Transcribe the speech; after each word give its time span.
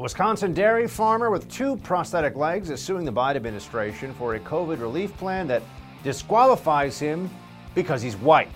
A 0.00 0.02
Wisconsin 0.02 0.54
dairy 0.54 0.88
farmer 0.88 1.28
with 1.28 1.46
two 1.50 1.76
prosthetic 1.76 2.34
legs 2.34 2.70
is 2.70 2.80
suing 2.80 3.04
the 3.04 3.12
Biden 3.12 3.36
administration 3.36 4.14
for 4.14 4.34
a 4.34 4.40
COVID 4.40 4.80
relief 4.80 5.14
plan 5.18 5.46
that 5.48 5.62
disqualifies 6.02 6.98
him 6.98 7.28
because 7.74 8.00
he's 8.00 8.16
white. 8.16 8.48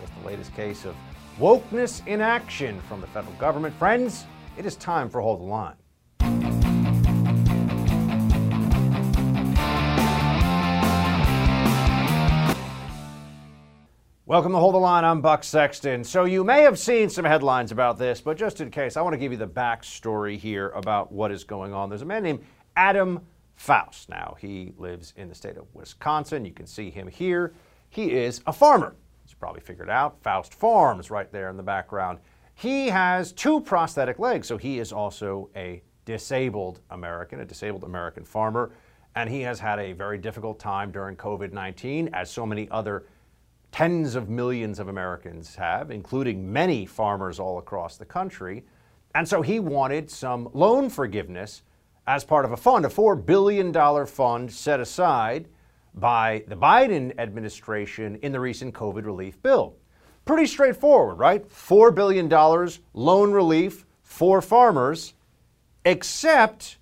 Just 0.00 0.12
the 0.20 0.24
latest 0.24 0.54
case 0.54 0.84
of 0.84 0.94
wokeness 1.36 2.06
in 2.06 2.20
action 2.20 2.80
from 2.82 3.00
the 3.00 3.08
federal 3.08 3.34
government. 3.38 3.74
Friends, 3.74 4.26
it 4.56 4.66
is 4.66 4.76
time 4.76 5.10
for 5.10 5.20
Hold 5.20 5.40
the 5.40 5.44
Line. 5.46 5.74
Welcome 14.26 14.52
to 14.52 14.58
Hold 14.58 14.74
the 14.74 14.78
Line. 14.78 15.04
I'm 15.04 15.20
Buck 15.20 15.44
Sexton. 15.44 16.02
So, 16.02 16.24
you 16.24 16.44
may 16.44 16.62
have 16.62 16.78
seen 16.78 17.10
some 17.10 17.26
headlines 17.26 17.72
about 17.72 17.98
this, 17.98 18.22
but 18.22 18.38
just 18.38 18.62
in 18.62 18.70
case, 18.70 18.96
I 18.96 19.02
want 19.02 19.12
to 19.12 19.18
give 19.18 19.32
you 19.32 19.36
the 19.36 19.46
backstory 19.46 20.38
here 20.38 20.70
about 20.70 21.12
what 21.12 21.30
is 21.30 21.44
going 21.44 21.74
on. 21.74 21.90
There's 21.90 22.00
a 22.00 22.06
man 22.06 22.22
named 22.22 22.42
Adam 22.74 23.20
Faust. 23.56 24.08
Now, 24.08 24.34
he 24.40 24.72
lives 24.78 25.12
in 25.18 25.28
the 25.28 25.34
state 25.34 25.58
of 25.58 25.66
Wisconsin. 25.74 26.46
You 26.46 26.52
can 26.52 26.66
see 26.66 26.88
him 26.88 27.06
here. 27.06 27.52
He 27.90 28.12
is 28.12 28.40
a 28.46 28.52
farmer. 28.54 28.96
As 29.26 29.32
you 29.32 29.36
probably 29.38 29.60
figured 29.60 29.90
out, 29.90 30.16
Faust 30.22 30.54
Farms 30.54 31.10
right 31.10 31.30
there 31.30 31.50
in 31.50 31.58
the 31.58 31.62
background. 31.62 32.18
He 32.54 32.88
has 32.88 33.30
two 33.30 33.60
prosthetic 33.60 34.18
legs, 34.18 34.48
so 34.48 34.56
he 34.56 34.78
is 34.78 34.90
also 34.90 35.50
a 35.54 35.82
disabled 36.06 36.80
American, 36.88 37.40
a 37.40 37.44
disabled 37.44 37.84
American 37.84 38.24
farmer. 38.24 38.70
And 39.16 39.28
he 39.28 39.42
has 39.42 39.60
had 39.60 39.78
a 39.78 39.92
very 39.92 40.16
difficult 40.16 40.58
time 40.58 40.90
during 40.90 41.14
COVID 41.14 41.52
19, 41.52 42.08
as 42.14 42.30
so 42.30 42.46
many 42.46 42.70
other 42.70 43.04
tens 43.74 44.14
of 44.14 44.28
millions 44.28 44.78
of 44.78 44.86
Americans 44.86 45.56
have, 45.56 45.90
including 45.90 46.52
many 46.52 46.86
farmers 46.86 47.40
all 47.40 47.58
across 47.58 47.96
the 47.96 48.04
country. 48.04 48.62
And 49.16 49.28
so 49.28 49.42
he 49.42 49.58
wanted 49.58 50.08
some 50.08 50.48
loan 50.52 50.88
forgiveness 50.88 51.62
as 52.06 52.22
part 52.22 52.44
of 52.44 52.52
a 52.52 52.56
fund, 52.56 52.86
a 52.86 52.88
$4 52.88 53.26
billion 53.26 53.72
fund 54.06 54.52
set 54.52 54.78
aside 54.78 55.48
by 55.92 56.44
the 56.46 56.54
Biden 56.54 57.18
administration 57.18 58.14
in 58.22 58.30
the 58.30 58.38
recent 58.38 58.72
COVID 58.72 59.06
relief 59.06 59.42
bill. 59.42 59.74
Pretty 60.24 60.46
straightforward, 60.46 61.18
right? 61.18 61.44
$4 61.48 61.92
billion 61.92 62.28
loan 62.94 63.32
relief 63.32 63.86
for 64.02 64.40
farmers, 64.40 65.14
except 65.84 66.78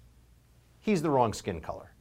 he's 0.81 1.01
the 1.01 1.09
wrong 1.09 1.33
skin 1.33 1.59
color. 1.59 1.95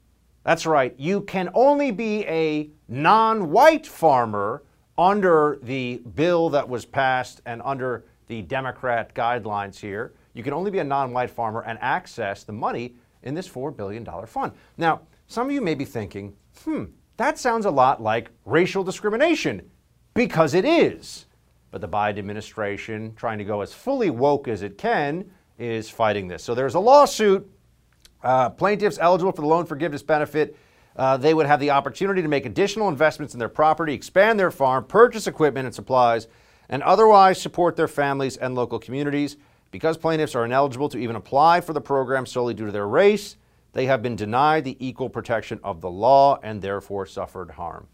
That's 0.44 0.66
right, 0.66 0.94
you 0.98 1.22
can 1.22 1.50
only 1.54 1.92
be 1.92 2.26
a 2.26 2.72
non 2.90 3.52
white 3.52 3.88
farmer 3.88 4.64
under 5.02 5.58
the 5.64 5.98
bill 6.16 6.50
that 6.52 6.70
was 6.70 6.86
passed 6.86 7.42
and 7.48 7.62
under 7.66 8.06
the 8.28 8.44
Democrat 8.44 9.14
guidelines 9.16 9.80
here, 9.80 10.14
you 10.34 10.44
can 10.44 10.54
only 10.54 10.70
be 10.70 10.80
a 10.80 10.84
non 10.84 11.12
white 11.12 11.32
farmer 11.32 11.64
and 11.64 11.80
access 11.82 12.44
the 12.44 12.54
money 12.54 12.96
in 13.24 13.34
this 13.34 13.50
$4 13.50 13.76
billion 13.76 14.06
fund. 14.28 14.54
Now, 14.78 15.02
some 15.28 15.48
of 15.48 15.54
you 15.54 15.62
may 15.62 15.76
be 15.76 15.86
thinking, 15.86 16.36
hmm, 16.64 16.86
that 17.18 17.40
sounds 17.40 17.66
a 17.66 17.72
lot 17.72 18.02
like 18.02 18.30
racial 18.46 18.84
discrimination, 18.84 19.70
because 20.14 20.54
it 20.54 20.66
is. 20.66 21.26
But 21.72 21.82
the 21.82 21.90
Biden 21.90 22.20
administration, 22.20 23.14
trying 23.16 23.40
to 23.40 23.44
go 23.44 23.62
as 23.62 23.74
fully 23.74 24.10
woke 24.10 24.48
as 24.48 24.62
it 24.62 24.78
can, 24.78 25.30
is 25.58 25.90
fighting 25.90 26.28
this. 26.28 26.44
So 26.44 26.54
there's 26.54 26.76
a 26.76 26.80
lawsuit. 26.80 27.50
Uh, 28.24 28.50
plaintiffs 28.52 29.00
eligible 29.00 29.32
for 29.32 29.42
the 29.42 29.48
loan 29.48 29.66
forgiveness 29.66 30.04
benefit 30.04 30.56
uh, 30.96 31.18
they 31.18 31.34
would 31.34 31.46
have 31.46 31.60
the 31.60 31.72
opportunity 31.72 32.22
to 32.22 32.28
make 32.28 32.46
additional 32.46 32.90
investments 32.90 33.34
in 33.34 33.40
their 33.40 33.50
property, 33.50 33.94
expand 33.94 34.40
their 34.40 34.52
farm, 34.52 34.84
purchase 34.86 35.28
equipment 35.28 35.66
and 35.66 35.74
supplies, 35.74 36.28
and 36.70 36.84
otherwise 36.84 37.42
support 37.42 37.76
their 37.76 37.88
families 37.88 38.38
and 38.38 38.56
local 38.56 38.80
communities. 38.80 39.38
Because 39.72 39.98
plaintiffs 39.98 40.36
are 40.36 40.44
ineligible 40.44 40.90
to 40.90 40.98
even 40.98 41.16
apply 41.16 41.62
for 41.62 41.72
the 41.72 41.80
program 41.80 42.26
solely 42.26 42.54
due 42.54 42.66
to 42.66 42.72
their 42.74 42.88
race, 42.88 43.38
they 43.74 43.86
have 43.86 44.02
been 44.02 44.18
denied 44.18 44.66
the 44.66 44.76
equal 44.86 45.10
protection 45.10 45.60
of 45.64 45.80
the 45.80 45.90
law 45.90 46.40
and 46.44 46.62
therefore 46.62 47.06
suffered 47.06 47.52
harm. 47.52 47.88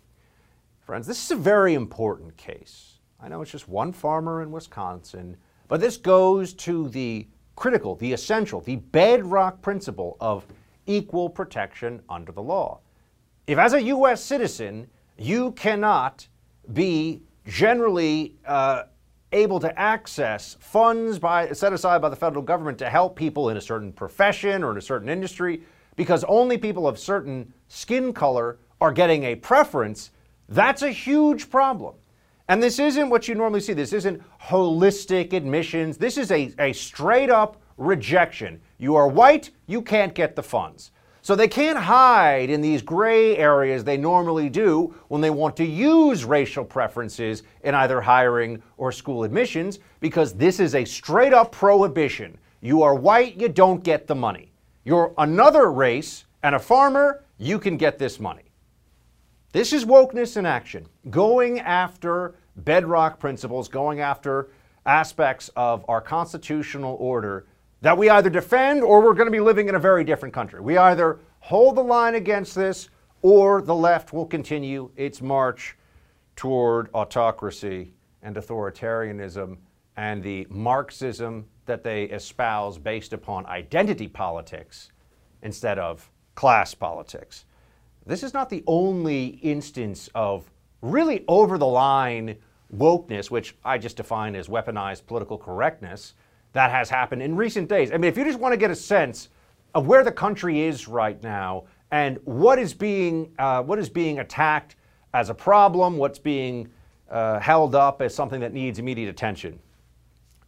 Friends, 0.79 1.05
this 1.05 1.23
is 1.23 1.31
a 1.31 1.35
very 1.35 1.75
important 1.75 2.35
case. 2.35 2.99
I 3.19 3.27
know 3.27 3.41
it's 3.41 3.51
just 3.51 3.67
one 3.67 3.91
farmer 3.91 4.41
in 4.41 4.51
Wisconsin, 4.51 5.37
but 5.67 5.79
this 5.79 5.97
goes 5.97 6.53
to 6.53 6.87
the 6.89 7.27
critical, 7.55 7.95
the 7.95 8.13
essential, 8.13 8.61
the 8.61 8.77
bedrock 8.77 9.61
principle 9.61 10.17
of 10.19 10.45
equal 10.85 11.29
protection 11.29 12.01
under 12.09 12.31
the 12.31 12.41
law. 12.41 12.79
If, 13.47 13.57
as 13.57 13.71
a 13.71 13.81
U.S. 13.83 14.21
citizen, 14.21 14.87
you 15.17 15.53
cannot 15.53 16.27
be 16.73 17.21
generally 17.47 18.35
uh, 18.45 18.83
able 19.31 19.61
to 19.61 19.79
access 19.79 20.57
funds 20.59 21.17
by, 21.17 21.53
set 21.53 21.71
aside 21.71 22.01
by 22.01 22.09
the 22.09 22.15
federal 22.15 22.43
government 22.43 22.77
to 22.79 22.89
help 22.89 23.15
people 23.15 23.49
in 23.49 23.55
a 23.55 23.61
certain 23.61 23.93
profession 23.93 24.65
or 24.65 24.71
in 24.71 24.77
a 24.77 24.81
certain 24.81 25.07
industry, 25.07 25.61
because 25.95 26.25
only 26.25 26.57
people 26.57 26.87
of 26.87 26.99
certain 26.99 27.53
skin 27.69 28.11
color 28.11 28.59
are 28.81 28.91
getting 28.91 29.23
a 29.23 29.35
preference, 29.35 30.11
that's 30.49 30.81
a 30.81 30.91
huge 30.91 31.49
problem. 31.49 31.95
And 32.49 32.61
this 32.61 32.79
isn't 32.79 33.09
what 33.09 33.29
you 33.29 33.35
normally 33.35 33.61
see. 33.61 33.73
This 33.73 33.93
isn't 33.93 34.21
holistic 34.41 35.31
admissions. 35.31 35.97
This 35.97 36.17
is 36.17 36.31
a, 36.31 36.53
a 36.59 36.73
straight 36.73 37.29
up 37.29 37.61
rejection. 37.77 38.61
You 38.77 38.95
are 38.95 39.07
white, 39.07 39.51
you 39.67 39.81
can't 39.81 40.13
get 40.13 40.35
the 40.35 40.43
funds. 40.43 40.91
So 41.27 41.35
they 41.35 41.49
can't 41.49 41.77
hide 41.77 42.49
in 42.49 42.61
these 42.61 42.81
gray 42.81 43.35
areas 43.35 43.83
they 43.83 43.97
normally 43.97 44.47
do 44.47 44.95
when 45.09 45.19
they 45.19 45.29
want 45.29 45.57
to 45.57 45.65
use 45.65 46.23
racial 46.23 46.63
preferences 46.63 47.43
in 47.65 47.75
either 47.75 47.99
hiring 47.99 48.63
or 48.77 48.93
school 48.93 49.25
admissions 49.25 49.79
because 49.99 50.33
this 50.35 50.61
is 50.61 50.73
a 50.73 50.85
straight 50.85 51.33
up 51.33 51.51
prohibition. 51.51 52.37
You 52.61 52.81
are 52.81 52.95
white, 52.95 53.35
you 53.35 53.49
don't 53.49 53.83
get 53.83 54.07
the 54.07 54.15
money. 54.15 54.53
You're 54.85 55.13
another 55.17 55.69
race 55.69 56.23
and 56.43 56.55
a 56.55 56.59
farmer, 56.59 57.25
you 57.37 57.59
can 57.59 57.75
get 57.75 57.99
this 57.99 58.21
money. 58.21 58.53
This 59.51 59.73
is 59.73 59.83
wokeness 59.83 60.37
in 60.37 60.45
action, 60.45 60.87
going 61.09 61.59
after 61.59 62.35
bedrock 62.55 63.19
principles, 63.19 63.67
going 63.67 63.99
after 63.99 64.51
aspects 64.85 65.49
of 65.57 65.83
our 65.89 65.99
constitutional 65.99 66.95
order 67.01 67.47
that 67.81 67.97
we 67.97 68.09
either 68.09 68.29
defend 68.29 68.83
or 68.83 69.01
we're 69.01 69.13
going 69.13 69.27
to 69.27 69.31
be 69.31 69.39
living 69.39 69.69
in 69.69 69.75
a 69.75 69.79
very 69.79 70.03
different 70.03 70.33
country. 70.33 70.59
We 70.59 70.77
either 70.77 71.19
hold 71.39 71.75
the 71.77 71.83
line 71.83 72.15
against 72.15 72.55
this 72.55 72.89
or 73.21 73.61
the 73.61 73.75
left 73.75 74.13
will 74.13 74.25
continue 74.25 74.91
its 74.95 75.21
march 75.21 75.77
toward 76.35 76.89
autocracy 76.93 77.93
and 78.21 78.35
authoritarianism 78.35 79.57
and 79.95 80.23
the 80.23 80.45
Marxism 80.49 81.45
that 81.65 81.83
they 81.83 82.03
espouse 82.05 82.77
based 82.77 83.13
upon 83.13 83.45
identity 83.47 84.07
politics 84.07 84.91
instead 85.41 85.79
of 85.79 86.09
class 86.35 86.73
politics. 86.73 87.45
This 88.05 88.23
is 88.23 88.33
not 88.33 88.49
the 88.49 88.63
only 88.67 89.25
instance 89.41 90.09
of 90.15 90.49
really 90.81 91.25
over 91.27 91.57
the 91.57 91.67
line 91.67 92.37
wokeness, 92.75 93.29
which 93.31 93.55
I 93.65 93.77
just 93.77 93.97
define 93.97 94.35
as 94.35 94.47
weaponized 94.47 95.07
political 95.07 95.37
correctness 95.37 96.13
that 96.53 96.71
has 96.71 96.89
happened 96.89 97.21
in 97.21 97.35
recent 97.35 97.69
days. 97.69 97.91
I 97.91 97.97
mean, 97.97 98.09
if 98.09 98.17
you 98.17 98.23
just 98.23 98.39
want 98.39 98.53
to 98.53 98.57
get 98.57 98.71
a 98.71 98.75
sense 98.75 99.29
of 99.75 99.87
where 99.87 100.03
the 100.03 100.11
country 100.11 100.61
is 100.61 100.87
right 100.87 101.21
now 101.21 101.65
and 101.91 102.19
what 102.23 102.59
is 102.59 102.73
being 102.73 103.31
uh, 103.39 103.61
what 103.63 103.79
is 103.79 103.89
being 103.89 104.19
attacked 104.19 104.75
as 105.13 105.29
a 105.29 105.33
problem, 105.33 105.97
what's 105.97 106.19
being 106.19 106.69
uh, 107.09 107.39
held 107.39 107.75
up 107.75 108.01
as 108.01 108.13
something 108.13 108.39
that 108.39 108.53
needs 108.53 108.79
immediate 108.79 109.09
attention. 109.09 109.59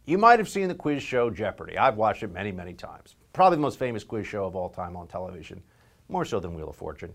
You 0.06 0.18
might 0.18 0.38
have 0.38 0.48
seen 0.48 0.68
the 0.68 0.74
quiz 0.74 1.02
show 1.02 1.30
Jeopardy. 1.30 1.78
I've 1.78 1.96
watched 1.96 2.22
it 2.22 2.32
many, 2.32 2.52
many 2.52 2.72
times. 2.72 3.16
Probably 3.32 3.56
the 3.56 3.62
most 3.62 3.78
famous 3.78 4.02
quiz 4.02 4.26
show 4.26 4.44
of 4.44 4.56
all 4.56 4.68
time 4.68 4.96
on 4.96 5.06
television, 5.06 5.62
more 6.08 6.24
so 6.24 6.40
than 6.40 6.54
Wheel 6.54 6.68
of 6.68 6.76
Fortune. 6.76 7.14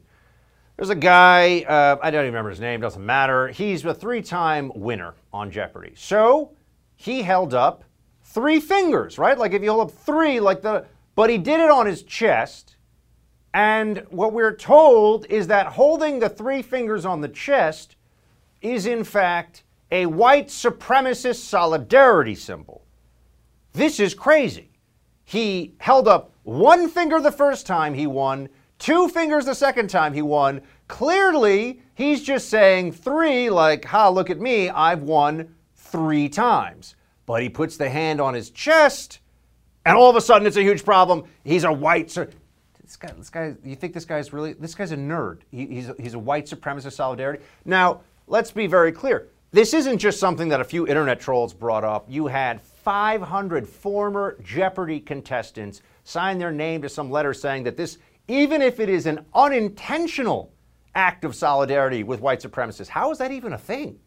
There's 0.77 0.89
a 0.89 0.95
guy, 0.95 1.61
uh, 1.61 1.97
I 2.01 2.11
don't 2.11 2.21
even 2.21 2.33
remember 2.33 2.49
his 2.49 2.59
name, 2.59 2.81
doesn't 2.81 3.05
matter. 3.05 3.47
He's 3.47 3.85
a 3.85 3.93
three 3.93 4.21
time 4.21 4.71
winner 4.75 5.13
on 5.31 5.51
Jeopardy. 5.51 5.93
So 5.95 6.51
he 6.95 7.21
held 7.21 7.53
up 7.53 7.83
three 8.35 8.59
fingers, 8.59 9.17
right? 9.17 9.37
Like 9.37 9.53
if 9.53 9.63
you 9.63 9.71
hold 9.71 9.89
up 9.89 9.95
three, 9.95 10.41
like 10.41 10.61
the, 10.61 10.85
but 11.15 11.29
he 11.29 11.37
did 11.37 11.61
it 11.61 11.71
on 11.71 11.85
his 11.85 12.03
chest. 12.03 12.75
And 13.53 14.05
what 14.09 14.33
we're 14.33 14.53
told 14.53 15.25
is 15.27 15.47
that 15.47 15.67
holding 15.67 16.19
the 16.19 16.27
three 16.27 16.61
fingers 16.61 17.05
on 17.05 17.21
the 17.21 17.29
chest 17.29 17.95
is, 18.61 18.85
in 18.85 19.05
fact, 19.05 19.63
a 19.89 20.05
white 20.07 20.49
supremacist 20.49 21.37
solidarity 21.37 22.35
symbol. 22.35 22.83
This 23.71 24.01
is 24.01 24.13
crazy. 24.13 24.71
He 25.23 25.75
held 25.79 26.09
up 26.09 26.33
one 26.43 26.89
finger 26.89 27.21
the 27.21 27.31
first 27.31 27.65
time 27.65 27.93
he 27.93 28.05
won, 28.05 28.49
two 28.79 29.07
fingers 29.07 29.45
the 29.45 29.55
second 29.55 29.89
time 29.89 30.13
he 30.13 30.21
won. 30.21 30.61
Clearly, 30.89 31.81
he's 31.93 32.21
just 32.21 32.49
saying 32.49 32.91
three, 32.91 33.49
like, 33.49 33.85
ha, 33.85 34.09
look 34.09 34.29
at 34.29 34.41
me, 34.41 34.69
I've 34.69 35.03
won 35.03 35.55
three 35.73 36.27
times. 36.27 36.95
But 37.25 37.41
he 37.41 37.49
puts 37.49 37.77
the 37.77 37.89
hand 37.89 38.21
on 38.21 38.33
his 38.33 38.49
chest, 38.49 39.19
and 39.85 39.97
all 39.97 40.09
of 40.09 40.15
a 40.15 40.21
sudden 40.21 40.47
it's 40.47 40.57
a 40.57 40.63
huge 40.63 40.85
problem. 40.85 41.23
He's 41.43 41.63
a 41.63 41.71
white. 41.71 42.07
This 42.07 42.97
guy, 42.97 43.11
this 43.17 43.29
guy, 43.29 43.55
you 43.63 43.75
think 43.75 43.93
this 43.93 44.05
guy's 44.05 44.31
really, 44.31 44.53
this 44.53 44.75
guy's 44.75 44.91
a 44.91 44.97
nerd. 44.97 45.39
He, 45.49 45.65
he's, 45.65 45.91
he's 45.99 46.13
a 46.13 46.19
white 46.19 46.45
supremacist 46.45 46.93
solidarity. 46.93 47.43
Now, 47.65 48.01
let's 48.27 48.51
be 48.51 48.67
very 48.67 48.91
clear. 48.91 49.27
This 49.51 49.73
isn't 49.73 49.99
just 49.99 50.19
something 50.19 50.49
that 50.49 50.59
a 50.59 50.65
few 50.65 50.85
internet 50.85 51.19
trolls 51.19 51.53
brought 51.53 51.83
up. 51.83 52.05
You 52.09 52.27
had 52.27 52.61
500 52.61 53.67
former 53.67 54.37
Jeopardy 54.43 54.99
contestants 54.99 55.81
sign 56.03 56.37
their 56.37 56.51
name 56.51 56.81
to 56.81 56.89
some 56.89 57.09
letter 57.09 57.33
saying 57.33 57.63
that 57.63 57.77
this, 57.77 57.97
even 58.27 58.61
if 58.61 58.79
it 58.79 58.89
is 58.89 59.05
an 59.05 59.25
unintentional 59.33 60.51
act 60.93 61.25
of 61.25 61.35
solidarity 61.35 62.03
with 62.03 62.21
white 62.21 62.41
supremacists, 62.41 62.89
how 62.89 63.11
is 63.11 63.17
that 63.17 63.31
even 63.31 63.53
a 63.53 63.57
thing? 63.57 63.97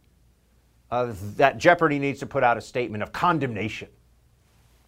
Uh, 0.90 1.12
that 1.36 1.58
Jeopardy 1.58 1.98
needs 1.98 2.18
to 2.20 2.26
put 2.26 2.42
out 2.42 2.56
a 2.56 2.62
statement 2.62 3.02
of 3.02 3.12
condemnation. 3.12 3.88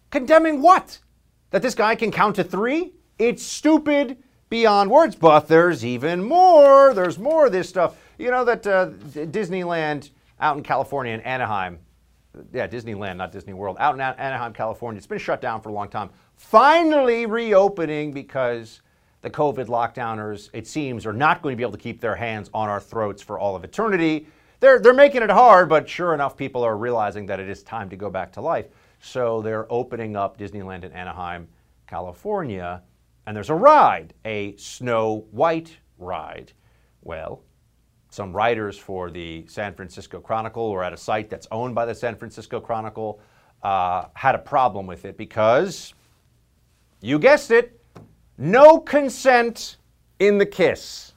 Condemning 0.09 0.61
what? 0.61 0.99
That 1.51 1.61
this 1.61 1.75
guy 1.75 1.95
can 1.95 2.11
count 2.11 2.37
to 2.37 2.43
three? 2.43 2.93
It's 3.19 3.43
stupid 3.43 4.17
beyond 4.49 4.89
words, 4.89 5.15
but 5.15 5.47
there's 5.47 5.85
even 5.85 6.23
more. 6.23 6.93
There's 6.93 7.19
more 7.19 7.45
of 7.45 7.51
this 7.51 7.69
stuff. 7.69 7.97
You 8.17 8.31
know 8.31 8.43
that 8.45 8.65
uh, 8.65 8.89
Disneyland 9.13 10.09
out 10.39 10.57
in 10.57 10.63
California 10.63 11.13
in 11.13 11.21
Anaheim, 11.21 11.79
yeah, 12.51 12.67
Disneyland, 12.67 13.17
not 13.17 13.31
Disney 13.31 13.53
World, 13.53 13.77
out 13.79 13.93
in 13.93 14.01
Anaheim, 14.01 14.53
California, 14.53 14.97
it's 14.97 15.07
been 15.07 15.19
shut 15.19 15.41
down 15.41 15.61
for 15.61 15.69
a 15.69 15.73
long 15.73 15.87
time. 15.87 16.09
Finally 16.35 17.25
reopening 17.25 18.11
because 18.11 18.81
the 19.21 19.29
COVID 19.29 19.67
lockdowners, 19.67 20.49
it 20.53 20.65
seems, 20.65 21.05
are 21.05 21.13
not 21.13 21.41
going 21.41 21.53
to 21.53 21.57
be 21.57 21.63
able 21.63 21.73
to 21.73 21.77
keep 21.77 22.01
their 22.01 22.15
hands 22.15 22.49
on 22.53 22.69
our 22.69 22.79
throats 22.79 23.21
for 23.21 23.37
all 23.37 23.55
of 23.55 23.63
eternity. 23.63 24.25
They're, 24.61 24.79
they're 24.79 24.93
making 24.93 25.23
it 25.23 25.29
hard, 25.29 25.67
but 25.67 25.89
sure 25.89 26.13
enough, 26.13 26.37
people 26.37 26.63
are 26.63 26.77
realizing 26.77 27.25
that 27.25 27.41
it 27.41 27.49
is 27.49 27.63
time 27.63 27.89
to 27.89 27.97
go 27.97 28.09
back 28.09 28.31
to 28.33 28.41
life. 28.41 28.67
So 29.01 29.41
they're 29.41 29.69
opening 29.69 30.15
up 30.15 30.37
Disneyland 30.37 30.85
in 30.85 30.93
Anaheim, 30.93 31.49
California 31.87 32.81
and 33.25 33.35
there's 33.35 33.49
a 33.49 33.55
ride, 33.55 34.13
a 34.25 34.55
Snow 34.57 35.25
White 35.31 35.77
ride. 35.97 36.51
Well, 37.01 37.43
some 38.09 38.33
writers 38.33 38.77
for 38.77 39.09
the 39.09 39.45
San 39.47 39.73
Francisco 39.73 40.19
Chronicle 40.19 40.63
or 40.63 40.83
at 40.83 40.93
a 40.93 40.97
site 40.97 41.29
that's 41.29 41.47
owned 41.51 41.75
by 41.75 41.85
the 41.85 41.95
San 41.95 42.15
Francisco 42.15 42.59
Chronicle 42.59 43.21
uh, 43.63 44.05
had 44.13 44.35
a 44.35 44.39
problem 44.39 44.87
with 44.87 45.05
it 45.05 45.17
because, 45.17 45.93
you 46.99 47.19
guessed 47.19 47.51
it, 47.51 47.79
no 48.37 48.79
consent 48.79 49.77
in 50.19 50.37
the 50.37 50.45
kiss. 50.45 51.13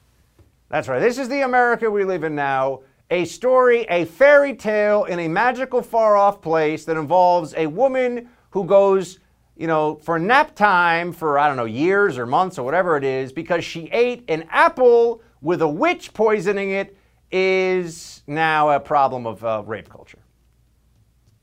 That's 0.69 0.89
right. 0.89 1.01
This 1.01 1.19
is 1.19 1.29
the 1.29 1.41
America 1.41 1.91
we 1.91 2.05
live 2.05 2.23
in 2.23 2.35
now. 2.35 2.83
A 3.11 3.25
story, 3.25 3.83
a 3.91 4.05
fairy 4.07 4.55
tale 4.55 5.05
in 5.05 5.19
a 5.21 5.29
magical 5.29 5.83
far 5.83 6.17
off 6.17 6.41
place 6.41 6.85
that 6.87 6.97
involves 6.97 7.55
a 7.55 7.67
woman 7.67 8.29
who 8.51 8.65
goes 8.65 9.19
you 9.57 9.67
know, 9.67 9.97
for 9.97 10.19
nap 10.19 10.55
time 10.55 11.13
for, 11.13 11.39
I 11.39 11.47
don't 11.47 11.57
know, 11.57 11.65
years 11.65 12.19
or 12.19 12.27
months 12.27 12.59
or 12.59 12.65
whatever 12.65 12.97
it 12.97 13.05
is, 13.05 13.33
because 13.33 13.65
she 13.65 13.89
ate 13.93 14.25
an 14.29 14.47
apple 14.51 15.23
with 15.41 15.63
a 15.63 15.69
witch 15.69 16.13
poisoning 16.13 16.71
it, 16.71 16.97
is 17.31 18.23
now 18.27 18.71
a 18.71 18.81
problem 18.81 19.27
of 19.27 19.45
uh, 19.45 19.63
rape 19.67 19.89
culture. 19.89 20.19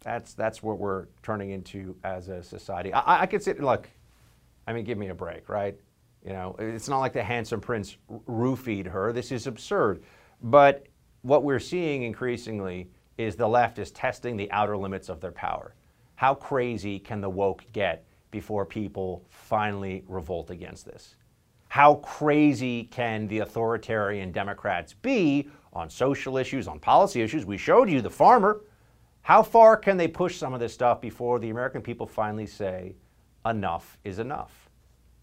That's, 0.02 0.34
that's 0.34 0.64
what 0.64 0.80
we're 0.80 1.08
turning 1.22 1.52
into 1.52 1.96
as 2.04 2.30
a 2.30 2.42
society. 2.42 2.94
I, 2.94 3.24
I 3.24 3.26
could 3.26 3.44
sit, 3.44 3.62
look, 3.62 3.90
I 4.68 4.74
mean, 4.74 4.84
give 4.84 4.98
me 4.98 5.10
a 5.10 5.16
break, 5.16 5.48
right? 5.48 5.78
You 6.26 6.34
know, 6.34 6.56
it's 6.60 6.88
not 6.88 7.00
like 7.00 7.14
the 7.14 7.24
handsome 7.24 7.62
prince 7.62 7.98
roofied 8.28 8.88
her. 8.88 9.12
This 9.12 9.32
is 9.32 9.48
absurd. 9.48 10.04
But 10.42 10.88
what 11.22 11.44
we're 11.44 11.60
seeing 11.60 12.04
increasingly 12.04 12.90
is 13.18 13.36
the 13.36 13.48
left 13.48 13.80
is 13.80 13.92
testing 13.92 14.38
the 14.38 14.52
outer 14.52 14.76
limits 14.76 15.10
of 15.10 15.22
their 15.22 15.32
power. 15.32 15.76
How 16.16 16.34
crazy 16.34 17.00
can 17.00 17.22
the 17.22 17.30
woke 17.30 17.64
get 17.74 18.06
before 18.32 18.66
people 18.66 19.26
finally 19.30 20.04
revolt 20.08 20.50
against 20.50 20.86
this? 20.86 21.16
How 21.68 21.96
crazy 21.96 22.86
can 22.86 23.28
the 23.28 23.40
authoritarian 23.40 24.32
Democrats 24.32 24.94
be 24.94 25.50
on 25.74 25.90
social 25.90 26.38
issues, 26.38 26.68
on 26.68 26.80
policy 26.80 27.22
issues? 27.22 27.46
We 27.46 27.58
showed 27.58 27.90
you 27.90 28.02
the 28.02 28.10
farmer. 28.10 28.62
How 29.22 29.44
far 29.44 29.78
can 29.78 29.98
they 29.98 30.08
push 30.08 30.38
some 30.38 30.54
of 30.54 30.60
this 30.60 30.74
stuff 30.74 31.00
before 31.00 31.40
the 31.40 31.50
American 31.50 31.82
people 31.82 32.08
finally 32.08 32.48
say, 32.48 32.96
enough 33.46 33.98
is 34.04 34.20
enough? 34.20 34.70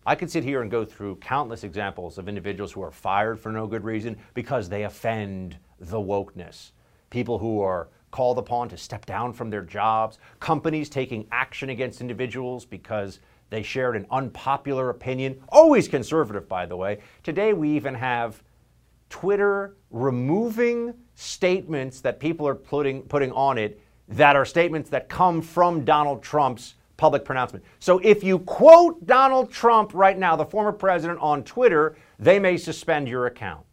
I 0.06 0.14
could 0.14 0.30
sit 0.30 0.42
here 0.42 0.62
and 0.62 0.70
go 0.70 0.84
through 0.84 1.16
countless 1.16 1.64
examples 1.64 2.16
of 2.16 2.28
individuals 2.28 2.72
who 2.72 2.82
are 2.82 2.90
fired 2.90 3.38
for 3.38 3.52
no 3.52 3.66
good 3.66 3.84
reason 3.84 4.16
because 4.32 4.68
they 4.68 4.84
offend 4.84 5.58
the 5.80 5.98
wokeness. 5.98 6.72
People 7.10 7.38
who 7.38 7.60
are 7.60 7.88
called 8.10 8.38
upon 8.38 8.68
to 8.70 8.76
step 8.76 9.06
down 9.06 9.32
from 9.32 9.50
their 9.50 9.62
jobs, 9.62 10.18
companies 10.40 10.88
taking 10.88 11.26
action 11.30 11.70
against 11.70 12.00
individuals 12.00 12.64
because 12.64 13.20
they 13.50 13.62
shared 13.62 13.96
an 13.96 14.06
unpopular 14.10 14.90
opinion, 14.90 15.40
always 15.48 15.88
conservative, 15.88 16.48
by 16.48 16.66
the 16.66 16.76
way. 16.76 16.98
Today, 17.22 17.52
we 17.52 17.70
even 17.70 17.94
have 17.94 18.42
Twitter 19.08 19.76
removing 19.90 20.94
statements 21.14 22.00
that 22.00 22.20
people 22.20 22.46
are 22.46 22.54
putting, 22.54 23.02
putting 23.02 23.32
on 23.32 23.58
it 23.58 23.80
that 24.08 24.36
are 24.36 24.44
statements 24.44 24.90
that 24.90 25.08
come 25.08 25.40
from 25.42 25.84
Donald 25.84 26.22
Trump's 26.22 26.74
public 26.96 27.24
pronouncement. 27.24 27.64
So 27.78 27.98
if 28.00 28.24
you 28.24 28.40
quote 28.40 29.06
Donald 29.06 29.50
Trump 29.50 29.92
right 29.94 30.18
now, 30.18 30.36
the 30.36 30.44
former 30.44 30.72
president, 30.72 31.20
on 31.20 31.44
Twitter, 31.44 31.96
they 32.18 32.38
may 32.38 32.56
suspend 32.56 33.08
your 33.08 33.26
account. 33.26 33.64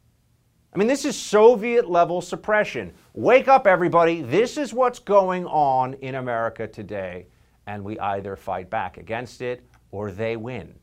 I 0.75 0.77
mean, 0.77 0.89
this 0.89 1.05
is 1.05 1.17
Soviet 1.17 1.89
level 1.89 2.19
suppression. 2.19 2.91
Wake 3.13 3.47
up, 3.47 3.65
everybody. 3.65 4.21
This 4.21 4.57
is 4.57 4.73
what's 4.73 4.99
going 4.99 5.45
on 5.45 5.93
in 5.93 6.15
America 6.15 6.67
today. 6.67 7.27
And 7.65 7.81
we 7.81 7.97
either 7.97 8.35
fight 8.35 8.69
back 8.69 8.97
against 8.97 9.41
it 9.41 9.65
or 9.91 10.11
they 10.11 10.35
win. 10.35 10.75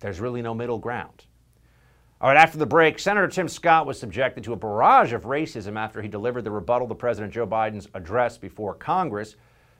There's 0.00 0.20
really 0.20 0.42
no 0.42 0.52
middle 0.52 0.78
ground. 0.78 1.24
All 2.20 2.28
right, 2.28 2.36
after 2.36 2.58
the 2.58 2.66
break, 2.66 2.98
Senator 2.98 3.26
Tim 3.28 3.48
Scott 3.48 3.86
was 3.86 3.98
subjected 3.98 4.44
to 4.44 4.52
a 4.52 4.56
barrage 4.56 5.14
of 5.14 5.22
racism 5.22 5.78
after 5.78 6.02
he 6.02 6.08
delivered 6.08 6.44
the 6.44 6.50
rebuttal 6.50 6.86
to 6.88 6.94
President 6.94 7.32
Joe 7.32 7.46
Biden's 7.46 7.88
address 7.94 8.36
before 8.36 8.74
Congress. 8.74 9.36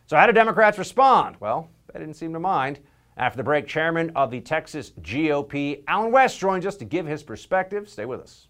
So, 0.06 0.16
how 0.16 0.24
did 0.24 0.36
Democrats 0.36 0.78
respond? 0.78 1.36
Well, 1.38 1.68
they 1.92 2.00
didn't 2.00 2.16
seem 2.16 2.32
to 2.32 2.40
mind. 2.40 2.80
After 3.18 3.36
the 3.36 3.44
break, 3.44 3.66
Chairman 3.66 4.10
of 4.16 4.30
the 4.30 4.40
Texas 4.40 4.92
GOP, 5.02 5.84
Allen 5.86 6.12
West, 6.12 6.38
joins 6.38 6.64
us 6.64 6.76
to 6.76 6.86
give 6.86 7.04
his 7.04 7.22
perspective. 7.22 7.90
Stay 7.90 8.06
with 8.06 8.20
us. 8.20 8.48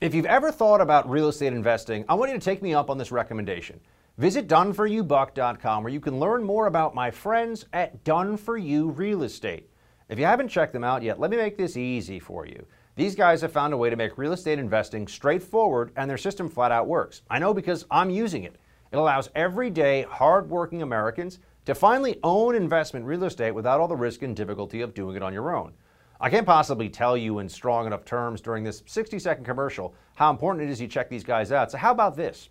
If 0.00 0.14
you've 0.14 0.24
ever 0.24 0.50
thought 0.50 0.80
about 0.80 1.10
real 1.10 1.28
estate 1.28 1.52
investing, 1.52 2.06
I 2.08 2.14
want 2.14 2.32
you 2.32 2.38
to 2.38 2.42
take 2.42 2.62
me 2.62 2.72
up 2.72 2.88
on 2.88 2.96
this 2.96 3.12
recommendation. 3.12 3.78
Visit 4.16 4.48
doneforyoubuck.com 4.48 5.84
where 5.84 5.92
you 5.92 6.00
can 6.00 6.18
learn 6.18 6.42
more 6.42 6.68
about 6.68 6.94
my 6.94 7.10
friends 7.10 7.66
at 7.74 8.02
Done 8.02 8.38
For 8.38 8.56
You 8.56 8.88
Real 8.88 9.24
Estate. 9.24 9.68
If 10.08 10.18
you 10.18 10.24
haven't 10.24 10.48
checked 10.48 10.72
them 10.72 10.84
out 10.84 11.02
yet, 11.02 11.20
let 11.20 11.30
me 11.30 11.36
make 11.36 11.58
this 11.58 11.76
easy 11.76 12.18
for 12.18 12.46
you. 12.46 12.64
These 12.96 13.14
guys 13.14 13.42
have 13.42 13.52
found 13.52 13.74
a 13.74 13.76
way 13.76 13.90
to 13.90 13.96
make 13.96 14.16
real 14.16 14.32
estate 14.32 14.58
investing 14.58 15.06
straightforward 15.06 15.92
and 15.96 16.08
their 16.08 16.16
system 16.16 16.48
flat 16.48 16.72
out 16.72 16.86
works. 16.86 17.20
I 17.28 17.38
know 17.38 17.52
because 17.52 17.84
I'm 17.90 18.08
using 18.08 18.44
it. 18.44 18.56
It 18.92 18.96
allows 18.96 19.28
everyday, 19.34 20.04
hardworking 20.04 20.80
Americans 20.80 21.40
to 21.66 21.74
finally 21.74 22.18
own 22.22 22.54
investment 22.54 23.04
real 23.04 23.24
estate 23.24 23.50
without 23.50 23.80
all 23.80 23.88
the 23.88 23.96
risk 23.96 24.22
and 24.22 24.34
difficulty 24.34 24.80
of 24.80 24.94
doing 24.94 25.16
it 25.16 25.22
on 25.22 25.34
your 25.34 25.54
own. 25.54 25.74
I 26.22 26.28
can't 26.28 26.46
possibly 26.46 26.90
tell 26.90 27.16
you 27.16 27.38
in 27.38 27.48
strong 27.48 27.86
enough 27.86 28.04
terms 28.04 28.42
during 28.42 28.62
this 28.62 28.82
60 28.84 29.18
second 29.18 29.44
commercial 29.44 29.94
how 30.16 30.30
important 30.30 30.68
it 30.68 30.70
is 30.70 30.78
you 30.78 30.86
check 30.86 31.08
these 31.08 31.24
guys 31.24 31.50
out. 31.50 31.70
So, 31.70 31.78
how 31.78 31.92
about 31.92 32.14
this? 32.14 32.50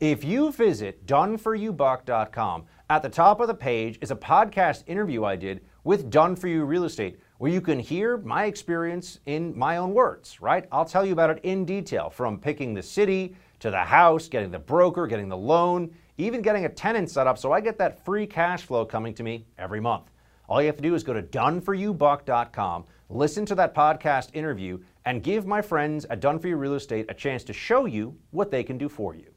If 0.00 0.22
you 0.22 0.52
visit 0.52 1.06
doneforyoubuck.com, 1.06 2.66
at 2.90 3.02
the 3.02 3.08
top 3.08 3.40
of 3.40 3.48
the 3.48 3.54
page 3.54 3.98
is 4.02 4.10
a 4.10 4.16
podcast 4.16 4.84
interview 4.86 5.24
I 5.24 5.34
did 5.34 5.62
with 5.84 6.10
Done 6.10 6.36
For 6.36 6.48
You 6.48 6.66
Real 6.66 6.84
Estate, 6.84 7.18
where 7.38 7.50
you 7.50 7.62
can 7.62 7.78
hear 7.78 8.18
my 8.18 8.44
experience 8.44 9.20
in 9.24 9.56
my 9.56 9.78
own 9.78 9.94
words, 9.94 10.42
right? 10.42 10.66
I'll 10.70 10.84
tell 10.84 11.06
you 11.06 11.14
about 11.14 11.30
it 11.30 11.40
in 11.42 11.64
detail 11.64 12.10
from 12.10 12.38
picking 12.38 12.74
the 12.74 12.82
city 12.82 13.34
to 13.60 13.70
the 13.70 13.78
house, 13.78 14.28
getting 14.28 14.50
the 14.50 14.58
broker, 14.58 15.06
getting 15.06 15.30
the 15.30 15.36
loan, 15.38 15.90
even 16.18 16.42
getting 16.42 16.66
a 16.66 16.68
tenant 16.68 17.10
set 17.10 17.26
up 17.26 17.38
so 17.38 17.50
I 17.52 17.62
get 17.62 17.78
that 17.78 18.04
free 18.04 18.26
cash 18.26 18.64
flow 18.64 18.84
coming 18.84 19.14
to 19.14 19.22
me 19.22 19.46
every 19.56 19.80
month. 19.80 20.10
All 20.48 20.60
you 20.60 20.66
have 20.66 20.76
to 20.76 20.82
do 20.82 20.94
is 20.94 21.02
go 21.02 21.12
to 21.12 21.22
doneforyoubuck.com 21.22 22.84
listen 23.08 23.46
to 23.46 23.54
that 23.54 23.74
podcast 23.74 24.30
interview, 24.34 24.78
and 25.04 25.22
give 25.22 25.46
my 25.46 25.62
friends 25.62 26.04
at 26.06 26.20
Done 26.20 26.38
For 26.38 26.48
You 26.48 26.56
Real 26.56 26.74
Estate 26.74 27.06
a 27.08 27.14
chance 27.14 27.44
to 27.44 27.52
show 27.52 27.86
you 27.86 28.16
what 28.30 28.50
they 28.50 28.64
can 28.64 28.78
do 28.78 28.88
for 28.88 29.14
you. 29.14 29.32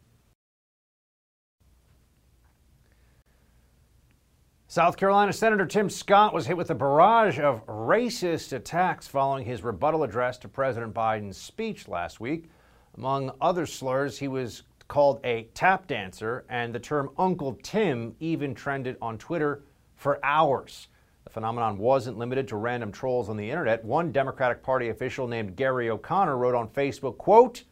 South 4.67 4.97
Carolina 4.97 5.33
Senator 5.33 5.65
Tim 5.65 5.89
Scott 5.89 6.33
was 6.33 6.45
hit 6.45 6.57
with 6.57 6.69
a 6.69 6.75
barrage 6.75 7.39
of 7.39 7.65
racist 7.65 8.53
attacks 8.53 9.07
following 9.07 9.43
his 9.43 9.63
rebuttal 9.63 10.03
address 10.03 10.37
to 10.39 10.47
President 10.47 10.93
Biden's 10.93 11.37
speech 11.37 11.87
last 11.87 12.19
week. 12.19 12.49
Among 12.95 13.31
other 13.41 13.65
slurs, 13.65 14.19
he 14.19 14.27
was 14.27 14.63
called 14.87 15.19
a 15.23 15.43
tap 15.53 15.87
dancer, 15.87 16.45
and 16.49 16.73
the 16.73 16.79
term 16.79 17.09
Uncle 17.17 17.57
Tim 17.63 18.15
even 18.19 18.53
trended 18.53 18.95
on 19.01 19.17
Twitter 19.17 19.63
for 19.95 20.23
hours. 20.23 20.87
The 21.29 21.33
phenomenon 21.33 21.77
wasn't 21.77 22.17
limited 22.17 22.47
to 22.47 22.55
random 22.55 22.91
trolls 22.91 23.29
on 23.29 23.37
the 23.37 23.51
internet. 23.51 23.85
One 23.85 24.11
Democratic 24.11 24.63
Party 24.63 24.89
official 24.89 25.27
named 25.27 25.55
Gary 25.55 25.87
O'Connor 25.87 26.35
wrote 26.35 26.55
on 26.55 26.69
Facebook, 26.69 27.19
quote, 27.19 27.65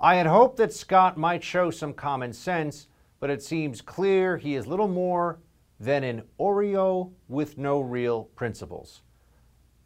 I 0.00 0.16
had 0.16 0.26
hoped 0.26 0.56
that 0.56 0.72
Scott 0.72 1.16
might 1.16 1.44
show 1.44 1.70
some 1.70 1.92
common 1.92 2.32
sense, 2.32 2.88
but 3.20 3.30
it 3.30 3.40
seems 3.40 3.80
clear 3.80 4.36
he 4.36 4.56
is 4.56 4.66
little 4.66 4.88
more 4.88 5.38
than 5.78 6.02
an 6.02 6.24
Oreo 6.40 7.12
with 7.28 7.56
no 7.56 7.80
real 7.80 8.24
principles. 8.34 9.02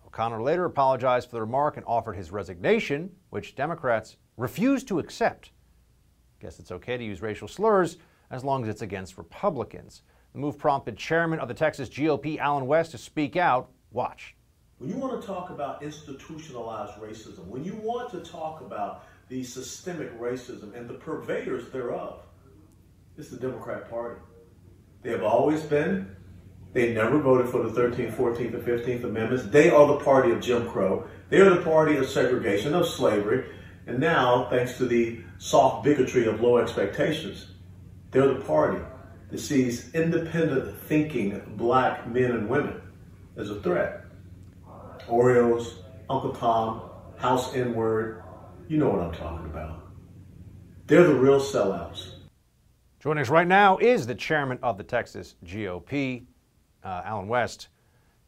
O'Connor 0.07 0.43
later 0.43 0.65
apologized 0.65 1.29
for 1.29 1.37
the 1.37 1.43
remark 1.43 1.77
and 1.77 1.85
offered 1.87 2.17
his 2.17 2.33
resignation, 2.33 3.11
which 3.29 3.55
Democrats 3.55 4.17
refused 4.39 4.89
to 4.89 4.99
accept. 4.99 5.51
Guess 6.41 6.59
it's 6.59 6.73
okay 6.73 6.97
to 6.97 7.05
use 7.05 7.21
racial 7.21 7.47
slurs 7.47 7.99
as 8.31 8.43
long 8.43 8.63
as 8.63 8.71
it's 8.71 8.81
against 8.81 9.19
Republicans. 9.19 10.03
The 10.33 10.39
move 10.39 10.59
prompted 10.59 10.97
chairman 10.97 11.41
of 11.41 11.49
the 11.49 11.55
Texas 11.55 11.89
GOP, 11.89 12.39
Allen 12.39 12.67
West, 12.67 12.93
to 12.93 12.99
speak 12.99 13.37
out. 13.37 13.71
Watch. 13.91 14.35
When 14.79 14.89
you 14.89 14.97
want 14.97 15.21
to 15.21 15.27
talk 15.27 15.51
about 15.51 15.83
institutionalized 15.83 16.95
racism, 16.95 17.47
when 17.47 17.65
you 17.65 17.75
want 17.75 18.11
to 18.13 18.21
talk 18.21 18.63
about 18.63 19.05
the 19.29 19.45
systemic 19.45 20.19
racism 20.19 20.75
and 20.75 20.89
the 20.89 20.95
purveyors 20.95 21.71
thereof, 21.71 22.21
it's 23.19 23.29
the 23.29 23.37
Democrat 23.37 23.91
Party. 23.91 24.21
They 25.03 25.11
have 25.11 25.23
always 25.23 25.61
been. 25.63 26.17
They 26.73 26.95
never 26.95 27.19
voted 27.19 27.51
for 27.51 27.63
the 27.63 27.69
13th, 27.69 28.17
14th, 28.17 28.55
and 28.55 28.65
15th 28.65 29.05
Amendments. 29.05 29.45
They 29.45 29.69
are 29.69 29.87
the 29.87 30.03
party 30.03 30.31
of 30.33 30.41
Jim 30.41 30.67
Crow. 30.71 31.07
They 31.29 31.41
are 31.41 31.51
the 31.51 31.61
party 31.61 31.99
of 31.99 32.09
segregation, 32.09 32.73
of 32.73 32.89
slavery. 32.89 33.45
And 33.87 34.01
now, 34.01 34.49
thanks 34.49 34.79
to 34.79 34.87
the 34.87 35.21
soft 35.39 35.85
bigotry 35.85 36.27
of 36.27 36.41
low 36.41 36.57
expectations, 36.57 37.49
they're 38.11 38.33
the 38.33 38.41
party 38.41 38.83
that 39.33 39.39
sees 39.39 39.93
independent 39.95 40.79
thinking 40.83 41.43
black 41.57 42.07
men 42.07 42.33
and 42.33 42.49
women 42.49 42.81
as 43.39 43.49
a 43.49 43.61
threat. 43.63 44.05
Oreos, 45.09 45.77
Uncle 46.11 46.35
Tom, 46.35 46.83
House 47.17 47.55
N 47.55 47.75
word, 47.75 48.23
you 48.69 48.77
know 48.77 48.91
what 48.91 49.01
I'm 49.01 49.15
talking 49.15 49.47
about. 49.47 49.81
They're 50.87 51.07
the 51.07 51.15
real 51.15 51.41
sellouts. 51.41 52.11
Joining 53.01 53.23
us 53.23 53.31
right 53.31 53.49
now 53.49 53.79
is 53.79 54.07
the 54.07 54.15
chairman 54.15 54.59
of 54.63 54.77
the 54.77 54.85
Texas 54.85 55.35
GOP, 55.47 56.25
uh, 56.85 57.03
Allen 57.05 57.27
West. 57.27 57.69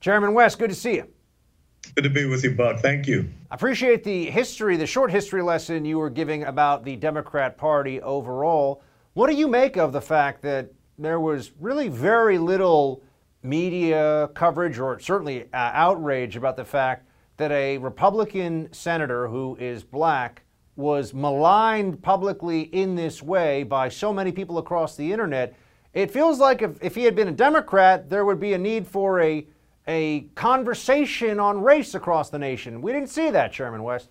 Chairman 0.00 0.32
West, 0.32 0.58
good 0.58 0.70
to 0.70 0.74
see 0.74 0.94
you. 0.94 1.06
Good 1.94 2.04
to 2.04 2.10
be 2.10 2.24
with 2.24 2.42
you, 2.42 2.54
Buck. 2.54 2.80
Thank 2.80 3.06
you. 3.06 3.28
I 3.50 3.56
appreciate 3.56 4.04
the 4.04 4.30
history, 4.30 4.78
the 4.78 4.86
short 4.86 5.10
history 5.10 5.42
lesson 5.42 5.84
you 5.84 5.98
were 5.98 6.08
giving 6.08 6.44
about 6.44 6.82
the 6.82 6.96
Democrat 6.96 7.58
Party 7.58 8.00
overall. 8.00 8.82
What 9.12 9.28
do 9.28 9.36
you 9.36 9.48
make 9.48 9.76
of 9.76 9.92
the 9.92 10.00
fact 10.00 10.40
that 10.42 10.70
there 10.98 11.20
was 11.20 11.52
really 11.60 11.88
very 11.88 12.38
little 12.38 13.02
media 13.42 14.30
coverage 14.34 14.78
or 14.78 14.98
certainly 14.98 15.44
uh, 15.44 15.46
outrage 15.52 16.36
about 16.36 16.56
the 16.56 16.64
fact 16.64 17.06
that 17.36 17.50
a 17.50 17.78
Republican 17.78 18.72
senator 18.72 19.28
who 19.28 19.56
is 19.60 19.82
black 19.82 20.42
was 20.76 21.12
maligned 21.12 22.02
publicly 22.02 22.62
in 22.62 22.94
this 22.94 23.22
way 23.22 23.62
by 23.62 23.88
so 23.88 24.12
many 24.12 24.32
people 24.32 24.58
across 24.58 24.96
the 24.96 25.12
internet? 25.12 25.54
It 25.92 26.10
feels 26.10 26.38
like 26.38 26.62
if, 26.62 26.82
if 26.82 26.94
he 26.94 27.04
had 27.04 27.14
been 27.14 27.28
a 27.28 27.32
Democrat, 27.32 28.08
there 28.10 28.24
would 28.24 28.40
be 28.40 28.52
a 28.52 28.58
need 28.58 28.86
for 28.86 29.20
a 29.20 29.46
a 29.86 30.22
conversation 30.34 31.38
on 31.38 31.60
race 31.60 31.94
across 31.94 32.30
the 32.30 32.38
nation. 32.38 32.80
We 32.80 32.92
didn't 32.92 33.10
see 33.10 33.30
that, 33.30 33.52
Chairman 33.52 33.82
West. 33.82 34.08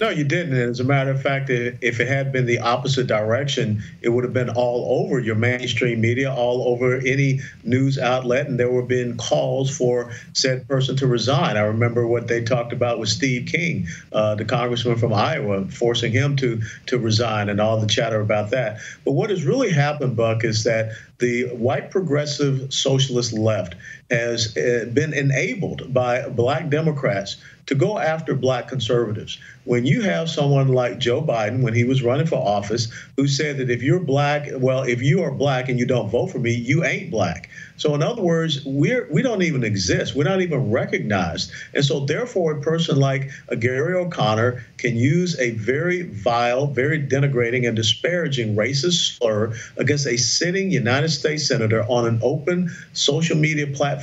No, 0.00 0.08
you 0.08 0.24
didn't. 0.24 0.54
And 0.54 0.70
as 0.70 0.80
a 0.80 0.84
matter 0.84 1.10
of 1.10 1.20
fact, 1.20 1.50
if 1.50 2.00
it 2.00 2.08
had 2.08 2.32
been 2.32 2.46
the 2.46 2.58
opposite 2.58 3.06
direction, 3.06 3.82
it 4.00 4.08
would 4.08 4.24
have 4.24 4.32
been 4.32 4.48
all 4.48 5.04
over 5.04 5.20
your 5.20 5.34
mainstream 5.34 6.00
media, 6.00 6.32
all 6.32 6.66
over 6.68 6.96
any 6.96 7.40
news 7.64 7.98
outlet, 7.98 8.46
and 8.46 8.58
there 8.58 8.70
would 8.70 8.80
have 8.80 8.88
been 8.88 9.18
calls 9.18 9.76
for 9.76 10.10
said 10.32 10.66
person 10.66 10.96
to 10.96 11.06
resign. 11.06 11.58
I 11.58 11.60
remember 11.60 12.06
what 12.06 12.28
they 12.28 12.42
talked 12.42 12.72
about 12.72 12.98
with 12.98 13.10
Steve 13.10 13.46
King, 13.46 13.88
uh, 14.12 14.36
the 14.36 14.44
congressman 14.46 14.96
from 14.96 15.12
Iowa, 15.12 15.66
forcing 15.66 16.12
him 16.12 16.34
to 16.36 16.62
to 16.86 16.98
resign, 16.98 17.50
and 17.50 17.60
all 17.60 17.78
the 17.78 17.86
chatter 17.86 18.22
about 18.22 18.50
that. 18.52 18.80
But 19.04 19.12
what 19.12 19.28
has 19.28 19.44
really 19.44 19.70
happened, 19.70 20.16
Buck, 20.16 20.44
is 20.44 20.64
that 20.64 20.92
the 21.18 21.48
white 21.48 21.90
progressive 21.90 22.72
socialist 22.72 23.34
left 23.34 23.74
has 24.10 24.56
uh, 24.56 24.86
been 24.92 25.14
enabled 25.14 25.92
by 25.92 26.28
black 26.28 26.68
Democrats 26.68 27.36
to 27.66 27.74
go 27.76 27.98
after 27.98 28.34
black 28.34 28.66
conservatives. 28.66 29.38
When 29.64 29.86
you 29.86 30.02
have 30.02 30.28
someone 30.28 30.68
like 30.68 30.98
Joe 30.98 31.22
Biden, 31.22 31.62
when 31.62 31.72
he 31.72 31.84
was 31.84 32.02
running 32.02 32.26
for 32.26 32.36
office, 32.36 32.88
who 33.16 33.28
said 33.28 33.58
that 33.58 33.70
if 33.70 33.82
you're 33.82 34.00
black, 34.00 34.48
well, 34.56 34.82
if 34.82 35.00
you 35.02 35.22
are 35.22 35.30
black 35.30 35.68
and 35.68 35.78
you 35.78 35.86
don't 35.86 36.10
vote 36.10 36.32
for 36.32 36.40
me, 36.40 36.52
you 36.52 36.82
ain't 36.84 37.12
black. 37.12 37.48
So 37.76 37.94
in 37.94 38.02
other 38.02 38.22
words, 38.22 38.60
we're 38.66 39.06
we 39.10 39.22
don't 39.22 39.42
even 39.42 39.62
exist. 39.62 40.14
We're 40.16 40.24
not 40.24 40.42
even 40.42 40.70
recognized. 40.70 41.52
And 41.72 41.84
so 41.84 42.00
therefore, 42.00 42.52
a 42.52 42.60
person 42.60 42.96
like 42.96 43.30
a 43.48 43.56
Gary 43.56 43.94
O'Connor 43.94 44.64
can 44.76 44.96
use 44.96 45.38
a 45.38 45.52
very 45.52 46.02
vile, 46.02 46.66
very 46.66 47.00
denigrating 47.00 47.66
and 47.66 47.76
disparaging 47.76 48.56
racist 48.56 49.16
slur 49.16 49.54
against 49.76 50.06
a 50.06 50.16
sitting 50.18 50.70
United 50.70 51.10
States 51.10 51.46
senator 51.46 51.84
on 51.84 52.06
an 52.06 52.18
open 52.22 52.70
social 52.92 53.36
media 53.36 53.66
platform. 53.66 53.99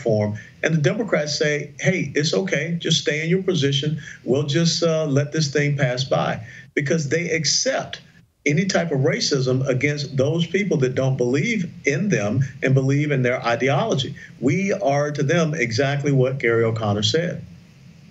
And 0.63 0.73
the 0.73 0.81
Democrats 0.81 1.37
say, 1.37 1.73
hey, 1.79 2.11
it's 2.15 2.33
okay. 2.33 2.77
Just 2.79 3.01
stay 3.01 3.23
in 3.23 3.29
your 3.29 3.43
position. 3.43 3.99
We'll 4.23 4.47
just 4.47 4.83
uh, 4.83 5.05
let 5.05 5.31
this 5.31 5.51
thing 5.51 5.77
pass 5.77 6.03
by 6.03 6.45
because 6.73 7.09
they 7.09 7.31
accept 7.31 8.01
any 8.47 8.65
type 8.65 8.91
of 8.91 8.99
racism 8.99 9.67
against 9.67 10.15
those 10.15 10.47
people 10.47 10.77
that 10.77 10.95
don't 10.95 11.17
believe 11.17 11.71
in 11.85 12.09
them 12.09 12.41
and 12.63 12.73
believe 12.73 13.11
in 13.11 13.21
their 13.21 13.45
ideology. 13.45 14.15
We 14.39 14.71
are 14.73 15.11
to 15.11 15.21
them 15.21 15.53
exactly 15.53 16.11
what 16.11 16.37
Gary 16.37 16.63
O'Connor 16.63 17.03
said. 17.03 17.45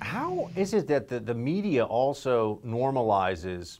How 0.01 0.51
is 0.55 0.75
it 0.75 0.89
that 0.89 1.09
the, 1.09 1.21
the 1.21 1.35
media 1.35 1.85
also 1.85 2.61
normalizes 2.65 3.79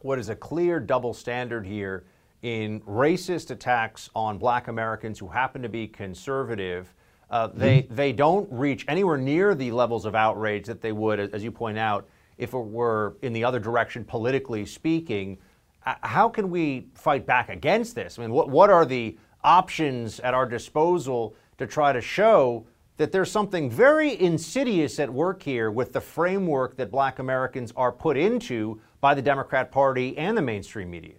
what 0.00 0.18
is 0.18 0.28
a 0.28 0.36
clear 0.36 0.78
double 0.78 1.14
standard 1.14 1.66
here 1.66 2.04
in 2.42 2.80
racist 2.82 3.50
attacks 3.50 4.10
on 4.14 4.38
black 4.38 4.68
Americans 4.68 5.18
who 5.18 5.28
happen 5.28 5.62
to 5.62 5.68
be 5.68 5.88
conservative? 5.88 6.92
Uh, 7.30 7.48
they, 7.48 7.82
mm-hmm. 7.82 7.94
they 7.94 8.12
don't 8.12 8.50
reach 8.50 8.84
anywhere 8.88 9.18
near 9.18 9.54
the 9.54 9.70
levels 9.70 10.06
of 10.06 10.14
outrage 10.14 10.66
that 10.66 10.80
they 10.80 10.92
would, 10.92 11.20
as 11.20 11.44
you 11.44 11.50
point 11.50 11.78
out, 11.78 12.08
if 12.38 12.54
it 12.54 12.58
were 12.58 13.16
in 13.22 13.32
the 13.32 13.44
other 13.44 13.58
direction, 13.58 14.04
politically 14.04 14.64
speaking. 14.64 15.38
Uh, 15.84 15.94
how 16.02 16.28
can 16.28 16.50
we 16.50 16.86
fight 16.94 17.26
back 17.26 17.48
against 17.48 17.94
this? 17.94 18.18
I 18.18 18.22
mean, 18.22 18.30
what, 18.30 18.48
what 18.48 18.70
are 18.70 18.86
the 18.86 19.18
options 19.44 20.20
at 20.20 20.34
our 20.34 20.46
disposal 20.46 21.34
to 21.58 21.66
try 21.66 21.92
to 21.92 22.00
show 22.00 22.66
that 22.96 23.12
there's 23.12 23.30
something 23.30 23.70
very 23.70 24.20
insidious 24.20 24.98
at 24.98 25.12
work 25.12 25.42
here 25.42 25.70
with 25.70 25.92
the 25.92 26.00
framework 26.00 26.76
that 26.76 26.90
black 26.90 27.18
Americans 27.18 27.72
are 27.76 27.92
put 27.92 28.16
into 28.16 28.80
by 29.00 29.14
the 29.14 29.22
Democrat 29.22 29.70
Party 29.70 30.16
and 30.18 30.36
the 30.36 30.42
mainstream 30.42 30.90
media? 30.90 31.14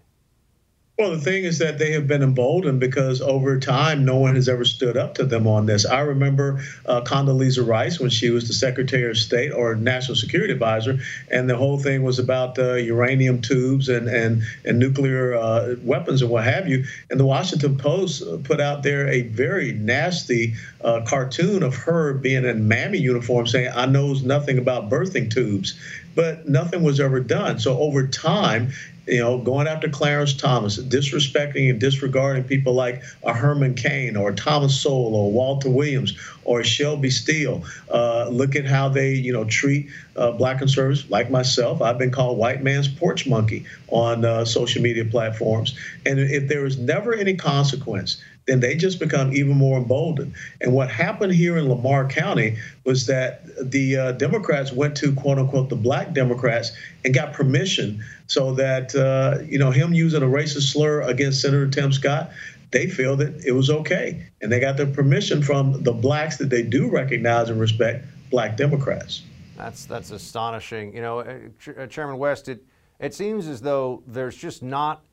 Well, 1.00 1.12
the 1.12 1.22
thing 1.22 1.46
is 1.46 1.60
that 1.60 1.80
they 1.80 1.94
have 1.94 2.08
been 2.08 2.22
emboldened 2.22 2.82
because 2.82 3.22
over 3.22 3.58
time, 3.58 4.04
no 4.04 4.18
one 4.18 4.36
has 4.36 4.50
ever 4.50 4.66
stood 4.66 4.98
up 4.98 5.14
to 5.16 5.24
them 5.24 5.48
on 5.48 5.66
this. 5.66 5.86
I 5.86 6.02
remember 6.02 6.62
uh, 6.86 7.00
Condoleezza 7.00 7.66
Rice 7.66 8.02
when 8.02 8.10
she 8.10 8.32
was 8.32 8.50
the 8.50 8.54
Secretary 8.54 9.10
of 9.10 9.18
State 9.18 9.54
or 9.54 9.76
National 9.76 10.18
Security 10.18 10.52
Advisor, 10.52 11.00
and 11.32 11.50
the 11.50 11.56
whole 11.56 11.80
thing 11.80 12.04
was 12.04 12.20
about 12.20 12.60
uh, 12.60 12.74
uranium 12.74 13.42
tubes 13.42 13.88
and 13.88 14.10
and 14.10 14.44
and 14.66 14.78
nuclear 14.78 15.36
uh, 15.36 15.76
weapons 15.84 16.22
and 16.22 16.30
what 16.30 16.44
have 16.44 16.68
you. 16.68 16.84
And 17.10 17.18
the 17.18 17.26
Washington 17.26 17.78
Post 17.78 18.22
put 18.44 18.60
out 18.60 18.84
there 18.84 19.08
a 19.08 19.22
very 19.22 19.72
nasty 19.72 20.56
uh, 20.84 21.00
cartoon 21.08 21.64
of 21.64 21.76
her 21.76 22.14
being 22.14 22.44
in 22.44 22.68
mammy 22.68 22.98
uniform, 22.98 23.48
saying, 23.48 23.72
"I 23.74 23.86
knows 23.86 24.22
nothing 24.22 24.58
about 24.58 24.90
birthing 24.90 25.32
tubes." 25.32 25.80
But 26.14 26.50
nothing 26.50 26.84
was 26.84 27.00
ever 27.00 27.22
done. 27.22 27.60
So 27.60 27.80
over 27.80 28.06
time, 28.06 28.74
you 29.10 29.20
know, 29.20 29.40
going 29.40 29.68
after 29.68 29.90
Clarence 29.90 30.34
Thomas, 30.34 30.78
disrespecting 30.78 31.70
and 31.70 31.80
disregarding 31.80 32.44
people 32.44 32.74
like 32.74 33.02
a 33.24 33.34
Herman 33.34 33.74
Cain 33.74 34.16
or 34.16 34.32
Thomas 34.32 34.80
Sowell 34.80 35.16
or 35.16 35.32
Walter 35.32 35.70
Williams 35.70 36.18
or 36.46 36.64
Shelby 36.64 37.10
Steele. 37.10 37.64
Uh, 37.92 38.30
look 38.30 38.56
at 38.56 38.66
how 38.66 38.90
they, 38.90 39.14
you 39.14 39.34
know, 39.34 39.46
treat 39.46 39.90
uh, 40.16 40.32
black 40.32 40.60
conservatives 40.60 41.10
like 41.10 41.32
myself. 41.32 41.82
I've 41.82 41.98
been 41.98 42.12
called 42.12 42.38
white 42.38 42.62
man's 42.62 42.88
porch 42.88 43.26
monkey 43.28 43.66
on 43.88 44.24
uh, 44.26 44.46
social 44.46 44.82
media 44.82 45.06
platforms. 45.06 45.78
And 46.06 46.20
if 46.20 46.48
there 46.48 46.66
is 46.66 46.78
never 46.78 47.14
any 47.14 47.36
consequence, 47.36 48.22
then 48.50 48.60
they 48.60 48.76
just 48.76 49.00
become 49.00 49.32
even 49.32 49.56
more 49.56 49.78
emboldened. 49.78 50.34
And 50.60 50.74
what 50.74 50.90
happened 50.90 51.34
here 51.34 51.58
in 51.58 51.70
Lamar 51.70 52.08
County 52.08 52.58
was 52.84 53.06
that 53.06 53.46
the 53.72 53.96
uh, 53.96 54.12
Democrats 54.14 54.72
went 54.72 54.98
to 54.98 55.14
quote 55.14 55.38
unquote 55.38 55.70
the 55.70 55.76
black 55.76 56.14
Democrats 56.14 56.72
and 57.06 57.14
got 57.14 57.34
permission 57.34 58.04
so 58.28 58.54
that, 58.56 58.96
uh, 58.96 59.44
you 59.44 59.60
know, 59.60 59.70
him 59.72 59.94
using 59.94 60.24
a 60.24 60.26
racist 60.26 60.72
slur 60.74 61.02
against 61.02 61.42
Senator 61.42 61.70
Tim 61.70 61.92
Scott, 61.92 62.32
they 62.72 62.88
feel 62.88 63.16
that 63.18 63.44
it 63.46 63.52
was 63.52 63.70
okay. 63.70 64.28
And 64.42 64.52
they 64.52 64.60
got 64.60 64.78
the 64.78 64.88
permission 64.88 65.44
from 65.44 65.84
the 65.84 65.94
blacks 65.94 66.38
that 66.38 66.50
they 66.50 66.64
do 66.64 66.90
recognize 66.90 67.50
and 67.50 67.60
respect, 67.60 68.06
black 68.32 68.58
Democrats. 68.58 69.24
That's, 69.58 69.86
that's 69.86 70.12
astonishing. 70.12 70.96
You 70.96 71.02
know, 71.02 71.20
uh, 71.20 71.88
Chairman 71.88 72.18
West, 72.18 72.50
it, 72.50 72.64
it 73.00 73.14
seems 73.14 73.48
as 73.48 73.62
though 73.62 74.02
there's 74.08 74.36
just 74.36 74.64
not 74.64 75.04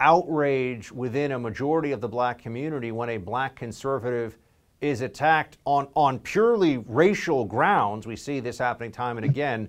outrage 0.00 0.90
within 0.90 1.32
a 1.32 1.38
majority 1.38 1.92
of 1.92 2.00
the 2.00 2.08
black 2.08 2.38
community 2.38 2.90
when 2.90 3.10
a 3.10 3.16
black 3.18 3.56
conservative 3.56 4.38
is 4.80 5.02
attacked 5.02 5.58
on, 5.66 5.88
on 5.94 6.18
purely 6.18 6.78
racial 6.78 7.44
grounds. 7.44 8.06
We 8.06 8.16
see 8.16 8.40
this 8.40 8.58
happening 8.58 8.90
time 8.90 9.18
and 9.18 9.26
again. 9.26 9.68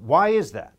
Why 0.00 0.30
is 0.30 0.52
that? 0.52 0.72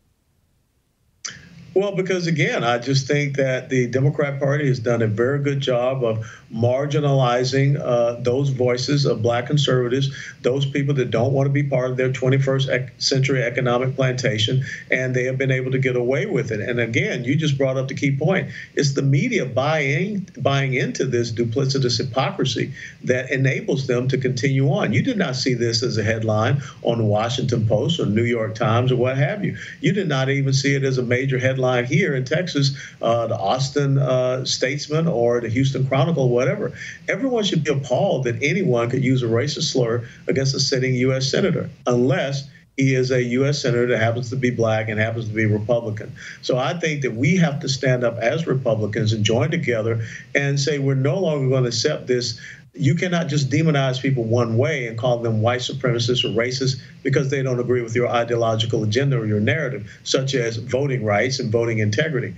Well, 1.74 1.94
because 1.94 2.26
again, 2.26 2.64
I 2.64 2.78
just 2.78 3.06
think 3.06 3.36
that 3.36 3.68
the 3.68 3.86
Democrat 3.86 4.40
Party 4.40 4.66
has 4.66 4.80
done 4.80 5.02
a 5.02 5.06
very 5.06 5.38
good 5.38 5.60
job 5.60 6.02
of 6.02 6.26
marginalizing 6.52 7.78
uh, 7.78 8.14
those 8.20 8.48
voices 8.48 9.04
of 9.04 9.22
black 9.22 9.46
conservatives, 9.46 10.10
those 10.42 10.64
people 10.64 10.94
that 10.94 11.10
don't 11.10 11.32
want 11.32 11.46
to 11.46 11.52
be 11.52 11.62
part 11.62 11.90
of 11.90 11.96
their 11.96 12.10
21st 12.10 12.90
century 12.98 13.42
economic 13.42 13.94
plantation, 13.94 14.64
and 14.90 15.14
they 15.14 15.24
have 15.24 15.36
been 15.36 15.50
able 15.50 15.70
to 15.70 15.78
get 15.78 15.96
away 15.96 16.26
with 16.26 16.50
it. 16.50 16.60
And 16.60 16.80
again, 16.80 17.24
you 17.24 17.36
just 17.36 17.58
brought 17.58 17.76
up 17.76 17.88
the 17.88 17.94
key 17.94 18.16
point. 18.16 18.50
It's 18.74 18.94
the 18.94 19.02
media 19.02 19.44
buying 19.44 20.26
buying 20.38 20.74
into 20.74 21.04
this 21.04 21.30
duplicitous 21.32 21.98
hypocrisy 21.98 22.72
that 23.04 23.30
enables 23.30 23.86
them 23.86 24.08
to 24.08 24.18
continue 24.18 24.70
on. 24.70 24.92
You 24.92 25.02
did 25.02 25.18
not 25.18 25.36
see 25.36 25.54
this 25.54 25.82
as 25.82 25.98
a 25.98 26.02
headline 26.02 26.62
on 26.82 26.98
the 26.98 27.04
Washington 27.04 27.66
Post 27.66 28.00
or 28.00 28.06
New 28.06 28.24
York 28.24 28.54
Times 28.54 28.90
or 28.90 28.96
what 28.96 29.18
have 29.18 29.44
you. 29.44 29.56
You 29.80 29.92
did 29.92 30.08
not 30.08 30.30
even 30.30 30.52
see 30.52 30.74
it 30.74 30.84
as 30.84 30.98
a 30.98 31.02
major 31.02 31.38
headline 31.38 31.84
here 31.84 32.14
in 32.14 32.24
Texas, 32.24 32.76
uh, 33.02 33.26
the 33.26 33.36
Austin 33.36 33.98
uh, 33.98 34.44
Statesman 34.44 35.06
or 35.06 35.40
the 35.40 35.48
Houston 35.48 35.86
Chronicle, 35.86 36.28
whatever. 36.38 36.72
Everyone 37.08 37.42
should 37.42 37.64
be 37.64 37.72
appalled 37.72 38.24
that 38.24 38.40
anyone 38.40 38.88
could 38.88 39.02
use 39.02 39.24
a 39.24 39.26
racist 39.26 39.72
slur 39.72 40.06
against 40.28 40.54
a 40.54 40.60
sitting 40.60 40.94
U.S. 40.94 41.28
senator, 41.28 41.68
unless 41.86 42.48
he 42.76 42.94
is 42.94 43.10
a 43.10 43.20
U.S. 43.38 43.60
senator 43.60 43.88
that 43.88 43.98
happens 43.98 44.30
to 44.30 44.36
be 44.36 44.50
black 44.50 44.88
and 44.88 45.00
happens 45.00 45.28
to 45.28 45.34
be 45.34 45.46
Republican. 45.46 46.12
So 46.42 46.56
I 46.56 46.78
think 46.78 47.02
that 47.02 47.14
we 47.14 47.36
have 47.38 47.58
to 47.60 47.68
stand 47.68 48.04
up 48.04 48.18
as 48.18 48.46
Republicans 48.46 49.12
and 49.12 49.24
join 49.24 49.50
together 49.50 50.00
and 50.32 50.60
say 50.60 50.78
we're 50.78 50.94
no 50.94 51.18
longer 51.18 51.48
going 51.48 51.64
to 51.64 51.70
accept 51.70 52.06
this 52.06 52.40
you 52.74 52.94
cannot 52.94 53.26
just 53.26 53.50
demonize 53.50 54.00
people 54.00 54.22
one 54.22 54.56
way 54.56 54.86
and 54.86 54.96
call 54.96 55.18
them 55.18 55.42
white 55.42 55.60
supremacists 55.60 56.24
or 56.24 56.28
racist 56.28 56.80
because 57.02 57.28
they 57.28 57.42
don't 57.42 57.58
agree 57.58 57.82
with 57.82 57.96
your 57.96 58.06
ideological 58.06 58.84
agenda 58.84 59.18
or 59.18 59.26
your 59.26 59.40
narrative, 59.40 59.90
such 60.04 60.34
as 60.34 60.58
voting 60.58 61.04
rights 61.04 61.40
and 61.40 61.50
voting 61.50 61.78
integrity. 61.78 62.36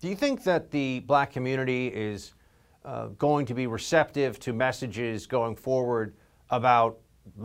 Do 0.00 0.08
you 0.08 0.16
think 0.16 0.44
that 0.44 0.70
the 0.70 1.00
black 1.00 1.32
community 1.32 1.88
is 1.88 2.32
uh, 2.86 3.08
going 3.18 3.44
to 3.46 3.54
be 3.54 3.66
receptive 3.66 4.38
to 4.38 4.52
messages 4.52 5.26
going 5.26 5.56
forward 5.56 6.14
about 6.50 6.98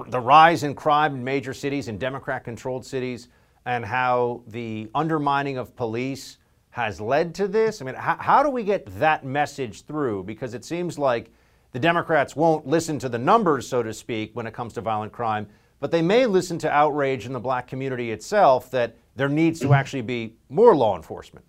the 0.07 0.19
rise 0.19 0.61
in 0.61 0.75
crime 0.75 1.15
in 1.15 1.23
major 1.23 1.53
cities 1.53 1.87
and 1.87 1.99
Democrat 1.99 2.43
controlled 2.43 2.85
cities 2.85 3.27
and 3.65 3.83
how 3.83 4.43
the 4.47 4.89
undermining 4.93 5.57
of 5.57 5.75
police 5.75 6.37
has 6.69 7.01
led 7.01 7.33
to 7.35 7.47
this? 7.47 7.81
I 7.81 7.85
mean, 7.85 7.95
how, 7.95 8.17
how 8.19 8.43
do 8.43 8.49
we 8.49 8.63
get 8.63 8.85
that 8.99 9.25
message 9.25 9.85
through? 9.85 10.23
Because 10.23 10.53
it 10.53 10.63
seems 10.63 10.99
like 10.99 11.31
the 11.71 11.79
Democrats 11.79 12.35
won't 12.35 12.67
listen 12.67 12.99
to 12.99 13.09
the 13.09 13.17
numbers, 13.17 13.67
so 13.67 13.81
to 13.81 13.93
speak, 13.93 14.31
when 14.33 14.45
it 14.45 14.53
comes 14.53 14.73
to 14.73 14.81
violent 14.81 15.11
crime, 15.11 15.47
but 15.79 15.89
they 15.89 16.01
may 16.01 16.27
listen 16.27 16.59
to 16.59 16.69
outrage 16.69 17.25
in 17.25 17.33
the 17.33 17.39
black 17.39 17.67
community 17.67 18.11
itself 18.11 18.69
that 18.71 18.95
there 19.15 19.29
needs 19.29 19.59
to 19.61 19.73
actually 19.73 20.01
be 20.01 20.35
more 20.49 20.75
law 20.75 20.95
enforcement. 20.95 21.45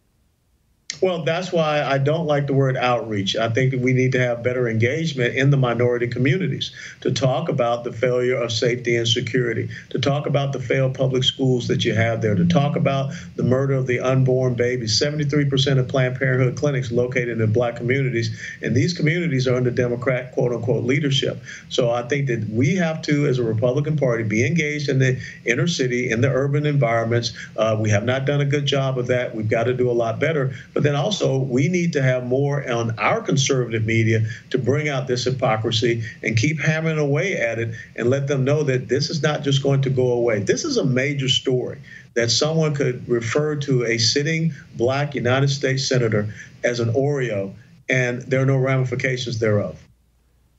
Well, 1.00 1.24
that's 1.24 1.52
why 1.52 1.82
I 1.82 1.98
don't 1.98 2.26
like 2.26 2.46
the 2.46 2.52
word 2.52 2.76
outreach. 2.76 3.36
I 3.36 3.48
think 3.48 3.70
that 3.70 3.80
we 3.80 3.92
need 3.92 4.12
to 4.12 4.20
have 4.20 4.42
better 4.42 4.68
engagement 4.68 5.34
in 5.34 5.50
the 5.50 5.56
minority 5.56 6.06
communities 6.06 6.72
to 7.00 7.10
talk 7.10 7.48
about 7.48 7.84
the 7.84 7.92
failure 7.92 8.36
of 8.36 8.52
safety 8.52 8.96
and 8.96 9.08
security, 9.08 9.68
to 9.90 9.98
talk 9.98 10.26
about 10.26 10.52
the 10.52 10.60
failed 10.60 10.94
public 10.94 11.24
schools 11.24 11.68
that 11.68 11.84
you 11.84 11.94
have 11.94 12.20
there, 12.20 12.34
to 12.34 12.44
talk 12.44 12.76
about 12.76 13.12
the 13.36 13.42
murder 13.42 13.74
of 13.74 13.86
the 13.86 14.00
unborn 14.00 14.54
babies. 14.54 15.00
73% 15.00 15.78
of 15.78 15.88
Planned 15.88 16.16
Parenthood 16.16 16.56
clinics 16.56 16.92
located 16.92 17.40
in 17.40 17.52
black 17.52 17.76
communities, 17.76 18.38
and 18.60 18.74
these 18.74 18.92
communities 18.92 19.48
are 19.48 19.56
under 19.56 19.70
Democrat 19.70 20.32
quote 20.32 20.52
unquote 20.52 20.84
leadership. 20.84 21.42
So 21.68 21.90
I 21.90 22.02
think 22.02 22.26
that 22.28 22.48
we 22.48 22.76
have 22.76 23.02
to, 23.02 23.26
as 23.26 23.38
a 23.38 23.44
Republican 23.44 23.96
Party, 23.96 24.24
be 24.24 24.46
engaged 24.46 24.88
in 24.88 24.98
the 24.98 25.20
inner 25.46 25.66
city, 25.66 26.10
in 26.10 26.20
the 26.20 26.30
urban 26.30 26.66
environments. 26.66 27.32
Uh, 27.56 27.76
we 27.78 27.90
have 27.90 28.04
not 28.04 28.26
done 28.26 28.40
a 28.40 28.46
good 28.46 28.66
job 28.66 28.98
of 28.98 29.06
that. 29.08 29.34
We've 29.34 29.48
got 29.48 29.64
to 29.64 29.74
do 29.74 29.90
a 29.90 29.92
lot 29.92 30.20
better. 30.20 30.54
But 30.74 30.82
but 30.82 30.91
then 30.92 31.00
also, 31.00 31.38
we 31.38 31.68
need 31.68 31.94
to 31.94 32.02
have 32.02 32.26
more 32.26 32.70
on 32.70 32.98
our 32.98 33.22
conservative 33.22 33.86
media 33.86 34.26
to 34.50 34.58
bring 34.58 34.90
out 34.90 35.06
this 35.06 35.24
hypocrisy 35.24 36.04
and 36.22 36.36
keep 36.36 36.60
hammering 36.60 36.98
away 36.98 37.36
at 37.36 37.58
it 37.58 37.74
and 37.96 38.10
let 38.10 38.26
them 38.26 38.44
know 38.44 38.62
that 38.64 38.88
this 38.88 39.08
is 39.08 39.22
not 39.22 39.42
just 39.42 39.62
going 39.62 39.80
to 39.82 39.90
go 39.90 40.12
away. 40.12 40.40
This 40.40 40.64
is 40.64 40.76
a 40.76 40.84
major 40.84 41.28
story 41.28 41.80
that 42.14 42.30
someone 42.30 42.74
could 42.74 43.08
refer 43.08 43.56
to 43.56 43.86
a 43.86 43.96
sitting 43.96 44.52
black 44.76 45.14
United 45.14 45.48
States 45.48 45.88
senator 45.88 46.28
as 46.62 46.78
an 46.78 46.92
Oreo, 46.92 47.54
and 47.88 48.20
there 48.22 48.42
are 48.42 48.46
no 48.46 48.58
ramifications 48.58 49.38
thereof. 49.38 49.80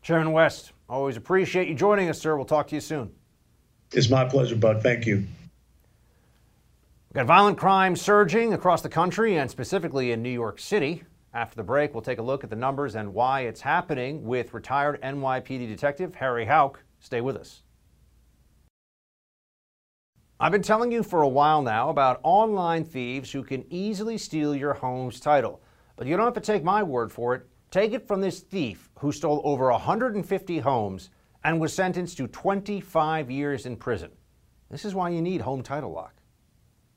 Chairman 0.02 0.32
West, 0.32 0.72
always 0.90 1.16
appreciate 1.16 1.68
you 1.68 1.76
joining 1.76 2.10
us, 2.10 2.20
sir. 2.20 2.36
We'll 2.36 2.46
talk 2.46 2.68
to 2.70 2.76
you 2.76 2.82
soon. 2.82 3.12
It's 3.92 4.10
my 4.10 4.26
pleasure, 4.26 4.56
Buck. 4.56 4.82
Thank 4.82 5.06
you. 5.06 5.28
Got 7.14 7.28
violent 7.28 7.60
crime 7.60 7.96
surging 7.96 8.56
across 8.56 8.82
the 8.82 8.90
country 8.90 9.38
and 9.38 9.52
specifically 9.52 10.14
in 10.14 10.24
New 10.24 10.32
York 10.32 10.58
City. 10.58 11.04
After 11.32 11.56
the 11.56 11.62
break, 11.62 11.94
we'll 11.94 12.02
take 12.02 12.18
a 12.18 12.24
look 12.24 12.44
at 12.44 12.50
the 12.50 12.56
numbers 12.56 12.96
and 12.96 13.14
why 13.14 13.42
it's 13.42 13.62
happening 13.62 14.24
with 14.24 14.52
retired 14.52 15.00
NYPD 15.04 15.68
detective 15.68 16.16
Harry 16.16 16.46
Houck. 16.46 16.84
Stay 17.00 17.22
with 17.22 17.38
us. 17.38 17.62
I've 20.40 20.52
been 20.52 20.64
telling 20.64 20.92
you 20.92 21.04
for 21.04 21.22
a 21.22 21.28
while 21.28 21.62
now 21.62 21.90
about 21.90 22.20
online 22.24 22.84
thieves 22.84 23.32
who 23.32 23.44
can 23.44 23.64
easily 23.72 24.18
steal 24.18 24.56
your 24.56 24.74
home's 24.74 25.20
title. 25.20 25.62
But 25.98 26.08
you 26.08 26.18
don't 26.18 26.26
have 26.26 26.34
to 26.34 26.42
take 26.42 26.64
my 26.64 26.82
word 26.82 27.12
for 27.12 27.36
it. 27.36 27.48
Take 27.70 27.94
it 27.94 28.08
from 28.08 28.22
this 28.22 28.40
thief 28.40 28.90
who 28.98 29.12
stole 29.12 29.40
over 29.44 29.70
150 29.70 30.58
homes 30.58 31.12
and 31.44 31.62
was 31.62 31.76
sentenced 31.76 32.18
to 32.18 32.28
25 32.28 33.30
years 33.30 33.68
in 33.68 33.76
prison. 33.76 34.10
This 34.72 34.84
is 34.84 34.96
why 34.96 35.10
you 35.10 35.22
need 35.22 35.42
Home 35.42 35.62
Title 35.62 35.92
Lock. 35.92 36.16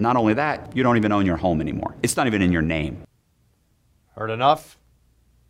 Not 0.00 0.16
only 0.16 0.34
that, 0.34 0.76
you 0.76 0.82
don't 0.82 0.96
even 0.96 1.12
own 1.12 1.26
your 1.26 1.36
home 1.36 1.60
anymore. 1.60 1.94
It's 2.02 2.16
not 2.16 2.26
even 2.26 2.42
in 2.42 2.52
your 2.52 2.62
name. 2.62 3.02
Heard 4.16 4.30
enough? 4.30 4.78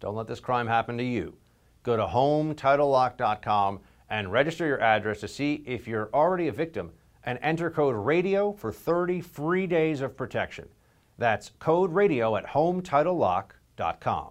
Don't 0.00 0.14
let 0.14 0.26
this 0.26 0.40
crime 0.40 0.66
happen 0.66 0.98
to 0.98 1.04
you. 1.04 1.34
Go 1.82 1.96
to 1.96 2.04
HomeTitleLock.com 2.04 3.80
and 4.10 4.30
register 4.30 4.66
your 4.66 4.80
address 4.80 5.20
to 5.20 5.28
see 5.28 5.62
if 5.66 5.88
you're 5.88 6.10
already 6.12 6.48
a 6.48 6.52
victim 6.52 6.92
and 7.24 7.38
enter 7.42 7.70
code 7.70 7.94
RADIO 7.94 8.52
for 8.52 8.72
30 8.72 9.20
free 9.20 9.66
days 9.66 10.00
of 10.00 10.16
protection. 10.16 10.68
That's 11.18 11.50
code 11.58 11.92
RADIO 11.92 12.36
at 12.36 12.46
HomeTitleLock.com. 12.46 14.30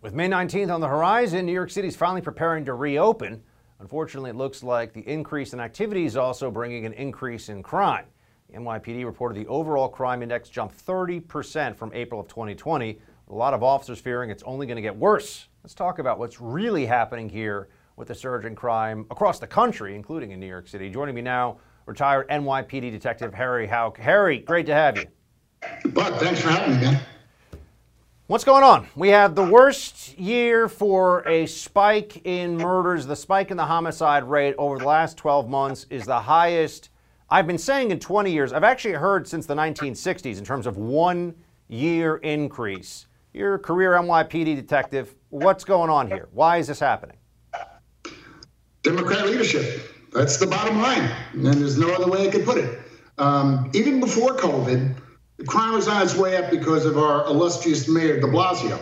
With 0.00 0.14
May 0.14 0.28
19th 0.28 0.72
on 0.72 0.80
the 0.80 0.88
horizon, 0.88 1.46
New 1.46 1.52
York 1.52 1.70
City 1.70 1.88
is 1.88 1.96
finally 1.96 2.20
preparing 2.20 2.64
to 2.66 2.74
reopen. 2.74 3.42
Unfortunately, 3.80 4.30
it 4.30 4.36
looks 4.36 4.62
like 4.62 4.92
the 4.92 5.08
increase 5.08 5.52
in 5.52 5.60
activity 5.60 6.04
is 6.04 6.16
also 6.16 6.50
bringing 6.50 6.84
an 6.84 6.92
increase 6.94 7.48
in 7.48 7.62
crime. 7.62 8.06
The 8.50 8.58
NYPD 8.58 9.04
reported 9.04 9.38
the 9.38 9.48
overall 9.48 9.88
crime 9.88 10.22
index 10.22 10.48
jumped 10.48 10.84
30% 10.84 11.76
from 11.76 11.92
April 11.94 12.20
of 12.20 12.28
2020. 12.28 12.98
A 13.28 13.34
lot 13.34 13.54
of 13.54 13.62
officers 13.62 14.00
fearing 14.00 14.30
it's 14.30 14.42
only 14.44 14.66
going 14.66 14.76
to 14.76 14.82
get 14.82 14.96
worse. 14.96 15.48
Let's 15.62 15.74
talk 15.74 15.98
about 15.98 16.18
what's 16.18 16.40
really 16.40 16.86
happening 16.86 17.28
here 17.28 17.68
with 17.96 18.08
the 18.08 18.14
surge 18.14 18.46
in 18.46 18.56
crime 18.56 19.06
across 19.10 19.38
the 19.38 19.46
country, 19.46 19.94
including 19.94 20.32
in 20.32 20.40
New 20.40 20.46
York 20.46 20.66
City. 20.66 20.88
Joining 20.88 21.14
me 21.14 21.22
now, 21.22 21.58
retired 21.86 22.28
NYPD 22.30 22.90
detective 22.90 23.34
Harry 23.34 23.66
Houck. 23.66 23.98
Harry, 23.98 24.38
great 24.38 24.66
to 24.66 24.74
have 24.74 24.96
you. 24.96 25.04
Buck, 25.90 26.18
thanks 26.20 26.40
for 26.40 26.50
having 26.50 26.76
me, 26.76 26.80
man. 26.82 27.00
What's 28.28 28.44
going 28.44 28.62
on? 28.62 28.86
We 28.94 29.08
have 29.08 29.34
the 29.34 29.42
worst 29.42 30.18
year 30.18 30.68
for 30.68 31.26
a 31.26 31.46
spike 31.46 32.26
in 32.26 32.58
murders. 32.58 33.06
The 33.06 33.16
spike 33.16 33.50
in 33.50 33.56
the 33.56 33.64
homicide 33.64 34.22
rate 34.22 34.54
over 34.58 34.76
the 34.76 34.84
last 34.84 35.16
12 35.16 35.48
months 35.48 35.86
is 35.88 36.04
the 36.04 36.20
highest 36.20 36.90
I've 37.30 37.46
been 37.46 37.56
saying 37.56 37.90
in 37.90 37.98
20 37.98 38.30
years. 38.30 38.52
I've 38.52 38.64
actually 38.64 38.92
heard 38.92 39.26
since 39.26 39.46
the 39.46 39.54
1960s 39.54 40.36
in 40.36 40.44
terms 40.44 40.66
of 40.66 40.76
one 40.76 41.36
year 41.68 42.16
increase. 42.16 43.06
You're 43.32 43.54
a 43.54 43.58
career 43.58 43.92
NYPD 43.92 44.56
detective. 44.56 45.14
What's 45.30 45.64
going 45.64 45.88
on 45.88 46.06
here? 46.06 46.28
Why 46.32 46.58
is 46.58 46.66
this 46.66 46.80
happening? 46.80 47.16
Democrat 48.82 49.24
leadership. 49.24 49.90
That's 50.12 50.36
the 50.36 50.48
bottom 50.48 50.82
line. 50.82 51.10
And 51.32 51.46
there's 51.46 51.78
no 51.78 51.94
other 51.94 52.10
way 52.10 52.28
I 52.28 52.30
could 52.30 52.44
put 52.44 52.58
it. 52.58 52.78
Um, 53.16 53.70
even 53.72 54.00
before 54.00 54.36
COVID, 54.36 54.96
crime 55.46 55.74
was 55.74 55.88
on 55.88 56.02
its 56.02 56.16
way 56.16 56.36
up 56.36 56.50
because 56.50 56.84
of 56.84 56.98
our 56.98 57.26
illustrious 57.26 57.88
mayor, 57.88 58.20
de 58.20 58.26
Blasio. 58.26 58.78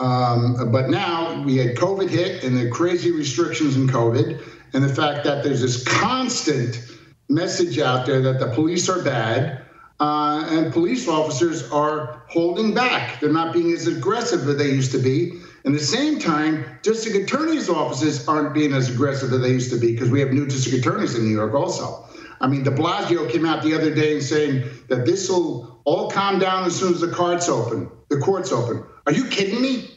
Um, 0.00 0.70
but 0.70 0.88
now 0.88 1.42
we 1.42 1.56
had 1.56 1.76
COVID 1.76 2.08
hit 2.08 2.44
and 2.44 2.56
the 2.56 2.70
crazy 2.70 3.10
restrictions 3.10 3.76
in 3.76 3.88
COVID, 3.88 4.40
and 4.72 4.84
the 4.84 4.88
fact 4.88 5.24
that 5.24 5.42
there's 5.42 5.60
this 5.60 5.82
constant 5.84 6.80
message 7.28 7.78
out 7.78 8.06
there 8.06 8.20
that 8.22 8.38
the 8.38 8.48
police 8.48 8.88
are 8.88 9.02
bad. 9.02 9.62
Uh, 10.00 10.46
and 10.50 10.72
police 10.72 11.08
officers 11.08 11.68
are 11.72 12.22
holding 12.28 12.72
back. 12.72 13.18
They're 13.20 13.32
not 13.32 13.52
being 13.52 13.72
as 13.72 13.88
aggressive 13.88 14.48
as 14.48 14.56
they 14.56 14.70
used 14.70 14.92
to 14.92 14.98
be. 14.98 15.32
And 15.64 15.74
at 15.74 15.80
the 15.80 15.86
same 15.86 16.20
time, 16.20 16.64
district 16.82 17.16
attorneys' 17.16 17.68
offices 17.68 18.26
aren't 18.28 18.54
being 18.54 18.72
as 18.72 18.88
aggressive 18.88 19.32
as 19.32 19.40
they 19.40 19.50
used 19.50 19.72
to 19.72 19.76
be 19.76 19.92
because 19.92 20.08
we 20.08 20.20
have 20.20 20.32
new 20.32 20.46
district 20.46 20.86
attorneys 20.86 21.16
in 21.16 21.24
New 21.24 21.34
York 21.34 21.52
also. 21.52 22.07
I 22.40 22.46
mean, 22.46 22.62
de 22.62 22.70
Blasio 22.70 23.30
came 23.30 23.44
out 23.44 23.62
the 23.62 23.74
other 23.74 23.94
day 23.94 24.20
saying 24.20 24.68
that 24.88 25.04
this 25.04 25.28
will 25.28 25.80
all 25.84 26.10
calm 26.10 26.38
down 26.38 26.64
as 26.64 26.76
soon 26.76 26.94
as 26.94 27.00
the 27.00 27.08
courts 27.08 27.48
open. 27.48 27.90
The 28.08 28.18
courts 28.18 28.52
open. 28.52 28.84
Are 29.06 29.12
you 29.12 29.26
kidding 29.26 29.60
me? 29.60 29.90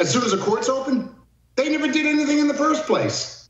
As 0.00 0.10
soon 0.10 0.22
as 0.22 0.30
the 0.30 0.38
courts 0.38 0.68
open? 0.68 1.14
They 1.56 1.70
never 1.70 1.88
did 1.88 2.06
anything 2.06 2.38
in 2.38 2.48
the 2.48 2.54
first 2.54 2.86
place. 2.86 3.48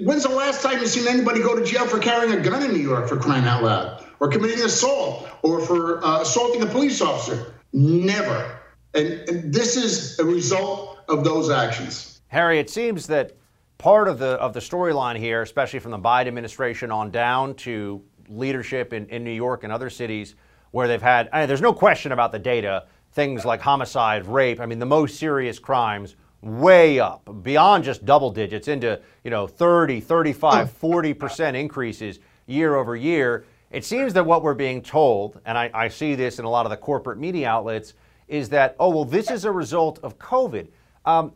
When's 0.00 0.24
the 0.24 0.28
last 0.28 0.62
time 0.62 0.78
you've 0.78 0.88
seen 0.88 1.06
anybody 1.08 1.40
go 1.40 1.56
to 1.58 1.64
jail 1.64 1.86
for 1.86 1.98
carrying 1.98 2.32
a 2.38 2.40
gun 2.40 2.62
in 2.62 2.72
New 2.72 2.82
York 2.82 3.08
for 3.08 3.16
crying 3.16 3.44
out 3.44 3.62
loud, 3.62 4.04
or 4.20 4.28
committing 4.28 4.64
assault, 4.64 5.28
or 5.42 5.60
for 5.60 6.04
uh, 6.04 6.22
assaulting 6.22 6.62
a 6.62 6.66
police 6.66 7.00
officer? 7.00 7.54
Never. 7.72 8.60
And, 8.94 9.28
and 9.28 9.52
this 9.52 9.76
is 9.76 10.18
a 10.18 10.24
result 10.24 10.98
of 11.08 11.24
those 11.24 11.50
actions. 11.50 12.20
Harry, 12.28 12.58
it 12.58 12.70
seems 12.70 13.06
that 13.08 13.36
part 13.78 14.08
of 14.08 14.18
the 14.18 14.32
of 14.40 14.52
the 14.52 14.60
storyline 14.60 15.18
here, 15.18 15.42
especially 15.42 15.78
from 15.78 15.90
the 15.90 15.98
Biden 15.98 16.28
administration 16.28 16.90
on 16.90 17.10
down 17.10 17.54
to 17.56 18.02
leadership 18.28 18.92
in, 18.92 19.06
in 19.08 19.24
New 19.24 19.30
York 19.30 19.64
and 19.64 19.72
other 19.72 19.90
cities 19.90 20.34
where 20.70 20.88
they've 20.88 21.02
had 21.02 21.28
I 21.32 21.40
mean, 21.40 21.48
there's 21.48 21.60
no 21.60 21.72
question 21.72 22.12
about 22.12 22.32
the 22.32 22.38
data, 22.38 22.86
things 23.12 23.44
like 23.44 23.60
homicide, 23.60 24.26
rape, 24.26 24.60
I 24.60 24.66
mean 24.66 24.78
the 24.78 24.86
most 24.86 25.18
serious 25.18 25.58
crimes 25.58 26.16
way 26.44 27.00
up 27.00 27.28
beyond 27.42 27.84
just 27.84 28.04
double 28.04 28.30
digits 28.30 28.68
into, 28.68 29.00
you 29.24 29.30
know, 29.30 29.46
30, 29.46 30.00
35, 30.00 30.70
40% 30.80 31.54
increases 31.54 32.20
year 32.46 32.76
over 32.76 32.94
year. 32.94 33.46
It 33.70 33.84
seems 33.84 34.12
that 34.12 34.24
what 34.24 34.42
we're 34.42 34.54
being 34.54 34.82
told, 34.82 35.40
and 35.46 35.56
I, 35.56 35.70
I 35.72 35.88
see 35.88 36.14
this 36.14 36.38
in 36.38 36.44
a 36.44 36.50
lot 36.50 36.66
of 36.66 36.70
the 36.70 36.76
corporate 36.76 37.18
media 37.18 37.48
outlets, 37.48 37.94
is 38.28 38.50
that, 38.50 38.76
oh, 38.78 38.90
well, 38.90 39.04
this 39.04 39.30
is 39.30 39.44
a 39.44 39.50
result 39.50 39.98
of 40.02 40.18
COVID. 40.18 40.68
Um, 41.04 41.32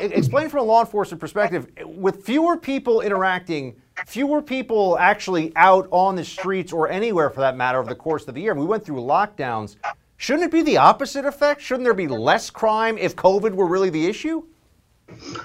explain 0.00 0.48
from 0.48 0.60
a 0.60 0.62
law 0.62 0.80
enforcement 0.80 1.20
perspective 1.20 1.68
with 1.84 2.24
fewer 2.24 2.56
people 2.56 3.00
interacting 3.00 3.76
fewer 4.06 4.42
people 4.42 4.98
actually 4.98 5.52
out 5.56 5.86
on 5.90 6.16
the 6.16 6.24
streets 6.24 6.72
or 6.72 6.88
anywhere 6.88 7.30
for 7.30 7.40
that 7.40 7.56
matter 7.56 7.78
over 7.78 7.88
the 7.88 7.94
course 7.94 8.26
of 8.26 8.34
the 8.34 8.40
year 8.40 8.54
we 8.54 8.64
went 8.64 8.84
through 8.84 9.00
lockdowns 9.00 9.76
shouldn't 10.16 10.44
it 10.44 10.50
be 10.52 10.62
the 10.62 10.76
opposite 10.78 11.24
effect? 11.24 11.60
Shouldn't 11.60 11.84
there 11.84 11.94
be 11.94 12.08
less 12.08 12.50
crime 12.50 12.98
if 12.98 13.14
covid 13.16 13.54
were 13.54 13.66
really 13.66 13.90
the 13.90 14.06
issue? 14.06 14.44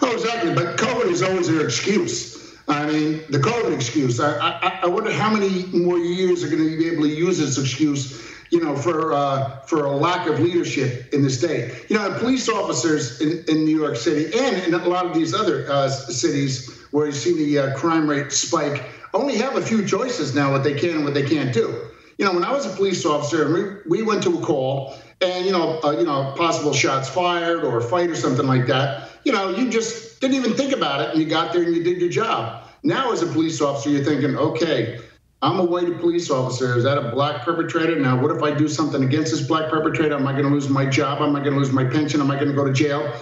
Oh 0.02 0.12
exactly 0.12 0.54
but 0.54 0.78
covid 0.78 1.08
is 1.08 1.21
always 1.21 1.47
their 1.47 1.65
excuse. 1.65 2.58
I 2.67 2.86
mean 2.86 3.21
the 3.30 3.39
covid 3.39 3.73
excuse 3.73 4.19
i, 4.19 4.38
I, 4.38 4.80
I 4.84 4.88
wonder 4.88 5.12
how 5.12 5.32
many 5.34 5.65
more 5.73 5.97
years 5.97 6.43
are 6.43 6.49
going 6.49 6.63
to 6.63 6.78
be 6.78 6.88
able 6.89 7.04
to 7.04 7.10
use 7.10 7.39
this 7.39 7.58
excuse 7.58 8.30
you 8.51 8.63
know, 8.63 8.75
for 8.75 9.13
uh, 9.13 9.59
for 9.62 9.85
a 9.85 9.91
lack 9.91 10.27
of 10.27 10.39
leadership 10.39 11.13
in 11.13 11.21
the 11.21 11.29
state. 11.29 11.85
You 11.89 11.97
know, 11.97 12.17
police 12.19 12.49
officers 12.49 13.21
in, 13.21 13.43
in 13.47 13.65
New 13.65 13.77
York 13.77 13.95
City 13.95 14.38
and 14.38 14.57
in 14.63 14.73
a 14.73 14.88
lot 14.88 15.05
of 15.05 15.13
these 15.13 15.33
other 15.33 15.69
uh, 15.69 15.89
cities 15.89 16.79
where 16.91 17.07
you 17.07 17.12
see 17.12 17.35
the 17.38 17.59
uh, 17.59 17.77
crime 17.77 18.09
rate 18.09 18.31
spike 18.31 18.83
only 19.13 19.38
have 19.38 19.55
a 19.55 19.62
few 19.62 19.85
choices 19.85 20.35
now 20.35 20.51
what 20.51 20.63
they 20.63 20.73
can 20.73 20.91
and 20.91 21.03
what 21.03 21.13
they 21.13 21.27
can't 21.27 21.53
do. 21.53 21.89
You 22.17 22.25
know, 22.25 22.33
when 22.33 22.43
I 22.43 22.51
was 22.51 22.65
a 22.65 22.75
police 22.75 23.05
officer 23.05 23.53
we, 23.85 23.99
we 23.99 24.03
went 24.03 24.23
to 24.23 24.38
a 24.38 24.41
call 24.41 24.95
and 25.21 25.45
you 25.45 25.51
know, 25.51 25.79
uh, 25.83 25.91
you 25.91 26.05
know, 26.05 26.33
possible 26.38 26.73
shots 26.73 27.09
fired 27.09 27.63
or 27.63 27.77
a 27.77 27.81
fight 27.81 28.09
or 28.09 28.15
something 28.15 28.45
like 28.45 28.67
that, 28.67 29.09
you 29.23 29.31
know, 29.31 29.55
you 29.55 29.69
just 29.69 30.19
didn't 30.21 30.35
even 30.35 30.53
think 30.53 30.73
about 30.73 31.01
it 31.01 31.09
and 31.12 31.21
you 31.21 31.27
got 31.27 31.53
there 31.53 31.63
and 31.63 31.75
you 31.75 31.83
did 31.83 31.99
your 31.99 32.09
job. 32.09 32.65
Now, 32.83 33.12
as 33.12 33.21
a 33.21 33.27
police 33.27 33.62
officer, 33.62 33.89
you're 33.89 34.03
thinking, 34.03 34.38
okay, 34.38 34.99
I'm 35.41 35.60
a 35.60 35.63
white 35.63 35.99
police 35.99 36.30
officer. 36.30 36.78
Is 36.78 36.84
that 36.84 36.97
a 36.97 37.12
black 37.12 37.43
perpetrator? 37.43 37.97
Now, 37.97 38.21
what 38.21 38.36
if 38.36 38.43
I 38.43 38.52
do 38.52 38.67
something 38.67 39.04
against 39.04 39.32
this 39.32 39.47
black 39.47 39.69
perpetrator? 39.69 40.15
Am 40.15 40.28
I 40.28 40.34
going 40.34 40.43
to 40.43 40.49
lose 40.49 40.67
my 40.67 40.86
job? 40.86 41.21
Am 41.21 41.36
I 41.36 41.39
going 41.39 41.54
to 41.54 41.60
lose 41.60 41.71
my 41.71 41.86
pension? 41.86 42.19
Am 42.19 42.30
I 42.30 42.36
going 42.36 42.49
to 42.49 42.54
go 42.54 42.65
to 42.65 42.73
jail? 42.73 43.13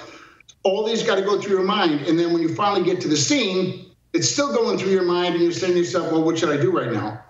All 0.63 0.83
these 0.83 1.03
got 1.03 1.15
to 1.15 1.21
go 1.21 1.39
through 1.39 1.57
your 1.57 1.65
mind. 1.65 2.07
And 2.07 2.17
then 2.17 2.33
when 2.33 2.41
you 2.41 2.53
finally 2.55 2.83
get 2.83 2.99
to 3.01 3.07
the 3.07 3.17
scene, 3.17 3.91
it's 4.13 4.29
still 4.29 4.51
going 4.51 4.79
through 4.79 4.91
your 4.91 5.03
mind, 5.03 5.35
and 5.35 5.43
you're 5.43 5.51
saying 5.51 5.73
to 5.73 5.79
yourself, 5.79 6.11
"Well, 6.11 6.23
what 6.23 6.39
should 6.39 6.49
I 6.49 6.59
do 6.59 6.75
right 6.75 6.91
now? 6.91 7.23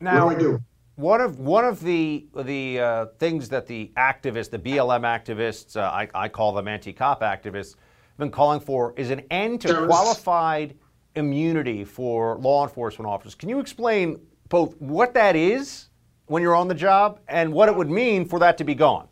Now, 0.00 0.26
what 0.26 0.38
do 0.38 0.46
I 0.46 0.50
do?" 0.52 0.62
One 0.96 1.20
of 1.20 1.40
one 1.40 1.64
of 1.64 1.80
the 1.80 2.26
the 2.36 2.78
uh, 2.78 3.06
things 3.18 3.48
that 3.48 3.66
the 3.66 3.90
activists, 3.96 4.50
the 4.50 4.58
BLM 4.58 5.02
activists, 5.02 5.76
uh, 5.76 5.80
I, 5.80 6.08
I, 6.14 6.28
call 6.28 6.52
them 6.52 6.68
anti-cop 6.68 7.22
activists, 7.22 7.74
have 7.74 8.18
been 8.18 8.30
calling 8.30 8.60
for 8.60 8.94
is 8.96 9.10
an 9.10 9.22
end 9.30 9.62
to 9.62 9.68
Terrorists. 9.68 9.88
qualified 9.88 10.76
immunity 11.14 11.84
for 11.84 12.36
law 12.36 12.64
enforcement 12.64 13.08
officers. 13.08 13.34
Can 13.34 13.48
you 13.48 13.60
explain 13.60 14.20
both 14.48 14.80
what 14.80 15.14
that 15.14 15.36
is 15.36 15.88
when 16.26 16.42
you're 16.42 16.54
on 16.54 16.68
the 16.68 16.74
job 16.74 17.20
and 17.28 17.52
what 17.52 17.68
it 17.68 17.76
would 17.76 17.90
mean 17.90 18.24
for 18.26 18.38
that 18.40 18.58
to 18.58 18.64
be 18.64 18.74
gone? 18.74 19.08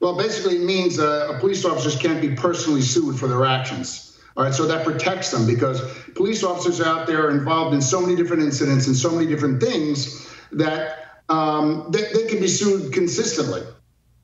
Well, 0.00 0.16
basically, 0.16 0.56
it 0.56 0.64
means 0.64 0.98
uh, 0.98 1.36
police 1.40 1.64
officers 1.64 1.96
can't 1.96 2.20
be 2.20 2.34
personally 2.34 2.80
sued 2.80 3.18
for 3.18 3.26
their 3.26 3.44
actions. 3.44 4.18
All 4.36 4.44
right, 4.44 4.54
so 4.54 4.66
that 4.66 4.84
protects 4.86 5.30
them 5.30 5.46
because 5.46 5.82
police 6.14 6.42
officers 6.42 6.80
out 6.80 7.06
there 7.06 7.26
are 7.26 7.30
involved 7.30 7.74
in 7.74 7.82
so 7.82 8.00
many 8.00 8.16
different 8.16 8.42
incidents 8.42 8.86
and 8.86 8.96
so 8.96 9.10
many 9.10 9.26
different 9.26 9.60
things 9.60 10.26
that 10.52 11.22
um, 11.28 11.86
they, 11.90 12.04
they 12.12 12.26
can 12.26 12.40
be 12.40 12.48
sued 12.48 12.92
consistently. 12.92 13.62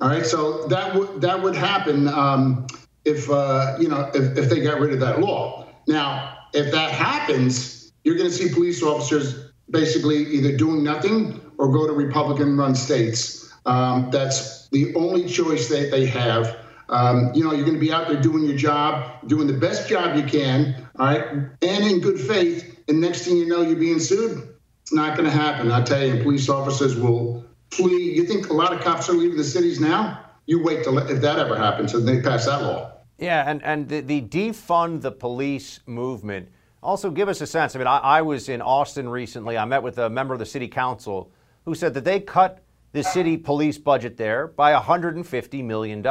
All 0.00 0.08
right, 0.08 0.24
so 0.24 0.66
that 0.68 0.94
would 0.94 1.20
that 1.22 1.42
would 1.42 1.56
happen 1.56 2.08
um, 2.08 2.66
if 3.04 3.28
uh, 3.30 3.76
you 3.78 3.88
know 3.88 4.10
if, 4.14 4.38
if 4.38 4.48
they 4.48 4.60
got 4.60 4.80
rid 4.80 4.92
of 4.92 5.00
that 5.00 5.20
law. 5.20 5.66
Now, 5.86 6.35
if 6.56 6.72
that 6.72 6.90
happens, 6.90 7.92
you're 8.02 8.16
going 8.16 8.30
to 8.30 8.34
see 8.34 8.52
police 8.52 8.82
officers 8.82 9.50
basically 9.70 10.16
either 10.16 10.56
doing 10.56 10.82
nothing 10.82 11.40
or 11.58 11.70
go 11.70 11.86
to 11.86 11.92
Republican 11.92 12.56
run 12.56 12.74
states. 12.74 13.52
Um, 13.66 14.10
that's 14.10 14.68
the 14.68 14.94
only 14.94 15.28
choice 15.28 15.68
that 15.68 15.90
they 15.90 16.06
have. 16.06 16.56
Um, 16.88 17.32
you 17.34 17.44
know, 17.44 17.52
you're 17.52 17.64
going 17.64 17.74
to 17.76 17.80
be 17.80 17.92
out 17.92 18.08
there 18.08 18.20
doing 18.20 18.44
your 18.44 18.56
job, 18.56 19.26
doing 19.26 19.46
the 19.46 19.58
best 19.58 19.88
job 19.88 20.16
you 20.16 20.22
can, 20.22 20.88
all 20.98 21.06
right, 21.06 21.24
and 21.62 21.84
in 21.84 22.00
good 22.00 22.20
faith. 22.20 22.80
And 22.88 23.00
next 23.00 23.22
thing 23.22 23.36
you 23.36 23.46
know, 23.46 23.62
you're 23.62 23.76
being 23.76 23.98
sued. 23.98 24.54
It's 24.82 24.92
not 24.92 25.16
going 25.16 25.28
to 25.28 25.36
happen. 25.36 25.72
I 25.72 25.82
tell 25.82 26.04
you, 26.04 26.22
police 26.22 26.48
officers 26.48 26.94
will 26.96 27.44
flee. 27.72 28.14
You 28.14 28.24
think 28.24 28.50
a 28.50 28.52
lot 28.52 28.72
of 28.72 28.80
cops 28.80 29.08
are 29.08 29.14
leaving 29.14 29.36
the 29.36 29.44
cities 29.44 29.80
now? 29.80 30.24
You 30.46 30.62
wait 30.62 30.84
till 30.84 30.96
if 30.98 31.20
that 31.20 31.38
ever 31.40 31.56
happens 31.56 31.92
and 31.92 32.06
they 32.06 32.22
pass 32.22 32.46
that 32.46 32.62
law. 32.62 32.95
Yeah, 33.18 33.48
and, 33.48 33.62
and 33.62 33.88
the, 33.88 34.00
the 34.00 34.22
defund 34.22 35.00
the 35.00 35.12
police 35.12 35.80
movement. 35.86 36.48
Also, 36.82 37.10
give 37.10 37.28
us 37.28 37.40
a 37.40 37.46
sense. 37.46 37.74
I 37.74 37.78
mean, 37.78 37.86
I, 37.86 37.98
I 37.98 38.22
was 38.22 38.48
in 38.48 38.60
Austin 38.60 39.08
recently. 39.08 39.56
I 39.56 39.64
met 39.64 39.82
with 39.82 39.98
a 39.98 40.10
member 40.10 40.34
of 40.34 40.38
the 40.38 40.46
city 40.46 40.68
council 40.68 41.30
who 41.64 41.74
said 41.74 41.94
that 41.94 42.04
they 42.04 42.20
cut 42.20 42.62
the 42.92 43.02
city 43.02 43.36
police 43.36 43.78
budget 43.78 44.16
there 44.16 44.46
by 44.46 44.72
$150 44.72 45.64
million. 45.64 46.06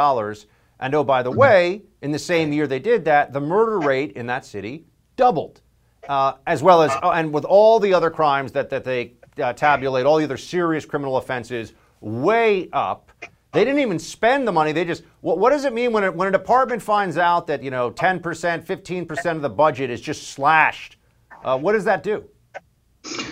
And 0.79 0.95
oh, 0.95 1.03
by 1.03 1.23
the 1.23 1.31
way, 1.31 1.83
in 2.01 2.11
the 2.11 2.19
same 2.19 2.51
year 2.51 2.67
they 2.67 2.79
did 2.79 3.05
that, 3.05 3.33
the 3.33 3.39
murder 3.39 3.79
rate 3.79 4.11
in 4.13 4.27
that 4.27 4.45
city 4.45 4.85
doubled. 5.15 5.61
Uh, 6.07 6.33
as 6.45 6.61
well 6.61 6.83
as, 6.83 6.91
oh, 7.01 7.09
and 7.11 7.33
with 7.33 7.45
all 7.45 7.79
the 7.79 7.93
other 7.93 8.11
crimes 8.11 8.51
that, 8.51 8.69
that 8.69 8.83
they 8.83 9.13
uh, 9.41 9.53
tabulate, 9.53 10.05
all 10.05 10.17
the 10.17 10.23
other 10.23 10.37
serious 10.37 10.85
criminal 10.85 11.17
offenses, 11.17 11.73
way 12.01 12.69
up. 12.73 13.11
They 13.55 13.63
didn't 13.63 13.79
even 13.79 13.99
spend 13.99 14.45
the 14.45 14.51
money. 14.51 14.73
They 14.73 14.83
just, 14.83 15.03
what, 15.21 15.37
what 15.37 15.51
does 15.51 15.63
it 15.63 15.71
mean 15.71 15.93
when, 15.93 16.15
when 16.17 16.27
a 16.27 16.31
department 16.31 16.81
finds 16.81 17.17
out 17.17 17.47
that, 17.47 17.63
you 17.63 17.71
know, 17.71 17.89
10%, 17.89 18.21
15% 18.21 19.31
of 19.31 19.41
the 19.41 19.49
budget 19.49 19.89
is 19.89 20.01
just 20.01 20.31
slashed? 20.31 20.97
Uh, 21.41 21.57
what 21.57 21.71
does 21.71 21.85
that 21.85 22.03
do? 22.03 22.25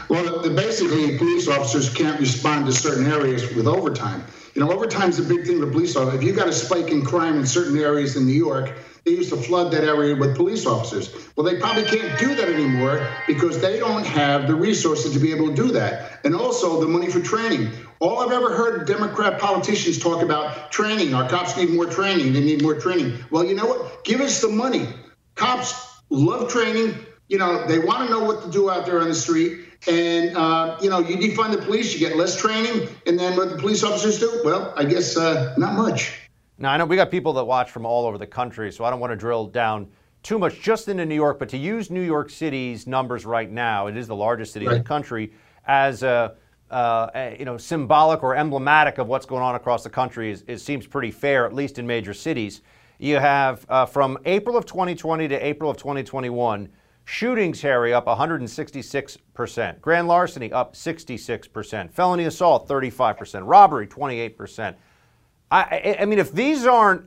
Well, 0.10 0.50
basically, 0.56 1.18
police 1.18 1.50
officers 1.50 1.94
can't 1.94 2.18
respond 2.22 2.68
to 2.68 2.72
certain 2.72 3.06
areas 3.12 3.54
with 3.54 3.68
overtime. 3.68 4.24
You 4.56 4.64
know, 4.64 4.72
overtime 4.72 5.10
is 5.10 5.20
a 5.20 5.24
big 5.24 5.46
thing 5.46 5.60
for 5.60 5.70
police 5.70 5.98
officers. 5.98 6.22
If 6.22 6.26
you've 6.26 6.38
got 6.38 6.48
a 6.48 6.54
spike 6.54 6.90
in 6.90 7.04
crime 7.04 7.36
in 7.36 7.46
certain 7.46 7.78
areas 7.78 8.16
in 8.16 8.26
New 8.26 8.32
York, 8.32 8.78
they 9.06 9.12
used 9.12 9.30
to 9.30 9.38
flood 9.38 9.72
that 9.74 9.84
area 9.84 10.16
with 10.16 10.36
police 10.36 10.66
officers. 10.66 11.14
Well, 11.36 11.46
they 11.46 11.60
probably 11.60 11.84
can't 11.84 12.18
do 12.18 12.36
that 12.36 12.48
anymore 12.48 13.06
because 13.28 13.60
they 13.60 13.78
don't 13.80 14.06
have 14.06 14.48
the 14.48 14.56
resources 14.56 15.12
to 15.14 15.20
be 15.20 15.34
able 15.34 15.50
to 15.50 15.56
do 15.56 15.72
that. 15.74 16.22
And 16.24 16.34
also 16.34 16.80
the 16.80 16.88
money 16.88 17.10
for 17.10 17.20
training. 17.20 17.72
All 18.00 18.20
I've 18.20 18.32
ever 18.32 18.56
heard 18.56 18.88
Democrat 18.88 19.40
politicians 19.40 20.00
talk 20.00 20.22
about 20.22 20.72
training. 20.72 21.14
Our 21.14 21.28
cops 21.28 21.58
need 21.58 21.72
more 21.72 21.86
training. 21.86 22.32
They 22.32 22.40
need 22.42 22.62
more 22.62 22.80
training. 22.80 23.18
Well, 23.30 23.44
you 23.44 23.56
know 23.56 23.66
what? 23.66 24.06
Give 24.06 24.22
us 24.22 24.42
the 24.42 24.50
money. 24.50 24.88
Cops 25.36 26.02
love 26.10 26.50
training. 26.50 26.96
You 27.28 27.40
know, 27.40 27.68
they 27.68 27.80
want 27.80 28.08
to 28.08 28.14
know 28.14 28.24
what 28.24 28.44
to 28.44 28.52
do 28.52 28.70
out 28.70 28.86
there 28.86 29.02
on 29.02 29.10
the 29.10 29.16
street. 29.16 29.66
And, 29.88 30.38
uh, 30.38 30.78
you 30.82 30.90
know, 30.90 31.00
you 31.00 31.18
defund 31.18 31.52
the 31.52 31.62
police, 31.62 31.94
you 31.94 32.00
get 32.00 32.16
less 32.16 32.38
training. 32.38 32.88
And 33.06 33.20
then 33.20 33.36
what 33.36 33.50
the 33.50 33.58
police 33.58 33.84
officers 33.84 34.20
do? 34.20 34.42
Well, 34.46 34.74
I 34.78 34.86
guess 34.86 35.18
uh, 35.18 35.56
not 35.58 35.74
much. 35.74 36.23
Now, 36.64 36.72
I 36.72 36.78
know 36.78 36.86
we 36.86 36.96
got 36.96 37.12
people 37.12 37.34
that 37.34 37.44
watch 37.44 37.72
from 37.72 37.86
all 37.86 38.06
over 38.06 38.18
the 38.18 38.26
country, 38.26 38.72
so 38.72 38.86
I 38.86 38.90
don't 38.90 39.02
want 39.02 39.12
to 39.12 39.18
drill 39.18 39.48
down 39.48 39.90
too 40.24 40.40
much 40.40 40.62
just 40.62 40.88
into 40.88 41.06
New 41.06 41.14
York, 41.14 41.38
but 41.38 41.50
to 41.50 41.58
use 41.58 41.92
New 41.92 42.00
York 42.02 42.30
City's 42.30 42.88
numbers 42.88 43.26
right 43.26 43.52
now, 43.52 43.88
it 43.88 43.98
is 43.98 44.08
the 44.08 44.16
largest 44.16 44.54
city 44.54 44.68
right. 44.68 44.78
in 44.78 44.82
the 44.82 44.88
country, 44.88 45.34
as 45.68 46.04
a, 46.04 46.36
uh, 46.72 47.34
you 47.38 47.44
know, 47.44 47.58
symbolic 47.58 48.24
or 48.24 48.38
emblematic 48.38 48.98
of 48.98 49.08
what's 49.08 49.26
going 49.26 49.44
on 49.44 49.56
across 49.56 49.84
the 49.84 49.90
country 49.90 50.32
is, 50.32 50.44
is 50.44 50.64
seems 50.64 50.88
pretty 50.88 51.12
fair, 51.12 51.46
at 51.46 51.52
least 51.52 51.80
in 51.80 51.86
major 51.86 52.14
cities. 52.14 52.62
You 52.98 53.18
have 53.18 53.66
uh, 53.68 53.86
from 53.86 54.18
April 54.24 54.56
of 54.56 54.66
2020 54.66 55.28
to 55.28 55.46
April 55.46 55.70
of 55.70 55.76
2021, 55.76 56.70
shootings, 57.04 57.62
Harry, 57.62 57.94
up 57.94 58.06
166%, 58.06 59.82
grand 59.82 60.08
larceny 60.08 60.54
up 60.54 60.76
66%, 60.76 61.92
felony 61.92 62.24
assault 62.24 62.70
35%, 62.70 63.42
robbery 63.44 63.86
28%. 63.86 64.76
I, 65.54 65.98
I 66.00 66.06
mean, 66.06 66.20
if 66.20 66.32
these 66.32 66.66
aren't 66.66 67.06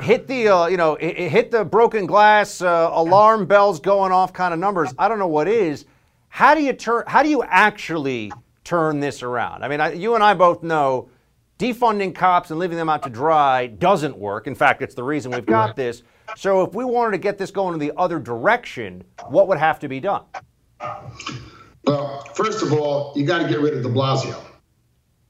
hit 0.00 0.26
the 0.26 0.48
uh, 0.48 0.66
you 0.66 0.76
know 0.76 0.96
hit 0.96 1.50
the 1.50 1.64
broken 1.64 2.06
glass 2.06 2.62
uh, 2.62 2.90
alarm 2.92 3.46
bells 3.46 3.80
going 3.80 4.12
off 4.12 4.32
kind 4.32 4.54
of 4.54 4.60
numbers, 4.60 4.94
I 4.98 5.08
don't 5.08 5.18
know 5.18 5.28
what 5.28 5.48
is. 5.48 5.84
How 6.28 6.54
do 6.54 6.62
you 6.62 6.72
turn? 6.72 7.04
How 7.06 7.22
do 7.22 7.28
you 7.28 7.42
actually 7.44 8.32
turn 8.64 9.00
this 9.00 9.22
around? 9.22 9.62
I 9.62 9.68
mean, 9.68 9.80
I, 9.80 9.92
you 9.92 10.14
and 10.14 10.24
I 10.24 10.34
both 10.34 10.62
know 10.62 11.08
defunding 11.58 12.14
cops 12.14 12.50
and 12.50 12.58
leaving 12.58 12.78
them 12.78 12.88
out 12.88 13.02
to 13.02 13.10
dry 13.10 13.66
doesn't 13.66 14.16
work. 14.16 14.46
In 14.46 14.54
fact, 14.54 14.82
it's 14.82 14.94
the 14.94 15.04
reason 15.04 15.30
we've 15.30 15.46
got 15.46 15.76
this. 15.76 16.02
So, 16.36 16.62
if 16.62 16.74
we 16.74 16.84
wanted 16.84 17.12
to 17.12 17.18
get 17.18 17.36
this 17.36 17.50
going 17.50 17.74
in 17.74 17.80
the 17.80 17.92
other 17.98 18.18
direction, 18.18 19.04
what 19.28 19.46
would 19.48 19.58
have 19.58 19.78
to 19.80 19.88
be 19.88 20.00
done? 20.00 20.22
Well, 21.84 22.24
first 22.34 22.62
of 22.62 22.72
all, 22.72 23.12
you 23.14 23.26
got 23.26 23.42
to 23.42 23.48
get 23.48 23.60
rid 23.60 23.74
of 23.74 23.82
De 23.82 23.88
Blasio. 23.90 24.42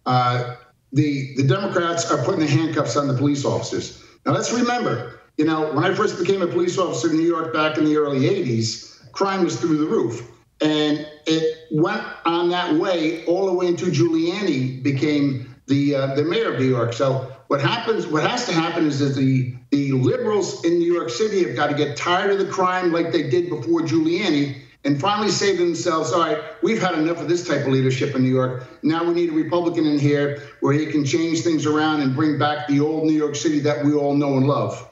Uh, 0.06 0.54
the 0.94 1.34
the 1.36 1.42
Democrats 1.42 2.10
are 2.10 2.24
putting 2.24 2.40
the 2.40 2.46
handcuffs 2.46 2.96
on 2.96 3.08
the 3.08 3.14
police 3.14 3.44
officers. 3.44 4.02
Now, 4.24 4.32
let's 4.32 4.52
remember, 4.52 5.20
you 5.36 5.44
know, 5.44 5.72
when 5.72 5.84
I 5.84 5.92
first 5.94 6.18
became 6.18 6.40
a 6.40 6.46
police 6.46 6.78
officer 6.78 7.10
in 7.10 7.16
New 7.16 7.26
York 7.26 7.52
back 7.52 7.76
in 7.76 7.84
the 7.84 7.96
early 7.96 8.20
'80s, 8.20 9.12
crime 9.12 9.44
was 9.44 9.60
through 9.60 9.78
the 9.78 9.86
roof. 9.86 10.30
And 10.60 11.06
it 11.26 11.58
went 11.72 12.02
on 12.24 12.48
that 12.50 12.74
way 12.74 13.24
all 13.26 13.46
the 13.46 13.52
way 13.52 13.66
until 13.66 13.88
Giuliani 13.88 14.82
became 14.82 15.54
the 15.66 15.96
uh, 15.96 16.14
the 16.14 16.22
mayor 16.22 16.54
of 16.54 16.60
New 16.60 16.68
York. 16.68 16.92
So 16.92 17.30
what 17.48 17.60
happens, 17.60 18.06
what 18.06 18.22
has 18.28 18.46
to 18.46 18.52
happen 18.52 18.86
is 18.86 19.00
that 19.00 19.14
the 19.20 19.54
the 19.70 19.92
liberals 19.92 20.64
in 20.64 20.78
New 20.78 20.92
York 20.92 21.10
City 21.10 21.42
have 21.44 21.56
got 21.56 21.68
to 21.70 21.74
get 21.74 21.96
tired 21.96 22.30
of 22.30 22.38
the 22.38 22.46
crime 22.46 22.92
like 22.92 23.12
they 23.12 23.28
did 23.28 23.50
before 23.50 23.80
Giuliani 23.80 24.62
and 24.84 25.00
finally 25.00 25.30
say 25.30 25.56
to 25.56 25.64
themselves, 25.64 26.12
all 26.12 26.20
right, 26.20 26.42
we've 26.62 26.80
had 26.80 26.94
enough 26.94 27.20
of 27.20 27.28
this 27.28 27.46
type 27.46 27.62
of 27.62 27.68
leadership 27.68 28.14
in 28.14 28.22
New 28.22 28.32
York. 28.32 28.64
Now 28.82 29.04
we 29.04 29.14
need 29.14 29.30
a 29.30 29.32
Republican 29.32 29.86
in 29.86 29.98
here 29.98 30.42
where 30.60 30.72
he 30.72 30.86
can 30.86 31.04
change 31.04 31.40
things 31.40 31.66
around 31.66 32.02
and 32.02 32.14
bring 32.14 32.38
back 32.38 32.68
the 32.68 32.80
old 32.80 33.04
New 33.04 33.14
York 33.14 33.36
City 33.36 33.60
that 33.60 33.84
we 33.84 33.94
all 33.94 34.14
know 34.14 34.36
and 34.36 34.46
love. 34.46 34.88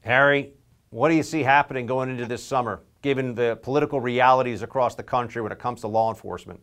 Harry, 0.00 0.52
what 0.90 1.08
do 1.08 1.14
you 1.14 1.22
see 1.22 1.42
happening 1.42 1.86
going 1.86 2.10
into 2.10 2.26
this 2.26 2.42
summer? 2.44 2.82
given 3.02 3.34
the 3.34 3.58
political 3.62 4.00
realities 4.00 4.62
across 4.62 4.94
the 4.94 5.02
country 5.02 5.42
when 5.42 5.52
it 5.52 5.58
comes 5.58 5.82
to 5.82 5.88
law 5.88 6.08
enforcement? 6.08 6.60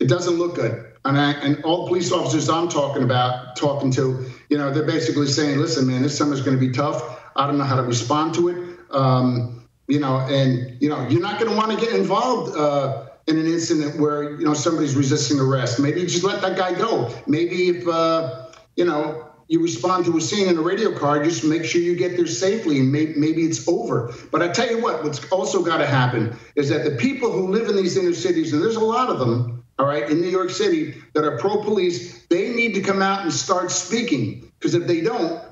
It 0.00 0.08
doesn't 0.08 0.34
look 0.34 0.56
good. 0.56 0.92
And, 1.04 1.18
I, 1.18 1.32
and 1.32 1.62
all 1.64 1.86
police 1.86 2.10
officers 2.10 2.48
I'm 2.48 2.68
talking 2.68 3.02
about, 3.02 3.56
talking 3.56 3.90
to, 3.92 4.26
you 4.48 4.58
know, 4.58 4.72
they're 4.72 4.86
basically 4.86 5.26
saying, 5.26 5.58
listen, 5.58 5.86
man, 5.86 6.02
this 6.02 6.16
summer's 6.16 6.42
going 6.42 6.58
to 6.58 6.60
be 6.60 6.72
tough. 6.72 7.22
I 7.36 7.46
don't 7.46 7.58
know 7.58 7.64
how 7.64 7.76
to 7.76 7.82
respond 7.82 8.34
to 8.34 8.48
it. 8.48 8.78
Um, 8.90 9.59
you 9.90 9.98
know, 9.98 10.18
and, 10.18 10.80
you 10.80 10.88
know, 10.88 11.06
you're 11.08 11.20
not 11.20 11.40
going 11.40 11.50
to 11.50 11.56
want 11.56 11.72
to 11.72 11.84
get 11.84 11.94
involved 11.94 12.56
uh, 12.56 13.06
in 13.26 13.38
an 13.38 13.46
incident 13.46 14.00
where, 14.00 14.38
you 14.38 14.44
know, 14.44 14.54
somebody's 14.54 14.94
resisting 14.94 15.40
arrest. 15.40 15.80
Maybe 15.80 16.02
just 16.02 16.22
let 16.22 16.40
that 16.42 16.56
guy 16.56 16.74
go. 16.74 17.12
Maybe 17.26 17.68
if, 17.68 17.88
uh, 17.88 18.46
you 18.76 18.84
know, 18.84 19.26
you 19.48 19.60
respond 19.60 20.04
to 20.04 20.16
a 20.16 20.20
scene 20.20 20.46
in 20.46 20.56
a 20.56 20.62
radio 20.62 20.96
car, 20.96 21.24
just 21.24 21.44
make 21.44 21.64
sure 21.64 21.80
you 21.80 21.96
get 21.96 22.16
there 22.16 22.28
safely 22.28 22.78
and 22.78 22.92
maybe, 22.92 23.14
maybe 23.16 23.42
it's 23.42 23.66
over. 23.66 24.14
But 24.30 24.42
I 24.42 24.48
tell 24.48 24.70
you 24.70 24.80
what, 24.80 25.02
what's 25.02 25.28
also 25.32 25.64
got 25.64 25.78
to 25.78 25.86
happen 25.86 26.36
is 26.54 26.68
that 26.68 26.84
the 26.84 26.92
people 26.92 27.32
who 27.32 27.48
live 27.48 27.68
in 27.68 27.74
these 27.74 27.96
inner 27.96 28.14
cities, 28.14 28.52
and 28.52 28.62
there's 28.62 28.76
a 28.76 28.84
lot 28.84 29.10
of 29.10 29.18
them, 29.18 29.64
all 29.76 29.86
right, 29.86 30.08
in 30.08 30.20
New 30.20 30.28
York 30.28 30.50
City 30.50 31.02
that 31.14 31.24
are 31.24 31.36
pro 31.38 31.64
police, 31.64 32.26
they 32.26 32.50
need 32.54 32.74
to 32.74 32.80
come 32.80 33.02
out 33.02 33.22
and 33.22 33.32
start 33.32 33.72
speaking. 33.72 34.52
Because 34.60 34.74
if 34.74 34.86
they 34.86 35.00
don't, 35.00 35.42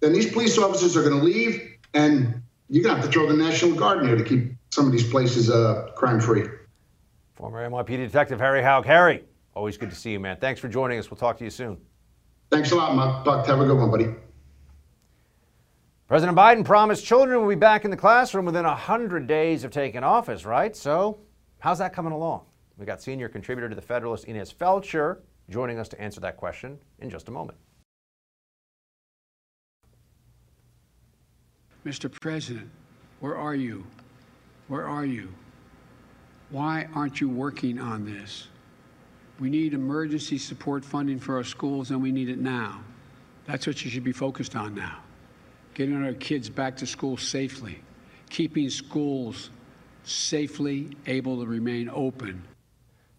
then 0.00 0.12
these 0.12 0.30
police 0.30 0.58
officers 0.58 0.98
are 0.98 1.02
going 1.02 1.18
to 1.18 1.24
leave 1.24 1.78
and 1.94 2.39
you're 2.70 2.84
going 2.84 2.94
to 2.94 3.02
have 3.02 3.10
to 3.10 3.12
throw 3.12 3.26
the 3.26 3.36
National 3.36 3.74
Guard 3.74 3.98
in 3.98 4.06
there 4.06 4.16
to 4.16 4.24
keep 4.24 4.52
some 4.70 4.86
of 4.86 4.92
these 4.92 5.08
places 5.10 5.50
uh, 5.50 5.90
crime 5.96 6.20
free. 6.20 6.46
Former 7.34 7.68
NYPD 7.68 8.06
Detective 8.06 8.38
Harry 8.38 8.62
Houck. 8.62 8.86
Harry, 8.86 9.24
always 9.54 9.76
good 9.76 9.90
to 9.90 9.96
see 9.96 10.12
you, 10.12 10.20
man. 10.20 10.36
Thanks 10.40 10.60
for 10.60 10.68
joining 10.68 10.98
us. 10.98 11.10
We'll 11.10 11.18
talk 11.18 11.36
to 11.38 11.44
you 11.44 11.50
soon. 11.50 11.78
Thanks 12.50 12.70
a 12.70 12.76
lot, 12.76 13.24
Buck. 13.24 13.46
Have 13.46 13.60
a 13.60 13.66
good 13.66 13.76
one, 13.76 13.90
buddy. 13.90 14.14
President 16.06 16.36
Biden 16.36 16.64
promised 16.64 17.04
children 17.04 17.40
will 17.40 17.48
be 17.48 17.54
back 17.56 17.84
in 17.84 17.90
the 17.90 17.96
classroom 17.96 18.44
within 18.44 18.64
100 18.64 19.26
days 19.26 19.64
of 19.64 19.72
taking 19.72 20.04
office, 20.04 20.44
right? 20.44 20.74
So, 20.76 21.18
how's 21.58 21.78
that 21.78 21.92
coming 21.92 22.12
along? 22.12 22.42
We 22.76 22.86
got 22.86 23.02
senior 23.02 23.28
contributor 23.28 23.68
to 23.68 23.74
the 23.74 23.82
Federalist, 23.82 24.24
Inez 24.24 24.52
Feltscher, 24.52 25.18
joining 25.48 25.78
us 25.78 25.88
to 25.88 26.00
answer 26.00 26.20
that 26.20 26.36
question 26.36 26.78
in 27.00 27.10
just 27.10 27.28
a 27.28 27.30
moment. 27.30 27.58
Mr. 31.84 32.12
President, 32.20 32.68
where 33.20 33.36
are 33.36 33.54
you? 33.54 33.86
Where 34.68 34.86
are 34.86 35.06
you? 35.06 35.32
Why 36.50 36.86
aren't 36.94 37.20
you 37.20 37.28
working 37.28 37.78
on 37.78 38.04
this? 38.04 38.48
We 39.38 39.48
need 39.48 39.72
emergency 39.72 40.36
support 40.36 40.84
funding 40.84 41.18
for 41.18 41.36
our 41.36 41.44
schools, 41.44 41.90
and 41.90 42.02
we 42.02 42.12
need 42.12 42.28
it 42.28 42.38
now. 42.38 42.82
That's 43.46 43.66
what 43.66 43.82
you 43.82 43.90
should 43.90 44.04
be 44.04 44.12
focused 44.12 44.54
on 44.54 44.74
now. 44.74 44.98
Getting 45.72 46.04
our 46.04 46.12
kids 46.12 46.50
back 46.50 46.76
to 46.78 46.86
school 46.86 47.16
safely, 47.16 47.80
keeping 48.28 48.68
schools 48.68 49.50
safely 50.02 50.90
able 51.06 51.40
to 51.40 51.46
remain 51.46 51.88
open. 51.92 52.42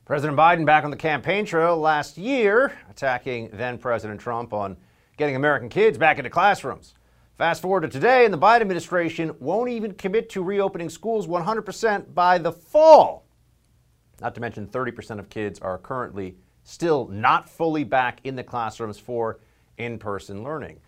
President 0.05 0.37
Biden 0.37 0.65
back 0.65 0.83
on 0.83 0.91
the 0.91 0.97
campaign 0.97 1.45
trail 1.45 1.77
last 1.77 2.17
year, 2.17 2.77
attacking 2.91 3.49
then 3.53 3.79
President 3.79 4.19
Trump 4.19 4.53
on 4.53 4.77
getting 5.17 5.35
American 5.35 5.69
kids 5.69 5.97
back 5.97 6.17
into 6.17 6.29
classrooms. 6.29 6.93
Fast 7.41 7.63
forward 7.63 7.81
to 7.81 7.87
today, 7.87 8.23
and 8.23 8.31
the 8.31 8.37
Biden 8.37 8.61
administration 8.61 9.35
won't 9.39 9.67
even 9.67 9.95
commit 9.95 10.29
to 10.29 10.43
reopening 10.43 10.91
schools 10.91 11.25
100% 11.25 12.13
by 12.13 12.37
the 12.37 12.51
fall. 12.51 13.25
Not 14.21 14.35
to 14.35 14.41
mention, 14.41 14.67
30% 14.67 15.17
of 15.17 15.27
kids 15.27 15.57
are 15.57 15.79
currently 15.79 16.35
still 16.65 17.07
not 17.07 17.49
fully 17.49 17.83
back 17.83 18.19
in 18.25 18.35
the 18.35 18.43
classrooms 18.43 18.99
for 18.99 19.39
in 19.79 19.97
person 19.97 20.43
learning. 20.43 20.81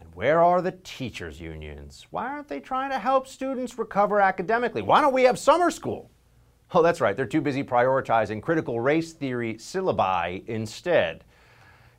And 0.00 0.12
where 0.16 0.42
are 0.42 0.60
the 0.60 0.72
teachers' 0.82 1.40
unions? 1.40 2.08
Why 2.10 2.26
aren't 2.26 2.48
they 2.48 2.58
trying 2.58 2.90
to 2.90 2.98
help 2.98 3.28
students 3.28 3.78
recover 3.78 4.20
academically? 4.20 4.82
Why 4.82 5.00
don't 5.00 5.14
we 5.14 5.22
have 5.22 5.38
summer 5.38 5.70
school? 5.70 6.10
Oh, 6.74 6.82
that's 6.82 7.00
right, 7.00 7.16
they're 7.16 7.24
too 7.24 7.40
busy 7.40 7.62
prioritizing 7.62 8.42
critical 8.42 8.80
race 8.80 9.12
theory 9.12 9.54
syllabi 9.54 10.44
instead. 10.48 11.22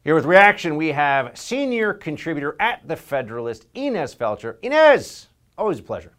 Here 0.03 0.15
with 0.15 0.25
reaction, 0.25 0.77
we 0.77 0.87
have 0.87 1.37
senior 1.37 1.93
contributor 1.93 2.55
at 2.59 2.87
The 2.87 2.95
Federalist, 2.95 3.67
Inez 3.75 4.15
Feltscher. 4.15 4.57
Inez, 4.63 5.27
always 5.59 5.77
a 5.77 5.83
pleasure. 5.83 6.13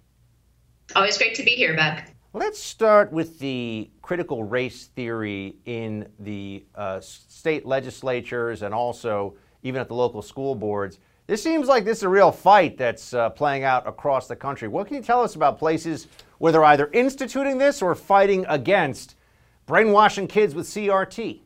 Always 0.94 1.18
great 1.18 1.34
to 1.34 1.42
be 1.42 1.50
here, 1.50 1.74
Buck. 1.74 2.04
Let's 2.32 2.60
start 2.60 3.10
with 3.10 3.40
the 3.40 3.90
critical 4.00 4.44
race 4.44 4.86
theory 4.86 5.56
in 5.64 6.08
the 6.20 6.64
uh, 6.76 7.00
state 7.00 7.66
legislatures 7.66 8.62
and 8.62 8.72
also 8.72 9.34
even 9.64 9.80
at 9.80 9.88
the 9.88 9.94
local 9.94 10.22
school 10.22 10.54
boards. 10.54 11.00
This 11.26 11.42
seems 11.42 11.66
like 11.66 11.84
this 11.84 11.98
is 11.98 12.04
a 12.04 12.08
real 12.08 12.30
fight 12.30 12.78
that's 12.78 13.12
uh, 13.14 13.30
playing 13.30 13.64
out 13.64 13.84
across 13.88 14.28
the 14.28 14.36
country. 14.36 14.68
What 14.68 14.86
can 14.86 14.94
you 14.94 15.02
tell 15.02 15.24
us 15.24 15.34
about 15.34 15.58
places 15.58 16.06
where 16.38 16.52
they're 16.52 16.62
either 16.66 16.88
instituting 16.92 17.58
this 17.58 17.82
or 17.82 17.96
fighting 17.96 18.46
against 18.48 19.16
brainwashing 19.66 20.28
kids 20.28 20.54
with 20.54 20.66
CRT? 20.68 21.40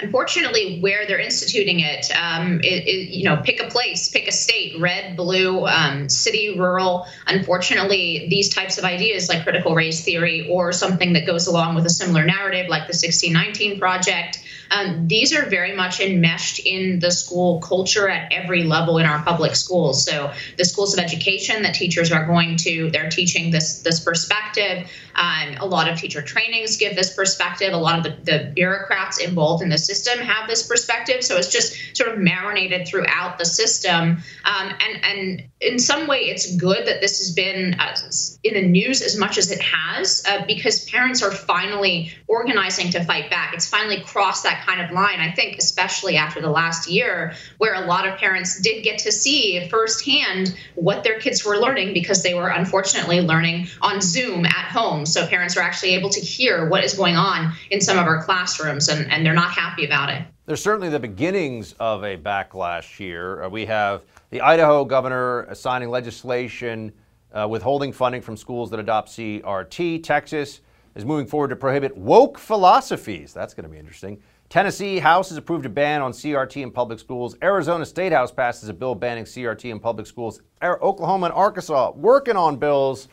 Unfortunately 0.00 0.80
where 0.80 1.06
they're 1.06 1.20
instituting 1.20 1.80
it, 1.80 2.10
um, 2.16 2.60
it, 2.60 2.86
it, 2.86 3.10
you 3.10 3.24
know 3.24 3.36
pick 3.36 3.60
a 3.60 3.68
place 3.68 4.08
pick 4.08 4.26
a 4.26 4.32
state 4.32 4.80
red 4.80 5.16
blue 5.16 5.66
um, 5.66 6.08
city 6.08 6.58
rural. 6.58 7.06
Unfortunately 7.26 8.26
these 8.28 8.48
types 8.48 8.76
of 8.78 8.84
ideas 8.84 9.28
like 9.28 9.44
critical 9.44 9.74
race 9.74 10.04
theory 10.04 10.48
or 10.50 10.72
something 10.72 11.12
that 11.12 11.26
goes 11.26 11.46
along 11.46 11.74
with 11.74 11.86
a 11.86 11.90
similar 11.90 12.24
narrative 12.24 12.68
like 12.68 12.82
the 12.82 12.94
1619 12.94 13.78
project 13.78 14.44
um, 14.74 15.06
these 15.06 15.32
are 15.32 15.46
very 15.48 15.74
much 15.74 16.00
enmeshed 16.00 16.58
in 16.66 16.98
the 16.98 17.10
school 17.10 17.60
culture 17.60 18.08
at 18.08 18.32
every 18.32 18.64
level 18.64 18.98
in 18.98 19.06
our 19.06 19.22
public 19.22 19.54
schools. 19.54 20.04
So 20.04 20.32
the 20.58 20.64
schools 20.64 20.94
of 20.94 21.04
education 21.04 21.62
that 21.62 21.74
teachers 21.74 22.10
are 22.10 22.26
going 22.26 22.56
to, 22.58 22.90
they're 22.90 23.08
teaching 23.08 23.50
this 23.50 23.82
this 23.82 24.00
perspective. 24.00 24.90
Um, 25.14 25.56
a 25.60 25.66
lot 25.66 25.88
of 25.88 25.98
teacher 25.98 26.22
trainings 26.22 26.76
give 26.76 26.96
this 26.96 27.14
perspective. 27.14 27.72
A 27.72 27.76
lot 27.76 27.98
of 27.98 28.04
the, 28.04 28.32
the 28.32 28.52
bureaucrats 28.52 29.18
involved 29.18 29.62
in 29.62 29.68
the 29.68 29.78
system 29.78 30.18
have 30.18 30.48
this 30.48 30.66
perspective. 30.66 31.22
So 31.22 31.36
it's 31.36 31.52
just 31.52 31.96
sort 31.96 32.10
of 32.10 32.18
marinated 32.18 32.88
throughout 32.88 33.38
the 33.38 33.44
system. 33.44 34.22
Um, 34.44 34.72
and 34.80 35.04
and 35.04 35.44
in 35.60 35.78
some 35.78 36.06
way, 36.06 36.18
it's 36.18 36.56
good 36.56 36.86
that 36.86 37.00
this 37.00 37.18
has 37.18 37.32
been 37.32 37.74
uh, 37.74 37.96
in 38.42 38.54
the 38.54 38.66
news 38.66 39.02
as 39.02 39.16
much 39.16 39.38
as 39.38 39.50
it 39.50 39.62
has, 39.62 40.24
uh, 40.28 40.44
because 40.46 40.84
parents 40.90 41.22
are 41.22 41.30
finally 41.30 42.12
organizing 42.26 42.90
to 42.90 43.04
fight 43.04 43.30
back. 43.30 43.54
It's 43.54 43.68
finally 43.68 44.00
crossed 44.00 44.42
that 44.42 44.63
kind 44.64 44.80
of 44.80 44.90
line. 44.90 45.20
I 45.20 45.30
think, 45.30 45.58
especially 45.58 46.16
after 46.16 46.40
the 46.40 46.50
last 46.50 46.88
year, 46.88 47.34
where 47.58 47.74
a 47.74 47.86
lot 47.86 48.06
of 48.06 48.18
parents 48.18 48.60
did 48.60 48.82
get 48.82 48.98
to 49.00 49.12
see 49.12 49.68
firsthand 49.68 50.56
what 50.74 51.04
their 51.04 51.18
kids 51.18 51.44
were 51.44 51.56
learning 51.56 51.94
because 51.94 52.22
they 52.22 52.34
were 52.34 52.48
unfortunately 52.48 53.20
learning 53.20 53.68
on 53.82 54.00
Zoom 54.00 54.46
at 54.46 54.66
home. 54.66 55.06
So 55.06 55.26
parents 55.26 55.56
are 55.56 55.62
actually 55.62 55.94
able 55.94 56.10
to 56.10 56.20
hear 56.20 56.68
what 56.68 56.84
is 56.84 56.94
going 56.94 57.16
on 57.16 57.52
in 57.70 57.80
some 57.80 57.98
of 57.98 58.06
our 58.06 58.22
classrooms, 58.22 58.88
and, 58.88 59.10
and 59.10 59.24
they're 59.24 59.34
not 59.34 59.52
happy 59.52 59.84
about 59.84 60.10
it. 60.10 60.24
There's 60.46 60.62
certainly 60.62 60.90
the 60.90 61.00
beginnings 61.00 61.74
of 61.80 62.04
a 62.04 62.18
backlash 62.18 62.96
here. 62.96 63.44
Uh, 63.44 63.48
we 63.48 63.64
have 63.66 64.02
the 64.30 64.42
Idaho 64.42 64.84
governor 64.84 65.48
signing 65.54 65.88
legislation 65.88 66.92
uh, 67.32 67.48
withholding 67.48 67.92
funding 67.92 68.22
from 68.22 68.36
schools 68.36 68.70
that 68.70 68.78
adopt 68.78 69.08
CRT. 69.10 70.02
Texas 70.02 70.60
is 70.94 71.04
moving 71.04 71.26
forward 71.26 71.48
to 71.48 71.56
prohibit 71.56 71.96
woke 71.96 72.38
philosophies. 72.38 73.32
That's 73.32 73.54
going 73.54 73.64
to 73.64 73.70
be 73.70 73.78
interesting. 73.78 74.22
Tennessee 74.54 75.00
House 75.00 75.30
has 75.30 75.36
approved 75.36 75.66
a 75.66 75.68
ban 75.68 76.00
on 76.00 76.12
CRT 76.12 76.62
in 76.62 76.70
public 76.70 77.00
schools. 77.00 77.36
Arizona 77.42 77.84
State 77.84 78.12
House 78.12 78.30
passes 78.30 78.68
a 78.68 78.72
bill 78.72 78.94
banning 78.94 79.24
CRT 79.24 79.68
in 79.68 79.80
public 79.80 80.06
schools. 80.06 80.42
Oklahoma 80.62 81.26
and 81.26 81.34
Arkansas 81.34 81.90
working 81.96 82.36
on 82.36 82.54
bills. 82.54 83.08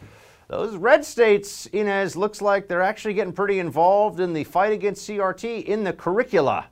Those 0.49 0.75
red 0.75 1.03
states, 1.03 1.65
Inez, 1.73 2.15
looks 2.15 2.43
like 2.43 2.67
they're 2.67 2.83
actually 2.83 3.15
getting 3.15 3.33
pretty 3.33 3.57
involved 3.57 4.19
in 4.19 4.33
the 4.33 4.43
fight 4.43 4.71
against 4.71 5.09
CRT 5.09 5.65
in 5.65 5.83
the 5.83 5.93
curricula. 5.93 6.67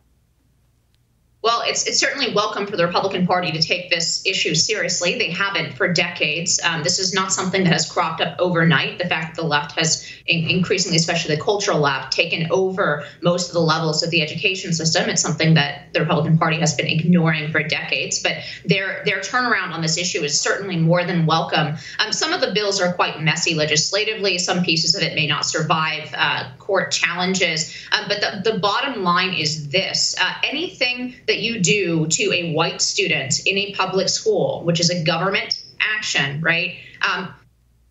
Well, 1.41 1.61
it's, 1.65 1.87
it's 1.87 1.99
certainly 1.99 2.33
welcome 2.33 2.67
for 2.67 2.75
the 2.75 2.85
Republican 2.85 3.25
Party 3.25 3.53
to 3.53 3.61
take 3.61 3.89
this 3.89 4.25
issue 4.25 4.53
seriously. 4.53 5.17
They 5.17 5.29
haven't 5.29 5.71
for 5.71 5.87
decades. 5.87 6.59
Um, 6.61 6.83
this 6.83 6.99
is 6.99 7.13
not 7.13 7.31
something 7.31 7.63
that 7.63 7.71
has 7.71 7.89
cropped 7.89 8.19
up 8.19 8.35
overnight. 8.39 8.97
The 8.97 9.07
fact 9.07 9.35
that 9.35 9.41
the 9.41 9.47
left 9.47 9.79
has 9.79 10.05
in, 10.27 10.49
increasingly, 10.49 10.97
especially 10.97 11.37
the 11.37 11.41
cultural 11.41 11.79
left, 11.79 12.11
taken 12.11 12.51
over 12.51 13.05
most 13.21 13.47
of 13.47 13.53
the 13.53 13.61
levels 13.61 14.03
of 14.03 14.09
the 14.09 14.21
education 14.21 14.73
system. 14.73 15.09
It's 15.09 15.21
something 15.21 15.53
that 15.53 15.93
the 15.93 16.01
Republican 16.01 16.37
Party 16.37 16.57
has 16.57 16.73
been 16.73 16.87
ignoring 16.87 17.51
for 17.53 17.63
decades. 17.63 18.21
But 18.21 18.33
their 18.65 19.01
their 19.05 19.21
turnaround 19.21 19.71
on 19.71 19.81
this 19.81 19.97
issue 19.97 20.21
is 20.21 20.37
certainly 20.37 20.75
more 20.75 21.05
than 21.05 21.25
welcome. 21.25 21.75
Um, 21.99 22.11
some 22.11 22.33
of 22.33 22.41
the 22.41 22.51
bills 22.51 22.81
are 22.81 22.91
quite 22.91 23.21
messy 23.21 23.55
legislatively. 23.55 24.39
Some 24.39 24.61
pieces 24.61 24.93
of 24.93 25.03
it 25.03 25.15
may 25.15 25.25
not 25.25 25.45
survive 25.45 26.13
uh, 26.13 26.51
court 26.57 26.91
challenges. 26.91 27.73
Um, 27.93 28.09
but 28.09 28.19
the, 28.19 28.51
the 28.51 28.59
bottom 28.59 29.03
line 29.03 29.33
is 29.33 29.69
this: 29.69 30.15
uh, 30.19 30.33
anything 30.43 31.15
that 31.29 31.39
you 31.39 31.59
do 31.59 32.07
to 32.07 32.33
a 32.33 32.53
white 32.53 32.81
student 32.81 33.45
in 33.45 33.57
a 33.57 33.73
public 33.73 34.09
school, 34.09 34.63
which 34.65 34.79
is 34.79 34.89
a 34.89 35.03
government 35.03 35.63
action, 35.79 36.41
right? 36.41 36.77
Um, 37.01 37.33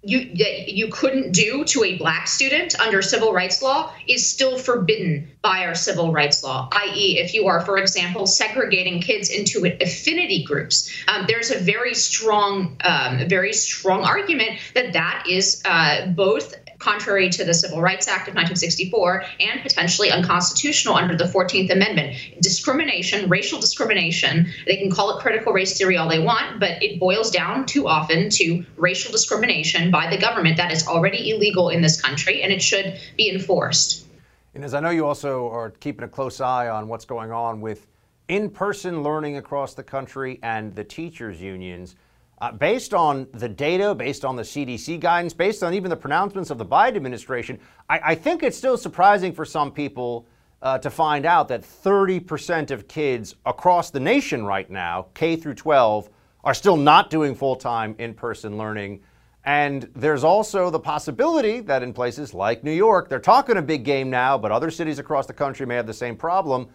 you 0.03 0.33
that 0.37 0.69
you 0.69 0.89
couldn't 0.89 1.33
do 1.33 1.65
to 1.65 1.83
a 1.83 1.99
black 1.99 2.29
student 2.29 2.79
under 2.81 3.03
civil 3.03 3.33
rights 3.33 3.63
law 3.63 3.93
is 4.07 4.31
still 4.31 4.57
forbidden 4.57 5.29
by 5.43 5.67
our 5.67 5.75
civil 5.75 6.13
rights 6.13 6.43
law. 6.45 6.69
I.e., 6.71 7.19
if 7.19 7.35
you 7.35 7.49
are, 7.49 7.61
for 7.61 7.79
example, 7.79 8.27
segregating 8.27 9.01
kids 9.01 9.29
into 9.29 9.67
affinity 9.81 10.45
groups, 10.45 10.91
um, 11.09 11.25
there's 11.27 11.51
a 11.51 11.59
very 11.59 11.95
strong, 11.95 12.77
um, 12.85 13.29
very 13.29 13.53
strong 13.53 14.05
argument 14.05 14.61
that 14.75 14.93
that 14.93 15.25
is 15.29 15.63
uh, 15.65 16.07
both 16.07 16.55
contrary 16.79 17.29
to 17.31 17.45
the 17.45 17.55
Civil 17.55 17.81
Rights 17.81 18.09
Act 18.09 18.29
of 18.29 18.35
1964 18.35 19.25
and 19.41 19.61
potentially 19.63 20.11
unconstitutional 20.11 20.95
under 20.95 21.17
the 21.17 21.25
14th 21.25 21.71
Amendment. 21.71 22.17
Discrimination, 22.41 23.29
racial 23.29 23.61
discrimination, 23.61 24.47
they 24.67 24.77
can 24.77 24.91
call 24.91 25.17
it 25.17 25.21
critical 25.21 25.53
race 25.53 25.77
theory 25.77 25.97
all 25.97 26.09
they 26.09 26.21
want, 26.21 26.61
but 26.61 26.83
it 26.83 27.01
boils 27.01 27.31
down 27.31 27.67
too 27.67 27.89
often 27.89 28.31
to 28.31 28.65
racial 28.77 29.13
discrimination 29.13 29.91
by 29.91 30.09
the 30.09 30.19
government 30.19 30.57
that 30.57 30.73
is 30.73 30.87
already 30.87 31.31
illegal 31.31 31.69
in 31.69 31.83
this 31.83 32.01
country 32.01 32.43
and 32.43 32.53
it 32.53 32.63
should 32.63 32.99
be 33.17 33.31
enforced. 33.31 34.07
And 34.55 34.65
as 34.65 34.75
I 34.75 34.81
know 34.81 34.91
you 34.91 35.07
also 35.07 35.49
are 35.51 35.71
keeping 35.71 36.05
a 36.05 36.09
close 36.09 36.41
eye 36.41 36.69
on 36.69 36.89
what's 36.89 37.05
going 37.05 37.31
on 37.31 37.61
with 37.61 37.87
in 38.29 38.51
person 38.51 39.03
learning 39.03 39.37
across 39.37 39.75
the 39.75 39.83
country 39.83 40.39
and 40.43 40.75
the 40.75 40.85
teachers' 40.85 41.41
unions. 41.41 41.97
Uh, 42.41 42.53
based 42.53 42.95
on 42.95 43.27
the 43.33 43.49
data, 43.49 43.95
based 43.95 44.25
on 44.25 44.37
the 44.37 44.43
CDC 44.43 45.01
guidance, 45.01 45.35
based 45.35 45.65
on 45.65 45.75
even 45.75 45.91
the 45.91 45.97
pronouncements 45.97 46.51
of 46.51 46.59
the 46.59 46.65
Biden 46.65 46.95
administration, 46.95 47.59
I, 47.91 48.01
I 48.05 48.15
think 48.15 48.45
it's 48.45 48.57
still 48.57 48.77
surprising 48.77 49.33
for 49.33 49.45
some 49.45 49.73
people 49.73 50.25
uh, 50.63 50.79
to 50.79 50.91
find 50.91 51.27
out 51.27 51.49
that 51.49 51.63
30% 51.63 52.71
of 52.71 52.87
kids 52.87 53.35
across 53.45 53.91
the 53.91 53.99
nation 53.99 54.45
right 54.45 54.71
now, 54.71 55.07
K 55.15 55.35
through 55.35 55.55
12, 55.55 56.11
are 56.45 56.55
still 56.55 56.77
not 56.77 57.11
doing 57.11 57.35
full 57.35 57.57
time 57.57 57.97
in 57.99 58.15
person 58.15 58.57
learning. 58.57 59.01
And 59.45 59.89
there's 59.97 60.25
also 60.25 60.71
the 60.71 60.79
possibility 60.79 61.61
that 61.61 61.83
in 61.83 61.93
places 61.93 62.35
like 62.35 62.63
New 62.63 62.73
York, 62.73 63.09
they're 63.09 63.19
talking 63.19 63.57
a 63.57 63.63
big 63.63 63.85
game 63.85 64.11
now, 64.11 64.39
but 64.39 64.53
other 64.53 64.71
cities 64.71 64.99
across 65.01 65.27
the 65.27 65.33
country 65.33 65.67
may 65.67 65.75
have 65.75 65.87
the 65.87 65.95
same 65.95 66.17
problem. 66.17 66.69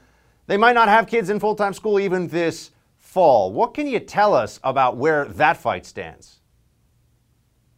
They 0.48 0.58
might 0.58 0.74
not 0.74 0.90
have 0.90 1.08
kids 1.08 1.30
in 1.30 1.40
full 1.40 1.56
time 1.56 1.74
school 1.74 2.00
even 2.00 2.28
this 2.28 2.72
fall. 3.14 3.54
What 3.54 3.76
can 3.76 3.86
you 3.86 4.00
tell 4.00 4.34
us 4.34 4.60
about 4.64 4.98
where 4.98 5.26
that 5.26 5.58
fight 5.58 5.86
stands? 5.86 6.40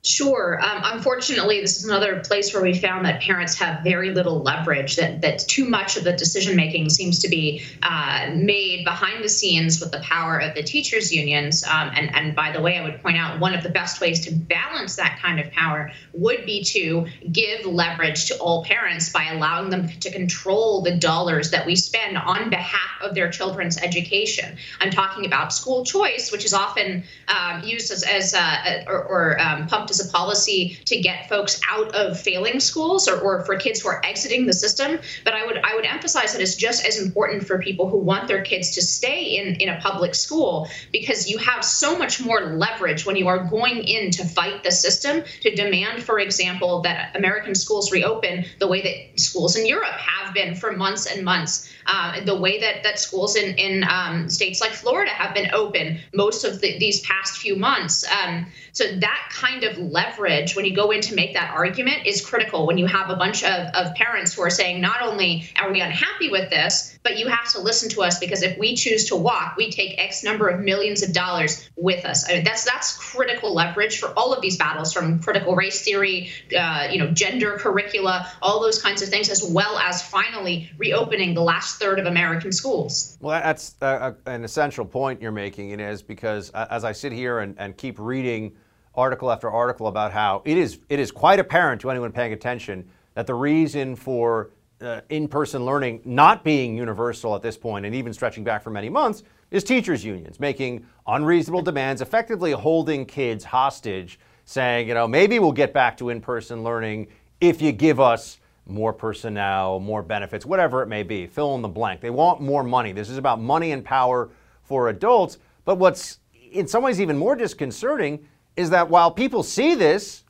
Sure. 0.05 0.59
Um, 0.63 0.81
unfortunately, 0.83 1.61
this 1.61 1.77
is 1.77 1.85
another 1.85 2.19
place 2.19 2.53
where 2.53 2.61
we 2.61 2.75
found 2.75 3.07
that 3.07 3.21
parents 3.21 3.55
have 3.55 3.83
very 3.83 4.11
little 4.11 4.43
leverage. 4.43 4.97
That 4.97 5.21
that 5.21 5.39
too 5.39 5.65
much 5.65 5.97
of 5.97 6.03
the 6.03 6.13
decision 6.13 6.55
making 6.55 6.89
seems 6.89 7.17
to 7.19 7.27
be 7.27 7.63
uh, 7.81 8.29
made 8.35 8.85
behind 8.85 9.23
the 9.23 9.29
scenes 9.29 9.79
with 9.79 9.91
the 9.91 10.01
power 10.01 10.37
of 10.37 10.53
the 10.53 10.61
teachers' 10.61 11.11
unions. 11.11 11.63
Um, 11.63 11.89
and 11.95 12.15
and 12.15 12.35
by 12.35 12.51
the 12.51 12.61
way, 12.61 12.77
I 12.77 12.83
would 12.83 13.01
point 13.01 13.17
out 13.17 13.39
one 13.39 13.55
of 13.55 13.63
the 13.63 13.69
best 13.69 13.99
ways 13.99 14.19
to 14.25 14.35
balance 14.35 14.95
that 14.97 15.17
kind 15.23 15.39
of 15.39 15.51
power 15.51 15.91
would 16.13 16.45
be 16.45 16.63
to 16.65 17.07
give 17.31 17.65
leverage 17.65 18.27
to 18.27 18.37
all 18.37 18.63
parents 18.63 19.09
by 19.09 19.31
allowing 19.31 19.71
them 19.71 19.89
to 19.89 20.11
control 20.11 20.83
the 20.83 20.95
dollars 20.97 21.49
that 21.49 21.65
we 21.65 21.75
spend 21.75 22.15
on 22.15 22.51
behalf 22.51 23.01
of 23.01 23.15
their 23.15 23.31
children's 23.31 23.81
education. 23.81 24.55
I'm 24.79 24.91
talking 24.91 25.25
about 25.25 25.51
school 25.51 25.83
choice, 25.83 26.31
which 26.31 26.45
is 26.45 26.53
often 26.53 27.05
um, 27.27 27.63
used 27.63 27.91
as 27.91 28.03
as 28.03 28.35
uh, 28.35 28.83
or, 28.85 29.03
or 29.03 29.41
um, 29.41 29.65
pumped 29.65 29.94
as 29.99 30.07
a 30.07 30.11
policy 30.11 30.77
to 30.85 30.99
get 30.99 31.29
folks 31.29 31.59
out 31.69 31.93
of 31.95 32.19
failing 32.19 32.59
schools 32.59 33.07
or, 33.07 33.19
or 33.19 33.43
for 33.45 33.55
kids 33.57 33.81
who 33.81 33.89
are 33.89 34.01
exiting 34.05 34.45
the 34.45 34.53
system. 34.53 34.99
But 35.23 35.33
I 35.33 35.45
would 35.45 35.59
I 35.63 35.75
would 35.75 35.85
emphasize 35.85 36.33
that 36.33 36.41
it's 36.41 36.55
just 36.55 36.85
as 36.85 37.01
important 37.01 37.45
for 37.45 37.59
people 37.59 37.89
who 37.89 37.97
want 37.97 38.27
their 38.27 38.43
kids 38.43 38.71
to 38.75 38.81
stay 38.81 39.37
in, 39.37 39.55
in 39.55 39.69
a 39.69 39.79
public 39.79 40.15
school 40.15 40.67
because 40.91 41.29
you 41.29 41.37
have 41.37 41.63
so 41.63 41.97
much 41.97 42.23
more 42.23 42.41
leverage 42.55 43.05
when 43.05 43.15
you 43.15 43.27
are 43.27 43.43
going 43.45 43.83
in 43.83 44.11
to 44.11 44.25
fight 44.25 44.63
the 44.63 44.71
system 44.71 45.23
to 45.41 45.55
demand, 45.55 46.03
for 46.03 46.19
example, 46.19 46.81
that 46.81 47.15
American 47.15 47.55
schools 47.55 47.91
reopen 47.91 48.45
the 48.59 48.67
way 48.67 48.81
that 48.81 49.19
schools 49.19 49.55
in 49.55 49.65
Europe 49.65 49.93
have 49.93 50.33
been 50.33 50.55
for 50.55 50.71
months 50.71 51.05
and 51.05 51.23
months. 51.23 51.74
Uh, 51.87 52.23
the 52.25 52.35
way 52.35 52.59
that, 52.59 52.83
that 52.83 52.99
schools 52.99 53.35
in, 53.35 53.55
in 53.57 53.83
um, 53.89 54.29
states 54.29 54.61
like 54.61 54.71
Florida 54.71 55.11
have 55.11 55.33
been 55.33 55.49
open 55.53 55.99
most 56.13 56.43
of 56.43 56.61
the, 56.61 56.77
these 56.79 57.01
past 57.01 57.37
few 57.37 57.55
months. 57.55 58.05
Um, 58.11 58.47
so 58.75 58.83
that 58.99 59.29
kind 59.31 59.63
of 59.63 59.77
leverage 59.77 60.53
when 60.55 60.65
you 60.65 60.75
go 60.75 60.91
in 60.91 60.99
to 60.99 61.15
make 61.15 61.33
that 61.33 61.53
argument 61.55 62.05
is 62.05 62.25
critical 62.25 62.67
when 62.67 62.77
you 62.77 62.85
have 62.87 63.09
a 63.09 63.15
bunch 63.15 63.41
of, 63.43 63.73
of 63.73 63.95
parents 63.95 64.33
who 64.33 64.41
are 64.41 64.49
saying 64.49 64.81
not 64.81 65.01
only 65.01 65.49
are 65.57 65.71
we 65.71 65.79
unhappy 65.79 66.29
with 66.29 66.49
this 66.49 66.97
but 67.01 67.17
you 67.17 67.27
have 67.27 67.49
to 67.53 67.61
listen 67.61 67.87
to 67.89 68.01
us 68.01 68.19
because 68.19 68.43
if 68.43 68.57
we 68.57 68.75
choose 68.75 69.05
to 69.05 69.15
walk 69.15 69.55
we 69.55 69.71
take 69.71 69.97
x 69.97 70.25
number 70.25 70.49
of 70.49 70.59
millions 70.59 71.03
of 71.03 71.13
dollars 71.13 71.69
with 71.77 72.03
us 72.03 72.29
I 72.29 72.35
mean, 72.35 72.43
that's 72.43 72.65
that's 72.65 72.97
critical 72.97 73.53
leverage 73.53 73.97
for 73.97 74.07
all 74.17 74.33
of 74.33 74.41
these 74.41 74.57
battles 74.57 74.91
from 74.91 75.19
critical 75.19 75.55
race 75.55 75.81
theory 75.83 76.31
uh, 76.57 76.89
you 76.91 76.99
know 76.99 77.07
gender 77.11 77.57
curricula 77.57 78.29
all 78.41 78.59
those 78.59 78.81
kinds 78.81 79.01
of 79.01 79.07
things 79.07 79.29
as 79.29 79.41
well 79.41 79.77
as 79.77 80.01
finally 80.01 80.69
reopening 80.77 81.33
the 81.33 81.41
last 81.41 81.74
third 81.75 81.99
of 81.99 82.05
american 82.05 82.51
schools. 82.51 83.17
Well 83.19 83.41
that's 83.41 83.75
uh, 83.81 84.13
an 84.25 84.43
essential 84.43 84.85
point 84.85 85.21
you're 85.21 85.31
making 85.31 85.71
it 85.71 85.79
is 85.79 86.01
because 86.01 86.51
uh, 86.53 86.67
as 86.69 86.83
i 86.83 86.91
sit 86.91 87.11
here 87.11 87.39
and, 87.39 87.55
and 87.57 87.75
keep 87.77 87.99
reading 87.99 88.55
article 88.95 89.31
after 89.31 89.49
article 89.49 89.87
about 89.87 90.11
how 90.11 90.41
it 90.45 90.57
is 90.57 90.79
it 90.89 90.99
is 90.99 91.11
quite 91.11 91.39
apparent 91.39 91.81
to 91.81 91.89
anyone 91.89 92.11
paying 92.11 92.33
attention 92.33 92.87
that 93.13 93.27
the 93.27 93.33
reason 93.33 93.95
for 93.95 94.51
uh, 94.81 95.01
in-person 95.09 95.65
learning 95.65 96.01
not 96.05 96.43
being 96.43 96.75
universal 96.75 97.35
at 97.35 97.41
this 97.41 97.57
point 97.57 97.85
and 97.85 97.95
even 97.95 98.13
stretching 98.13 98.43
back 98.43 98.61
for 98.63 98.69
many 98.69 98.89
months 98.89 99.23
is 99.51 99.63
teachers 99.63 100.03
unions 100.03 100.39
making 100.39 100.85
unreasonable 101.07 101.61
demands 101.61 102.01
effectively 102.01 102.51
holding 102.51 103.05
kids 103.05 103.43
hostage 103.43 104.19
saying 104.45 104.87
you 104.87 104.93
know 104.93 105.07
maybe 105.07 105.39
we'll 105.39 105.51
get 105.51 105.73
back 105.73 105.97
to 105.97 106.09
in-person 106.09 106.63
learning 106.63 107.07
if 107.41 107.61
you 107.61 107.71
give 107.71 107.99
us 107.99 108.39
more 108.67 108.91
personnel 108.91 109.79
more 109.79 110.01
benefits 110.01 110.45
whatever 110.45 110.81
it 110.81 110.87
may 110.87 111.03
be 111.03 111.27
fill 111.27 111.55
in 111.55 111.61
the 111.61 111.67
blank 111.67 112.01
they 112.01 112.09
want 112.09 112.41
more 112.41 112.63
money 112.63 112.91
this 112.91 113.09
is 113.09 113.17
about 113.17 113.39
money 113.39 113.71
and 113.71 113.85
power 113.85 114.29
for 114.63 114.89
adults 114.89 115.37
but 115.65 115.75
what's 115.75 116.19
in 116.51 116.67
some 116.67 116.83
ways 116.83 117.01
even 117.01 117.17
more 117.17 117.35
disconcerting 117.35 118.25
is 118.55 118.69
that 118.69 118.89
while 118.89 119.11
people 119.11 119.43
see 119.43 119.75
this, 119.75 120.23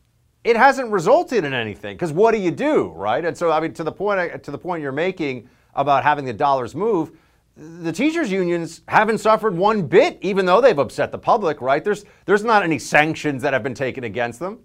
it 0.43 0.55
hasn't 0.55 0.91
resulted 0.91 1.43
in 1.43 1.53
anything. 1.53 1.95
Because 1.95 2.11
what 2.11 2.33
do 2.33 2.39
you 2.39 2.51
do, 2.51 2.89
right? 2.89 3.23
And 3.23 3.37
so, 3.37 3.51
I 3.51 3.59
mean, 3.59 3.73
to 3.73 3.83
the 3.83 3.91
point 3.91 4.43
to 4.43 4.51
the 4.51 4.57
point 4.57 4.81
you're 4.81 4.91
making 4.91 5.49
about 5.73 6.03
having 6.03 6.25
the 6.25 6.33
dollars 6.33 6.75
move, 6.75 7.11
the 7.57 7.91
teachers 7.91 8.31
unions 8.31 8.81
haven't 8.87 9.19
suffered 9.19 9.55
one 9.55 9.83
bit, 9.83 10.17
even 10.21 10.45
though 10.45 10.61
they've 10.61 10.77
upset 10.77 11.11
the 11.11 11.17
public, 11.17 11.61
right? 11.61 11.83
There's 11.83 12.05
there's 12.25 12.43
not 12.43 12.63
any 12.63 12.79
sanctions 12.79 13.41
that 13.43 13.53
have 13.53 13.63
been 13.63 13.73
taken 13.73 14.03
against 14.03 14.39
them. 14.39 14.59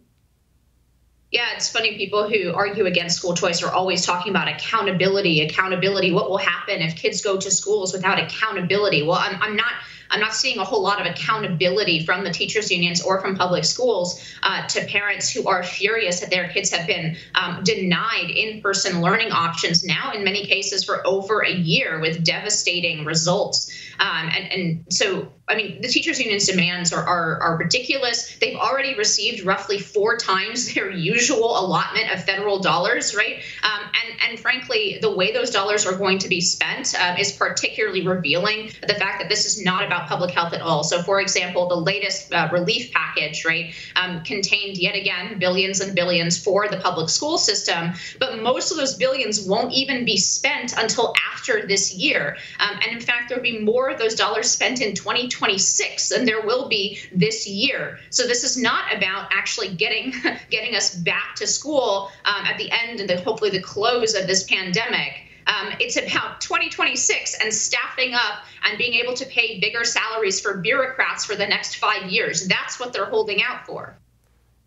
Yeah, 1.30 1.46
it's 1.54 1.68
funny. 1.68 1.96
People 1.96 2.28
who 2.28 2.52
argue 2.52 2.86
against 2.86 3.16
school 3.16 3.34
choice 3.34 3.62
are 3.62 3.70
always 3.70 4.04
talking 4.04 4.30
about 4.30 4.48
accountability, 4.48 5.42
accountability. 5.42 6.10
What 6.10 6.28
will 6.28 6.38
happen 6.38 6.82
if 6.82 6.96
kids 6.96 7.22
go 7.22 7.36
to 7.36 7.50
schools 7.52 7.92
without 7.92 8.18
accountability? 8.18 9.04
Well, 9.04 9.18
I'm, 9.18 9.40
I'm 9.40 9.54
not 9.54 9.72
I'm 10.10 10.20
not 10.20 10.34
seeing 10.34 10.58
a 10.58 10.64
whole 10.64 10.82
lot 10.82 11.00
of 11.00 11.06
accountability 11.06 12.04
from 12.04 12.24
the 12.24 12.30
teachers 12.30 12.70
unions 12.70 13.00
or 13.00 13.20
from 13.20 13.36
public 13.36 13.64
schools 13.64 14.20
uh, 14.42 14.66
to 14.66 14.84
parents 14.86 15.30
who 15.30 15.46
are 15.46 15.62
furious 15.62 16.18
that 16.18 16.30
their 16.30 16.48
kids 16.48 16.70
have 16.70 16.86
been 16.86 17.16
um, 17.36 17.62
denied 17.62 18.30
in-person 18.30 19.00
learning 19.00 19.30
options 19.30 19.84
now 19.84 20.12
in 20.12 20.24
many 20.24 20.44
cases 20.46 20.82
for 20.82 21.06
over 21.06 21.44
a 21.44 21.52
year 21.52 22.00
with 22.00 22.24
devastating 22.24 23.04
results. 23.04 23.70
Um, 24.00 24.30
and, 24.34 24.52
and 24.52 24.84
so 24.92 25.32
I 25.50 25.56
mean, 25.56 25.80
the 25.80 25.88
teachers 25.88 26.20
union's 26.20 26.46
demands 26.46 26.92
are, 26.92 27.02
are, 27.04 27.40
are 27.42 27.56
ridiculous. 27.56 28.36
They've 28.38 28.56
already 28.56 28.94
received 28.94 29.44
roughly 29.44 29.80
four 29.80 30.16
times 30.16 30.72
their 30.74 30.90
usual 30.90 31.58
allotment 31.58 32.12
of 32.12 32.22
federal 32.22 32.60
dollars, 32.60 33.16
right? 33.16 33.42
Um, 33.64 33.80
and 33.82 34.30
and 34.30 34.38
frankly, 34.38 34.98
the 35.02 35.10
way 35.10 35.32
those 35.32 35.50
dollars 35.50 35.86
are 35.86 35.96
going 35.96 36.18
to 36.18 36.28
be 36.28 36.40
spent 36.40 36.94
um, 37.00 37.16
is 37.16 37.32
particularly 37.32 38.06
revealing 38.06 38.70
the 38.86 38.94
fact 38.94 39.20
that 39.20 39.28
this 39.28 39.44
is 39.44 39.64
not 39.64 39.84
about 39.84 40.08
public 40.08 40.30
health 40.30 40.52
at 40.52 40.60
all. 40.60 40.84
So, 40.84 41.02
for 41.02 41.20
example, 41.20 41.68
the 41.68 41.76
latest 41.76 42.32
uh, 42.32 42.48
relief 42.52 42.92
package, 42.92 43.44
right, 43.44 43.74
um, 43.96 44.22
contained 44.22 44.76
yet 44.76 44.94
again 44.94 45.38
billions 45.40 45.80
and 45.80 45.96
billions 45.96 46.38
for 46.38 46.68
the 46.68 46.76
public 46.76 47.08
school 47.08 47.38
system, 47.38 47.92
but 48.20 48.40
most 48.40 48.70
of 48.70 48.76
those 48.76 48.94
billions 48.94 49.40
won't 49.42 49.72
even 49.72 50.04
be 50.04 50.16
spent 50.16 50.74
until 50.78 51.12
after 51.32 51.66
this 51.66 51.92
year. 51.92 52.36
Um, 52.60 52.78
and 52.84 52.92
in 52.92 53.00
fact, 53.00 53.28
there'll 53.28 53.42
be 53.42 53.58
more 53.58 53.90
of 53.90 53.98
those 53.98 54.14
dollars 54.14 54.48
spent 54.48 54.80
in 54.80 54.94
2020. 54.94 55.39
2026 55.40 56.10
and 56.10 56.28
there 56.28 56.42
will 56.42 56.68
be 56.68 56.98
this 57.14 57.48
year. 57.48 57.98
So 58.10 58.26
this 58.26 58.44
is 58.44 58.56
not 58.56 58.94
about 58.94 59.28
actually 59.32 59.74
getting 59.74 60.12
getting 60.50 60.76
us 60.76 60.94
back 60.94 61.34
to 61.36 61.46
school 61.46 62.10
um, 62.26 62.44
at 62.44 62.58
the 62.58 62.70
end 62.70 63.00
and 63.00 63.08
the, 63.08 63.20
hopefully 63.20 63.50
the 63.50 63.62
close 63.62 64.14
of 64.14 64.26
this 64.26 64.44
pandemic. 64.44 65.26
Um, 65.46 65.72
it's 65.80 65.96
about 65.96 66.40
2026 66.42 67.38
and 67.42 67.52
staffing 67.52 68.14
up 68.14 68.44
and 68.64 68.76
being 68.78 68.94
able 68.94 69.14
to 69.14 69.24
pay 69.26 69.58
bigger 69.58 69.84
salaries 69.84 70.40
for 70.40 70.58
bureaucrats 70.58 71.24
for 71.24 71.34
the 71.34 71.46
next 71.46 71.76
five 71.76 72.04
years. 72.10 72.46
That's 72.46 72.78
what 72.78 72.92
they're 72.92 73.06
holding 73.06 73.42
out 73.42 73.66
for. 73.66 73.96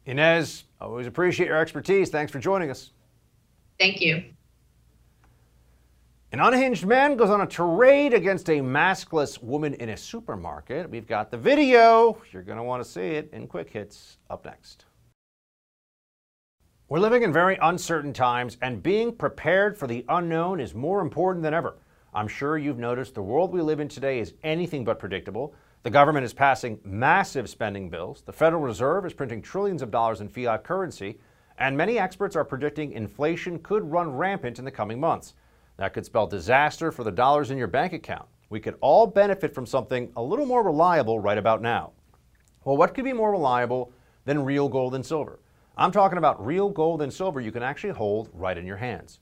Inez, 0.05 0.63
I 0.82 0.86
always 0.86 1.07
appreciate 1.07 1.47
your 1.47 1.57
expertise. 1.57 2.09
Thanks 2.09 2.32
for 2.32 2.39
joining 2.39 2.69
us. 2.69 2.91
Thank 3.80 4.01
you. 4.01 4.24
An 6.34 6.39
unhinged 6.39 6.88
man 6.88 7.15
goes 7.15 7.29
on 7.29 7.41
a 7.41 7.45
tirade 7.45 8.15
against 8.15 8.49
a 8.49 8.53
maskless 8.53 9.39
woman 9.43 9.75
in 9.75 9.89
a 9.89 9.97
supermarket. 9.97 10.89
We've 10.89 11.05
got 11.05 11.29
the 11.29 11.38
video. 11.38 12.17
You're 12.31 12.41
going 12.41 12.57
to 12.57 12.63
want 12.63 12.84
to 12.84 12.89
see 12.89 13.01
it 13.01 13.29
in 13.31 13.45
quick 13.45 13.69
hits 13.69 14.17
up 14.31 14.43
next. 14.43 14.86
We're 16.89 16.97
living 16.97 17.21
in 17.21 17.31
very 17.31 17.59
uncertain 17.61 18.13
times, 18.13 18.57
and 18.63 18.81
being 18.81 19.15
prepared 19.15 19.77
for 19.77 19.86
the 19.86 20.03
unknown 20.09 20.59
is 20.59 20.73
more 20.73 21.01
important 21.01 21.43
than 21.43 21.53
ever. 21.53 21.75
I'm 22.15 22.27
sure 22.27 22.57
you've 22.57 22.79
noticed 22.79 23.13
the 23.13 23.21
world 23.21 23.53
we 23.53 23.61
live 23.61 23.79
in 23.79 23.88
today 23.88 24.17
is 24.17 24.34
anything 24.41 24.84
but 24.84 24.97
predictable. 24.97 25.53
The 25.84 25.91
government 25.91 26.25
is 26.25 26.34
passing 26.34 26.79
massive 26.84 27.47
spending 27.47 27.91
bills, 27.91 28.23
the 28.25 28.34
Federal 28.34 28.63
Reserve 28.63 29.05
is 29.05 29.13
printing 29.13 29.43
trillions 29.43 29.84
of 29.84 29.91
dollars 29.91 30.19
in 30.19 30.29
fiat 30.29 30.63
currency, 30.63 31.19
and 31.59 31.77
many 31.77 31.99
experts 31.99 32.36
are 32.36 32.43
predicting 32.43 32.93
inflation 32.93 33.59
could 33.59 33.84
run 33.84 34.15
rampant 34.15 34.57
in 34.57 34.65
the 34.65 34.71
coming 34.71 34.99
months. 34.99 35.36
That 35.78 35.93
could 35.93 36.05
spell 36.05 36.28
disaster 36.28 36.91
for 36.91 37.03
the 37.03 37.11
dollars 37.11 37.51
in 37.51 37.57
your 37.57 37.67
bank 37.67 37.93
account. 37.93 38.28
We 38.49 38.59
could 38.59 38.76
all 38.82 39.07
benefit 39.07 39.55
from 39.55 39.65
something 39.65 40.11
a 40.15 40.21
little 40.21 40.45
more 40.45 40.63
reliable 40.63 41.19
right 41.19 41.38
about 41.38 41.61
now. 41.61 41.91
Well, 42.63 42.78
what 42.78 42.93
could 42.93 43.03
be 43.03 43.13
more 43.13 43.32
reliable 43.32 43.91
than 44.26 44.45
real 44.45 44.69
gold 44.69 44.95
and 44.95 45.05
silver? 45.05 45.39
I'm 45.76 45.91
talking 45.91 46.19
about 46.19 46.45
real 46.45 46.69
gold 46.69 47.01
and 47.01 47.11
silver 47.11 47.41
you 47.41 47.51
can 47.51 47.63
actually 47.63 47.93
hold 47.93 48.30
right 48.32 48.57
in 48.57 48.67
your 48.67 48.78
hands. 48.78 49.19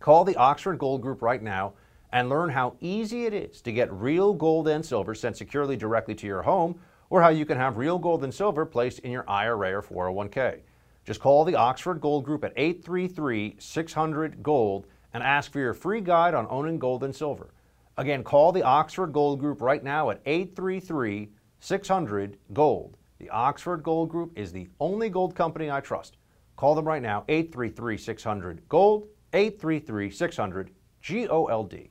Call 0.00 0.24
the 0.24 0.36
Oxford 0.36 0.78
Gold 0.78 1.02
Group 1.02 1.20
right 1.20 1.42
now 1.42 1.74
and 2.10 2.28
learn 2.28 2.48
how 2.48 2.76
easy 2.80 3.26
it 3.26 3.34
is 3.34 3.60
to 3.62 3.72
get 3.72 3.92
real 3.92 4.32
gold 4.32 4.66
and 4.68 4.84
silver 4.84 5.14
sent 5.14 5.36
securely 5.36 5.76
directly 5.76 6.14
to 6.14 6.26
your 6.26 6.42
home 6.42 6.80
or 7.10 7.20
how 7.20 7.28
you 7.28 7.44
can 7.44 7.58
have 7.58 7.76
real 7.76 7.98
gold 7.98 8.24
and 8.24 8.32
silver 8.32 8.64
placed 8.64 9.00
in 9.00 9.10
your 9.10 9.28
IRA 9.28 9.74
or 9.78 9.82
401k. 9.82 10.60
Just 11.04 11.20
call 11.20 11.44
the 11.44 11.54
Oxford 11.54 12.00
Gold 12.00 12.24
Group 12.24 12.44
at 12.44 12.54
833 12.56 13.56
600 13.58 14.42
Gold 14.42 14.86
and 15.14 15.22
ask 15.22 15.52
for 15.52 15.60
your 15.60 15.72
free 15.72 16.00
guide 16.00 16.34
on 16.34 16.46
owning 16.50 16.78
gold 16.78 17.04
and 17.04 17.14
silver. 17.14 17.48
Again, 17.96 18.24
call 18.24 18.50
the 18.50 18.64
Oxford 18.64 19.12
Gold 19.12 19.38
Group 19.38 19.62
right 19.62 19.82
now 19.82 20.10
at 20.10 20.20
833 20.26 21.30
600 21.60 22.36
Gold. 22.52 22.96
The 23.18 23.30
Oxford 23.30 23.84
Gold 23.84 24.10
Group 24.10 24.32
is 24.36 24.52
the 24.52 24.68
only 24.80 25.08
gold 25.08 25.34
company 25.36 25.70
I 25.70 25.80
trust. 25.80 26.18
Call 26.56 26.74
them 26.74 26.86
right 26.86 27.00
now, 27.00 27.24
833 27.28 27.96
600 27.96 28.68
Gold, 28.68 29.06
833 29.32 30.10
600 30.10 30.70
G 31.00 31.28
O 31.28 31.46
L 31.46 31.62
D. 31.64 31.90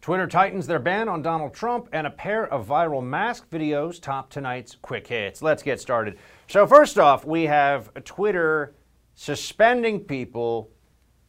Twitter 0.00 0.26
tightens 0.26 0.66
their 0.66 0.78
ban 0.78 1.10
on 1.10 1.20
Donald 1.20 1.52
Trump, 1.52 1.88
and 1.92 2.06
a 2.06 2.10
pair 2.10 2.46
of 2.46 2.66
viral 2.66 3.04
mask 3.04 3.50
videos 3.50 4.00
top 4.00 4.30
tonight's 4.30 4.74
quick 4.80 5.06
hits. 5.06 5.42
Let's 5.42 5.62
get 5.62 5.78
started. 5.78 6.16
So, 6.48 6.66
first 6.66 6.98
off, 6.98 7.26
we 7.26 7.44
have 7.44 7.92
Twitter 8.04 8.74
suspending 9.14 10.00
people 10.00 10.70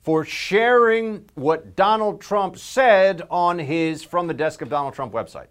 for 0.04 0.24
sharing 0.24 1.30
what 1.36 1.76
Donald 1.76 2.22
Trump 2.22 2.58
said 2.58 3.22
on 3.30 3.60
his 3.60 4.04
From 4.04 4.28
the 4.28 4.34
Desk 4.34 4.62
of 4.62 4.70
Donald 4.70 4.94
Trump 4.94 5.12
website. 5.12 5.48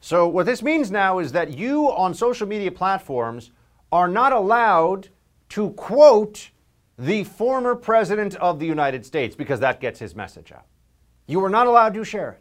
So, 0.00 0.26
what 0.26 0.46
this 0.46 0.62
means 0.62 0.90
now 0.90 1.18
is 1.18 1.32
that 1.32 1.56
you 1.56 1.90
on 1.90 2.14
social 2.14 2.48
media 2.48 2.72
platforms 2.72 3.50
are 3.92 4.08
not 4.08 4.32
allowed 4.32 5.10
to 5.50 5.72
quote 5.72 6.50
the 6.98 7.24
former 7.24 7.74
president 7.74 8.34
of 8.36 8.58
the 8.58 8.66
United 8.66 9.04
States 9.04 9.36
because 9.36 9.60
that 9.60 9.78
gets 9.80 9.98
his 9.98 10.16
message 10.16 10.52
out. 10.52 10.64
You 11.30 11.44
are 11.44 11.48
not 11.48 11.68
allowed 11.68 11.94
to 11.94 12.02
share 12.02 12.32
it. 12.32 12.40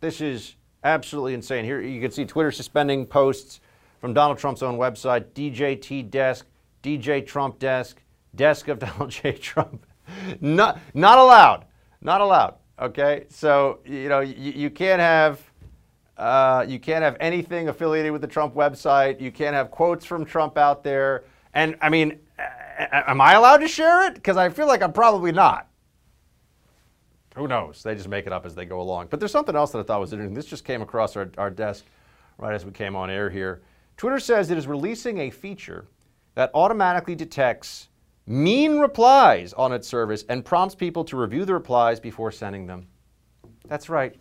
This 0.00 0.20
is 0.20 0.56
absolutely 0.84 1.32
insane. 1.32 1.64
Here 1.64 1.80
you 1.80 2.02
can 2.02 2.10
see 2.10 2.26
Twitter 2.26 2.50
suspending 2.50 3.06
posts 3.06 3.60
from 3.98 4.12
Donald 4.12 4.36
Trump's 4.36 4.62
own 4.62 4.76
website, 4.76 5.30
DJT 5.32 6.10
Desk, 6.10 6.46
DJ 6.82 7.26
Trump 7.26 7.58
Desk, 7.58 8.02
Desk 8.34 8.68
of 8.68 8.78
Donald 8.80 9.08
J. 9.08 9.32
Trump. 9.32 9.86
not, 10.42 10.78
not 10.92 11.16
allowed. 11.16 11.64
Not 12.02 12.20
allowed. 12.20 12.56
Okay, 12.78 13.24
so 13.30 13.78
you 13.86 14.10
know 14.10 14.20
you, 14.20 14.52
you 14.52 14.68
can't 14.68 15.00
have 15.00 15.40
uh, 16.18 16.66
you 16.68 16.78
can't 16.78 17.02
have 17.02 17.16
anything 17.20 17.68
affiliated 17.68 18.12
with 18.12 18.20
the 18.20 18.28
Trump 18.28 18.54
website. 18.54 19.18
You 19.18 19.32
can't 19.32 19.54
have 19.54 19.70
quotes 19.70 20.04
from 20.04 20.26
Trump 20.26 20.58
out 20.58 20.84
there. 20.84 21.24
And 21.54 21.76
I 21.80 21.88
mean, 21.88 22.18
am 22.38 23.22
I 23.22 23.32
allowed 23.32 23.58
to 23.58 23.68
share 23.68 24.04
it? 24.08 24.14
Because 24.14 24.36
I 24.36 24.50
feel 24.50 24.66
like 24.66 24.82
I'm 24.82 24.92
probably 24.92 25.32
not. 25.32 25.68
Who 27.34 27.48
knows? 27.48 27.82
They 27.82 27.94
just 27.94 28.08
make 28.08 28.26
it 28.26 28.32
up 28.32 28.46
as 28.46 28.54
they 28.54 28.64
go 28.64 28.80
along. 28.80 29.08
But 29.10 29.18
there's 29.18 29.32
something 29.32 29.56
else 29.56 29.72
that 29.72 29.78
I 29.78 29.82
thought 29.82 30.00
was 30.00 30.12
interesting. 30.12 30.34
This 30.34 30.46
just 30.46 30.64
came 30.64 30.82
across 30.82 31.16
our, 31.16 31.30
our 31.36 31.50
desk 31.50 31.84
right 32.38 32.54
as 32.54 32.64
we 32.64 32.72
came 32.72 32.94
on 32.94 33.10
air 33.10 33.28
here. 33.30 33.62
Twitter 33.96 34.18
says 34.18 34.50
it 34.50 34.58
is 34.58 34.66
releasing 34.66 35.18
a 35.18 35.30
feature 35.30 35.86
that 36.34 36.50
automatically 36.54 37.14
detects 37.14 37.88
mean 38.26 38.78
replies 38.78 39.52
on 39.52 39.72
its 39.72 39.86
service 39.86 40.24
and 40.28 40.44
prompts 40.44 40.74
people 40.74 41.04
to 41.04 41.16
review 41.16 41.44
the 41.44 41.52
replies 41.52 42.00
before 42.00 42.32
sending 42.32 42.66
them. 42.66 42.86
That's 43.68 43.88
right. 43.88 44.16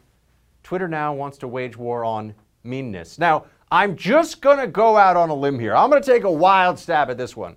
Twitter 0.63 0.87
now 0.87 1.13
wants 1.13 1.37
to 1.39 1.47
wage 1.47 1.77
war 1.77 2.05
on 2.05 2.33
meanness. 2.63 3.19
Now, 3.19 3.45
I'm 3.71 3.95
just 3.95 4.41
going 4.41 4.59
to 4.59 4.67
go 4.67 4.97
out 4.97 5.17
on 5.17 5.29
a 5.29 5.33
limb 5.33 5.59
here. 5.59 5.75
I'm 5.75 5.89
going 5.89 6.01
to 6.01 6.11
take 6.11 6.23
a 6.23 6.31
wild 6.31 6.77
stab 6.77 7.09
at 7.09 7.17
this 7.17 7.35
one. 7.35 7.55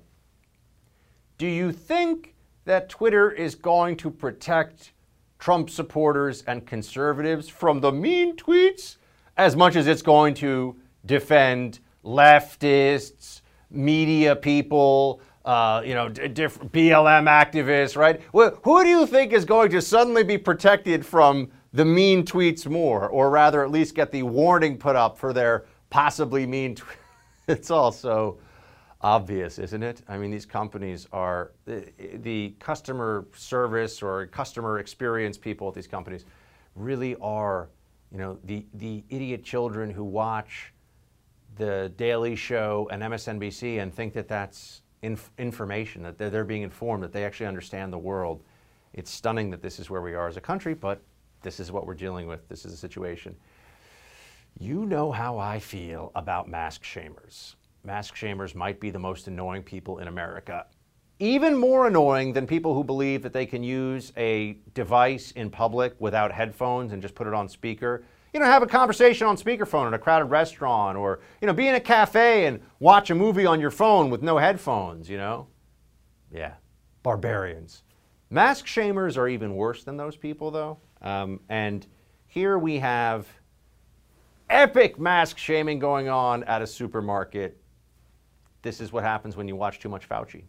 Do 1.39 1.47
you 1.47 1.73
think 1.73 2.35
that 2.65 2.89
Twitter 2.89 3.31
is 3.31 3.55
going 3.55 3.97
to 3.99 4.11
protect 4.11 4.93
Trump 5.39 5.71
supporters 5.71 6.43
and 6.47 6.67
conservatives 6.67 7.49
from 7.49 7.81
the 7.81 7.93
mean 7.93 8.37
tweets 8.37 8.97
as 9.37 9.55
much 9.55 9.77
as 9.77 9.87
it's 9.87 10.03
going 10.03 10.35
to 10.35 10.77
defend 11.05 11.79
leftists, 12.05 13.43
media 13.71 14.35
people, 14.35 15.21
uh, 15.45 15.83
you 15.85 15.95
know, 15.95 16.09
diff- 16.09 16.59
BLM 16.59 17.29
activists, 17.29 17.97
right? 17.97 18.21
Well, 18.33 18.59
who 18.63 18.83
do 18.83 18.89
you 18.89 19.07
think 19.07 19.33
is 19.33 19.45
going 19.45 19.71
to 19.71 19.83
suddenly 19.83 20.25
be 20.25 20.39
protected 20.39 21.05
from 21.05 21.51
the 21.73 21.85
mean 21.85 22.25
tweets 22.25 22.67
more, 22.67 23.09
or 23.09 23.31
rather, 23.31 23.63
at 23.63 23.71
least 23.71 23.95
get 23.95 24.11
the 24.11 24.23
warning 24.23 24.79
put 24.79 24.97
up 24.97 25.19
for 25.19 25.33
their 25.33 25.67
possibly 25.91 26.47
mean 26.47 26.75
tweets? 26.75 26.97
it's 27.49 27.71
also 27.71 28.39
obvious, 29.01 29.59
isn't 29.59 29.83
it? 29.83 30.03
I 30.09 30.17
mean, 30.19 30.31
these 30.31 30.47
companies 30.47 31.07
are 31.13 31.53
the, 31.65 31.93
the, 32.23 32.55
customer 32.59 33.27
service 33.35 34.03
or 34.03 34.27
customer 34.27 34.79
experience 34.79 35.37
people 35.37 35.69
at 35.69 35.75
these 35.75 35.87
companies 35.87 36.25
really 36.75 37.17
are, 37.21 37.69
you 38.11 38.19
know, 38.19 38.39
the, 38.45 38.65
the 38.75 39.05
idiot 39.11 39.45
children 39.45 39.91
who 39.91 40.05
watch 40.05 40.73
the 41.57 41.93
Daily 41.97 42.37
Show 42.37 42.89
and 42.91 43.03
MSNBC 43.03 43.83
and 43.83 43.95
think 43.95 44.13
that 44.15 44.29
that's 44.29 44.83
inf- 45.03 45.31
information, 45.39 46.03
that 46.03 46.19
they're, 46.19 46.31
they're 46.31 46.45
being 46.45 46.63
informed, 46.63 47.03
that 47.03 47.13
they 47.13 47.25
actually 47.25 47.47
understand 47.47 47.93
the 47.93 47.99
world. 47.99 48.43
It's 48.95 49.11
stunning 49.11 49.51
that 49.51 49.63
this 49.63 49.79
is 49.79 49.91
where 49.91 50.03
we 50.03 50.15
are 50.15 50.29
as 50.29 50.37
a 50.37 50.41
country, 50.41 50.75
but 50.75 51.01
this 51.43 51.61
is 51.61 51.71
what 51.71 51.87
we're 51.87 51.95
dealing 51.95 52.27
with. 52.27 52.49
This 52.49 52.65
is 52.65 52.73
the 52.73 52.79
situation. 52.79 53.37
You 54.59 54.87
know 54.87 55.13
how 55.13 55.39
I 55.39 55.59
feel 55.59 56.13
about 56.15 56.49
mask 56.49 56.83
shamers. 56.83 57.55
Mask 57.87 58.17
shamers 58.17 58.57
might 58.57 58.81
be 58.81 58.91
the 58.91 58.99
most 58.99 59.29
annoying 59.29 59.63
people 59.63 59.99
in 59.99 60.09
America. 60.09 60.67
Even 61.21 61.57
more 61.57 61.87
annoying 61.87 62.33
than 62.33 62.45
people 62.45 62.75
who 62.75 62.83
believe 62.83 63.23
that 63.23 63.33
they 63.33 63.47
can 63.47 63.63
use 63.63 64.13
a 64.17 64.59
device 64.75 65.31
in 65.31 65.51
public 65.51 65.95
without 66.01 66.33
headphones 66.33 66.93
and 66.93 67.01
just 67.01 67.15
put 67.15 67.29
it 67.29 67.33
on 67.33 67.49
speaker. 67.49 68.05
You 68.35 68.41
know, 68.41 68.47
have 68.47 68.65
a 68.65 68.67
conversation 68.67 69.29
on 69.29 69.37
speakerphone 69.37 69.87
in 69.87 69.95
a 69.95 69.99
crowded 70.01 70.27
restaurant 70.27 70.99
or, 70.99 71.21
you 71.41 71.47
know, 71.47 71.53
be 71.53 71.69
in 71.69 71.77
a 71.77 71.81
cafe 71.81 72.47
and 72.47 72.61
watch 72.81 73.11
a 73.11 73.15
movie 73.15 73.47
on 73.47 73.61
your 73.61 73.71
phone 73.71 74.11
with 74.11 74.21
no 74.21 74.37
headphones, 74.37 75.09
you 75.09 75.17
know? 75.17 75.47
Yeah, 76.31 76.55
barbarians. 77.05 77.85
Mask 78.31 78.67
shamers 78.67 79.17
are 79.17 79.29
even 79.29 79.55
worse 79.55 79.85
than 79.85 79.97
those 79.97 80.17
people, 80.17 80.51
though. 80.51 80.79
Um, 81.03 81.39
and 81.49 81.87
here 82.27 82.59
we 82.59 82.81
have 82.81 83.29
epic 84.51 84.99
mask 84.99 85.39
shaming 85.39 85.79
going 85.79 86.09
on 86.09 86.43
at 86.45 86.63
a 86.63 86.67
supermarket. 86.67 87.61
This 88.67 88.81
is 88.81 88.91
what 88.91 89.05
happens 89.05 89.37
when 89.37 89.47
you 89.47 89.55
watch 89.55 89.79
too 89.79 89.89
much 89.89 90.09
Fauci. 90.09 90.43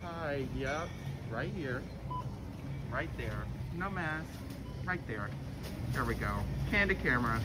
Uh, 0.00 0.06
Hi, 0.06 0.46
yep, 0.56 0.86
right 1.28 1.50
here. 1.56 1.82
Right 2.88 3.10
there. 3.18 3.42
No 3.76 3.90
mask. 3.90 4.28
Right 4.84 5.04
there. 5.08 5.28
There 5.92 6.04
we 6.04 6.14
go. 6.14 6.30
Candid 6.70 7.02
camera. 7.02 7.40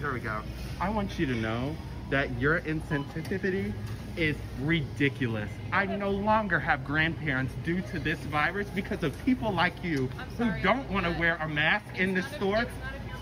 There 0.00 0.12
we 0.12 0.20
go. 0.20 0.40
I 0.80 0.88
want 0.88 1.18
you 1.18 1.26
to 1.26 1.34
know 1.34 1.74
that 2.10 2.38
your 2.38 2.60
insensitivity 2.60 3.72
is 4.16 4.36
ridiculous. 4.60 5.50
I 5.72 5.86
no 5.86 6.10
longer 6.10 6.60
have 6.60 6.84
grandparents 6.84 7.52
due 7.64 7.80
to 7.90 7.98
this 7.98 8.20
virus 8.20 8.68
because 8.72 9.02
of 9.02 9.12
people 9.24 9.50
like 9.52 9.82
you 9.82 10.08
who 10.38 10.52
don't 10.62 10.88
want 10.92 11.06
to 11.06 11.18
wear 11.18 11.38
a 11.40 11.48
mask 11.48 11.86
in 11.96 12.14
the 12.14 12.22
store. 12.22 12.66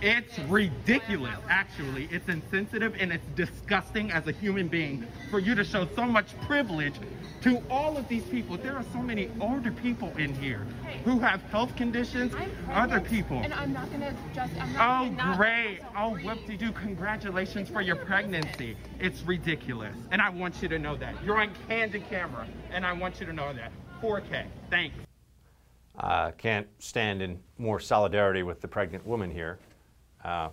It's 0.03 0.37
ridiculous, 0.49 1.37
actually. 1.49 2.09
It's 2.11 2.29
insensitive 2.29 2.97
and 2.99 3.13
it's 3.13 3.25
disgusting 3.37 4.11
as 4.11 4.27
a 4.27 4.33
human 4.33 4.67
being 4.67 5.07
for 5.31 5.39
you 5.39 5.55
to 5.55 5.63
show 5.63 5.87
so 5.95 6.05
much 6.07 6.37
privilege 6.41 6.95
to 7.43 7.63
all 7.71 7.97
of 7.97 8.09
these 8.09 8.25
people. 8.25 8.57
There 8.57 8.75
are 8.75 8.85
so 8.93 9.01
many 9.01 9.31
older 9.41 9.71
people 9.71 10.13
in 10.19 10.35
here 10.35 10.67
who 11.05 11.21
have 11.21 11.41
health 11.43 11.77
conditions, 11.77 12.33
other 12.73 13.01
people. 13.01 13.39
And 13.45 13.55
I'm 13.55 13.73
not 13.73 13.93
gonna 13.93 14.13
just. 14.35 14.53
I'm 14.61 14.73
not, 14.73 14.81
Oh, 14.81 15.05
I'm 15.07 15.17
not- 15.17 15.37
great. 15.37 15.79
Oh, 15.97 16.17
whoop-de-doo. 16.17 16.73
Congratulations 16.73 17.69
for 17.69 17.81
your 17.81 17.97
pregnancy. 17.97 18.77
It's 18.99 19.23
ridiculous. 19.23 19.95
And 20.11 20.21
I 20.21 20.31
want 20.31 20.61
you 20.63 20.69
to 20.69 20.81
know 20.81 20.97
that. 20.97 21.15
You're 21.25 21.39
on 21.41 21.53
candid 21.69 22.09
camera, 22.11 22.49
and 22.73 22.85
I 22.85 22.93
want 22.93 23.21
you 23.21 23.27
to 23.27 23.33
know 23.33 23.53
that. 23.53 23.71
4K. 24.01 24.47
Thanks. 24.69 24.97
Uh, 25.97 26.33
can't 26.33 26.67
stand 26.81 27.23
in 27.23 27.39
more 27.59 27.79
solidarity 27.79 28.43
with 28.43 28.61
the 28.61 28.67
pregnant 28.69 29.07
woman 29.07 29.31
here. 29.31 29.61
Uh, 30.25 30.49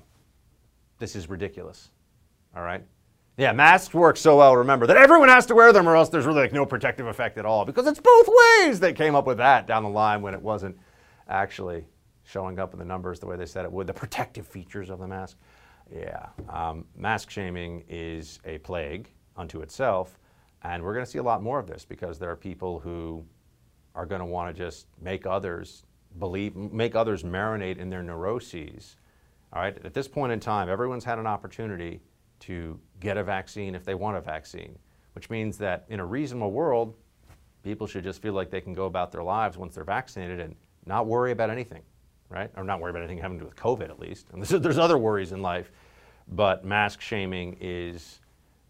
this 0.97 1.15
is 1.15 1.29
ridiculous. 1.29 1.89
All 2.55 2.63
right? 2.63 2.83
Yeah, 3.37 3.53
masks 3.53 3.93
work 3.93 4.17
so 4.17 4.37
well, 4.37 4.57
remember, 4.57 4.85
that 4.87 4.97
everyone 4.97 5.29
has 5.29 5.45
to 5.45 5.55
wear 5.55 5.71
them 5.71 5.87
or 5.87 5.95
else 5.95 6.09
there's 6.09 6.25
really 6.25 6.41
like 6.41 6.53
no 6.53 6.65
protective 6.65 7.07
effect 7.07 7.37
at 7.37 7.45
all 7.45 7.63
because 7.63 7.87
it's 7.87 7.99
both 7.99 8.27
ways. 8.27 8.81
They 8.81 8.91
came 8.91 9.15
up 9.15 9.25
with 9.25 9.37
that 9.37 9.65
down 9.65 9.83
the 9.83 9.89
line 9.89 10.21
when 10.21 10.33
it 10.33 10.41
wasn't 10.41 10.77
actually 11.29 11.85
showing 12.23 12.59
up 12.59 12.73
in 12.73 12.79
the 12.79 12.85
numbers 12.85 13.19
the 13.19 13.25
way 13.25 13.37
they 13.37 13.45
said 13.45 13.63
it 13.63 13.71
would, 13.71 13.87
the 13.87 13.93
protective 13.93 14.45
features 14.45 14.89
of 14.89 14.99
the 14.99 15.07
mask. 15.07 15.37
Yeah, 15.91 16.27
um, 16.49 16.85
mask 16.95 17.29
shaming 17.29 17.83
is 17.87 18.39
a 18.45 18.59
plague 18.59 19.09
unto 19.37 19.61
itself, 19.61 20.19
and 20.63 20.83
we're 20.83 20.93
going 20.93 21.05
to 21.05 21.09
see 21.09 21.17
a 21.17 21.23
lot 21.23 21.41
more 21.41 21.59
of 21.59 21.65
this 21.65 21.85
because 21.85 22.19
there 22.19 22.29
are 22.29 22.35
people 22.35 22.79
who 22.79 23.23
are 23.95 24.05
going 24.05 24.19
to 24.19 24.25
want 24.25 24.55
to 24.55 24.63
just 24.63 24.87
make 25.01 25.25
others 25.25 25.83
believe, 26.19 26.55
make 26.55 26.93
others 26.93 27.23
marinate 27.23 27.77
in 27.77 27.89
their 27.89 28.03
neuroses. 28.03 28.97
All 29.51 29.61
right, 29.61 29.75
at 29.83 29.93
this 29.93 30.07
point 30.07 30.31
in 30.31 30.39
time, 30.39 30.69
everyone's 30.69 31.03
had 31.03 31.17
an 31.17 31.25
opportunity 31.25 32.01
to 32.41 32.79
get 32.99 33.17
a 33.17 33.23
vaccine 33.23 33.73
if 33.73 33.83
they 33.83 33.95
want 33.95 34.15
a 34.15 34.21
vaccine, 34.21 34.77
which 35.13 35.29
means 35.29 35.57
that 35.57 35.85
in 35.89 35.99
a 35.99 36.05
reasonable 36.05 36.51
world, 36.51 36.95
people 37.63 37.87
should 37.87 38.03
just 38.03 38.21
feel 38.21 38.33
like 38.33 38.49
they 38.49 38.61
can 38.61 38.73
go 38.73 38.85
about 38.85 39.11
their 39.11 39.23
lives 39.23 39.57
once 39.57 39.75
they're 39.75 39.83
vaccinated 39.83 40.39
and 40.39 40.55
not 40.85 41.07
worry 41.07 41.31
about 41.31 41.49
anything, 41.49 41.81
right? 42.29 42.51
Or 42.55 42.63
not 42.63 42.79
worry 42.79 42.91
about 42.91 42.99
anything 43.01 43.17
having 43.17 43.39
to 43.39 43.43
do 43.43 43.47
with 43.47 43.55
COVID, 43.55 43.89
at 43.89 43.99
least. 43.99 44.27
And 44.31 44.43
there's, 44.43 44.77
other 44.77 44.97
worries 44.97 45.31
in 45.31 45.41
life, 45.41 45.71
but 46.27 46.63
mask 46.63 47.01
shaming 47.01 47.57
is 47.59 48.19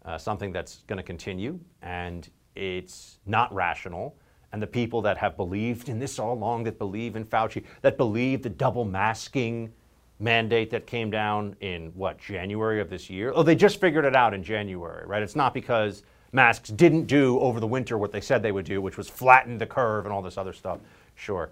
uh, 0.06 0.16
something 0.16 0.50
that's 0.50 0.78
going 0.86 0.96
to 0.96 1.02
continue, 1.02 1.60
and 1.82 2.28
it's 2.56 3.18
not 3.26 3.54
rational. 3.54 4.16
And 4.52 4.60
the 4.60 4.66
people 4.66 5.02
that 5.02 5.18
have 5.18 5.36
believed 5.36 5.88
in 5.88 5.98
this 5.98 6.18
all 6.18 6.32
along, 6.32 6.64
that 6.64 6.78
believe 6.78 7.16
in 7.16 7.24
Fauci, 7.24 7.64
that 7.82 7.96
believe 7.96 8.42
the 8.42 8.48
double 8.48 8.84
masking 8.84 9.72
mandate 10.20 10.70
that 10.70 10.86
came 10.86 11.10
down 11.10 11.56
in 11.60 11.86
what 11.94 12.18
January 12.18 12.80
of 12.80 12.90
this 12.90 13.08
year. 13.08 13.32
Oh, 13.34 13.42
they 13.42 13.54
just 13.54 13.80
figured 13.80 14.04
it 14.04 14.14
out 14.14 14.34
in 14.34 14.42
January, 14.42 15.06
right? 15.06 15.22
It's 15.22 15.36
not 15.36 15.54
because 15.54 16.02
masks 16.32 16.68
didn't 16.68 17.06
do 17.06 17.40
over 17.40 17.58
the 17.58 17.66
winter 17.66 17.98
what 17.98 18.12
they 18.12 18.20
said 18.20 18.42
they 18.42 18.52
would 18.52 18.66
do, 18.66 18.80
which 18.80 18.96
was 18.96 19.08
flatten 19.08 19.58
the 19.58 19.66
curve 19.66 20.04
and 20.04 20.12
all 20.12 20.22
this 20.22 20.38
other 20.38 20.52
stuff. 20.52 20.78
Sure, 21.14 21.50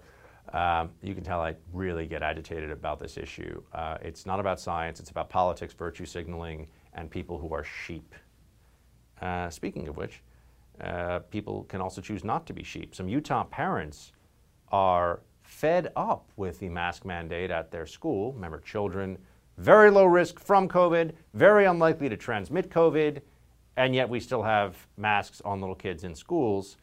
um, 0.53 0.91
you 1.01 1.13
can 1.13 1.23
tell 1.23 1.41
I 1.41 1.55
really 1.73 2.05
get 2.05 2.23
agitated 2.23 2.71
about 2.71 2.99
this 2.99 3.17
issue. 3.17 3.61
Uh, 3.73 3.97
it's 4.01 4.25
not 4.25 4.39
about 4.39 4.59
science; 4.59 4.99
it's 4.99 5.11
about 5.11 5.29
politics, 5.29 5.73
virtue 5.73 6.05
signaling, 6.05 6.67
and 6.93 7.09
people 7.09 7.37
who 7.37 7.53
are 7.53 7.63
sheep. 7.63 8.13
Uh, 9.21 9.49
speaking 9.49 9.87
of 9.87 9.97
which, 9.97 10.21
uh, 10.81 11.19
people 11.31 11.63
can 11.63 11.81
also 11.81 12.01
choose 12.01 12.23
not 12.23 12.45
to 12.47 12.53
be 12.53 12.63
sheep. 12.63 12.95
Some 12.95 13.09
Utah 13.09 13.43
parents 13.43 14.13
are 14.71 15.21
fed 15.49 15.91
up 15.95 16.29
with 16.37 16.59
the 16.59 16.69
mask 16.69 17.05
mandate 17.05 17.49
at 17.49 17.71
their 17.71 17.87
school. 17.87 18.33
Remember, 18.33 18.59
children, 18.59 19.17
very 19.57 19.89
low 19.89 20.05
risk 20.05 20.39
from 20.39 20.69
COVID, 20.69 21.11
very 21.33 21.65
unlikely 21.65 22.07
to 22.07 22.15
transmit 22.15 22.69
COVID, 22.69 23.19
and 23.75 23.95
yet 23.95 24.07
we 24.07 24.19
still 24.19 24.43
have 24.43 24.77
masks 24.95 25.41
on 25.43 25.59
little 25.59 25.75
kids 25.75 26.03
in 26.03 26.13
schools. 26.13 26.77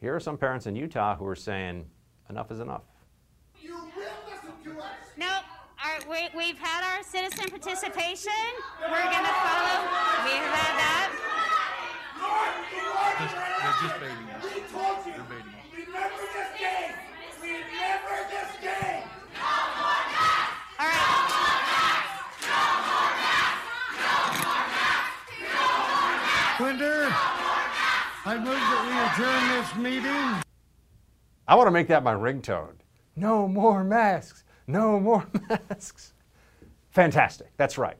Here 0.00 0.14
are 0.14 0.20
some 0.20 0.36
parents 0.36 0.66
in 0.66 0.76
Utah 0.76 1.16
who 1.16 1.26
are 1.26 1.34
saying, 1.34 1.86
enough 2.28 2.50
is 2.52 2.60
enough. 2.60 2.82
Nope. 5.16 5.44
Our, 5.82 5.98
we, 6.10 6.28
we've 6.36 6.58
had 6.58 6.84
our 6.84 7.02
citizen 7.02 7.48
participation. 7.48 8.32
We're 8.82 8.88
going 8.88 9.24
to 9.24 9.32
follow. 9.32 9.88
We 10.24 10.36
have 10.36 10.52
had 10.54 10.76
that. 10.76 11.08
They're 13.60 13.88
just 13.88 13.98
baiting 13.98 14.28
us. 14.30 14.44
We 14.44 14.60
told 14.70 15.06
you. 15.06 15.12
They're 15.12 15.24
baiting 15.24 15.54
us. 15.56 15.64
Remember 15.72 16.24
this 16.32 16.60
game. 16.60 17.00
Remember 18.62 18.80
this 18.80 18.92
game. 18.92 19.02
All 19.42 20.86
right. 20.86 21.00
I 28.22 28.36
move 28.38 28.46
that 28.46 28.84
we 28.86 29.82
adjourn 29.82 29.94
this 29.96 30.02
meeting. 30.04 30.42
I 31.48 31.54
want 31.54 31.66
to 31.66 31.70
make 31.70 31.88
that 31.88 32.04
my 32.04 32.14
ringtone. 32.14 32.74
No 33.16 33.48
more 33.48 33.82
masks. 33.82 34.44
No 34.66 35.00
more 35.00 35.26
masks. 35.48 36.12
Fantastic. 36.90 37.48
That's 37.56 37.78
right. 37.78 37.96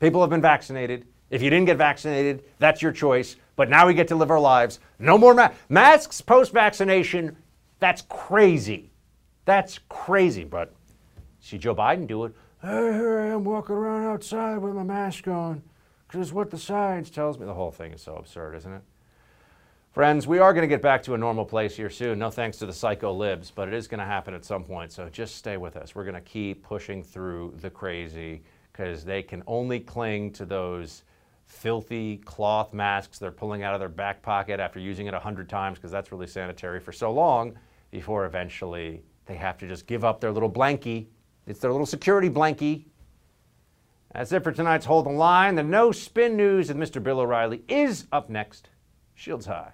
People 0.00 0.20
have 0.20 0.30
been 0.30 0.42
vaccinated. 0.42 1.06
If 1.30 1.40
you 1.42 1.48
didn't 1.48 1.66
get 1.66 1.78
vaccinated, 1.78 2.44
that's 2.58 2.82
your 2.82 2.92
choice. 2.92 3.36
But 3.56 3.70
now 3.70 3.86
we 3.86 3.94
get 3.94 4.08
to 4.08 4.16
live 4.16 4.30
our 4.30 4.40
lives. 4.40 4.80
No 4.98 5.16
more 5.16 5.34
ma- 5.34 5.50
masks 5.68 6.20
post 6.20 6.52
vaccination. 6.52 7.36
That's 7.78 8.02
crazy. 8.08 8.91
That's 9.44 9.78
crazy. 9.88 10.44
But 10.44 10.72
see 11.40 11.58
Joe 11.58 11.74
Biden 11.74 12.06
do 12.06 12.24
it. 12.24 12.34
Hey, 12.60 12.92
here 12.92 13.18
I 13.20 13.26
am 13.28 13.44
walking 13.44 13.74
around 13.74 14.04
outside 14.04 14.58
with 14.58 14.74
my 14.74 14.84
mask 14.84 15.26
on 15.26 15.62
because 16.06 16.20
it's 16.20 16.32
what 16.32 16.50
the 16.50 16.58
science 16.58 17.10
tells 17.10 17.38
me. 17.38 17.46
The 17.46 17.54
whole 17.54 17.72
thing 17.72 17.92
is 17.92 18.02
so 18.02 18.14
absurd, 18.14 18.54
isn't 18.54 18.72
it? 18.72 18.82
Friends, 19.92 20.26
we 20.26 20.38
are 20.38 20.54
going 20.54 20.62
to 20.62 20.68
get 20.68 20.80
back 20.80 21.02
to 21.02 21.14
a 21.14 21.18
normal 21.18 21.44
place 21.44 21.76
here 21.76 21.90
soon. 21.90 22.18
No 22.18 22.30
thanks 22.30 22.56
to 22.58 22.66
the 22.66 22.72
psycho 22.72 23.12
libs, 23.12 23.50
but 23.50 23.68
it 23.68 23.74
is 23.74 23.88
going 23.88 24.00
to 24.00 24.06
happen 24.06 24.32
at 24.32 24.44
some 24.44 24.64
point. 24.64 24.90
So 24.90 25.08
just 25.10 25.36
stay 25.36 25.58
with 25.58 25.76
us. 25.76 25.94
We're 25.94 26.04
going 26.04 26.14
to 26.14 26.20
keep 26.20 26.62
pushing 26.62 27.02
through 27.02 27.54
the 27.60 27.68
crazy 27.68 28.42
because 28.72 29.04
they 29.04 29.22
can 29.22 29.42
only 29.46 29.80
cling 29.80 30.32
to 30.32 30.46
those 30.46 31.02
filthy 31.44 32.16
cloth 32.18 32.72
masks 32.72 33.18
they're 33.18 33.30
pulling 33.30 33.62
out 33.62 33.74
of 33.74 33.80
their 33.80 33.88
back 33.88 34.22
pocket 34.22 34.58
after 34.60 34.80
using 34.80 35.06
it 35.06 35.12
a 35.12 35.18
hundred 35.18 35.48
times 35.48 35.76
because 35.76 35.90
that's 35.90 36.10
really 36.10 36.26
sanitary 36.26 36.80
for 36.80 36.92
so 36.92 37.12
long 37.12 37.52
before 37.90 38.24
eventually 38.24 39.02
they 39.26 39.36
have 39.36 39.58
to 39.58 39.68
just 39.68 39.86
give 39.86 40.04
up 40.04 40.20
their 40.20 40.32
little 40.32 40.50
blankie. 40.50 41.06
It's 41.46 41.60
their 41.60 41.70
little 41.70 41.86
security 41.86 42.30
blankie. 42.30 42.86
That's 44.12 44.32
it 44.32 44.44
for 44.44 44.52
tonight's 44.52 44.86
Hold 44.86 45.06
the 45.06 45.10
Line. 45.10 45.54
The 45.54 45.62
No 45.62 45.90
Spin 45.90 46.36
News 46.36 46.68
with 46.68 46.76
Mr. 46.76 47.02
Bill 47.02 47.20
O'Reilly 47.20 47.62
is 47.68 48.06
up 48.12 48.28
next. 48.28 48.68
Shields 49.14 49.46
high. 49.46 49.72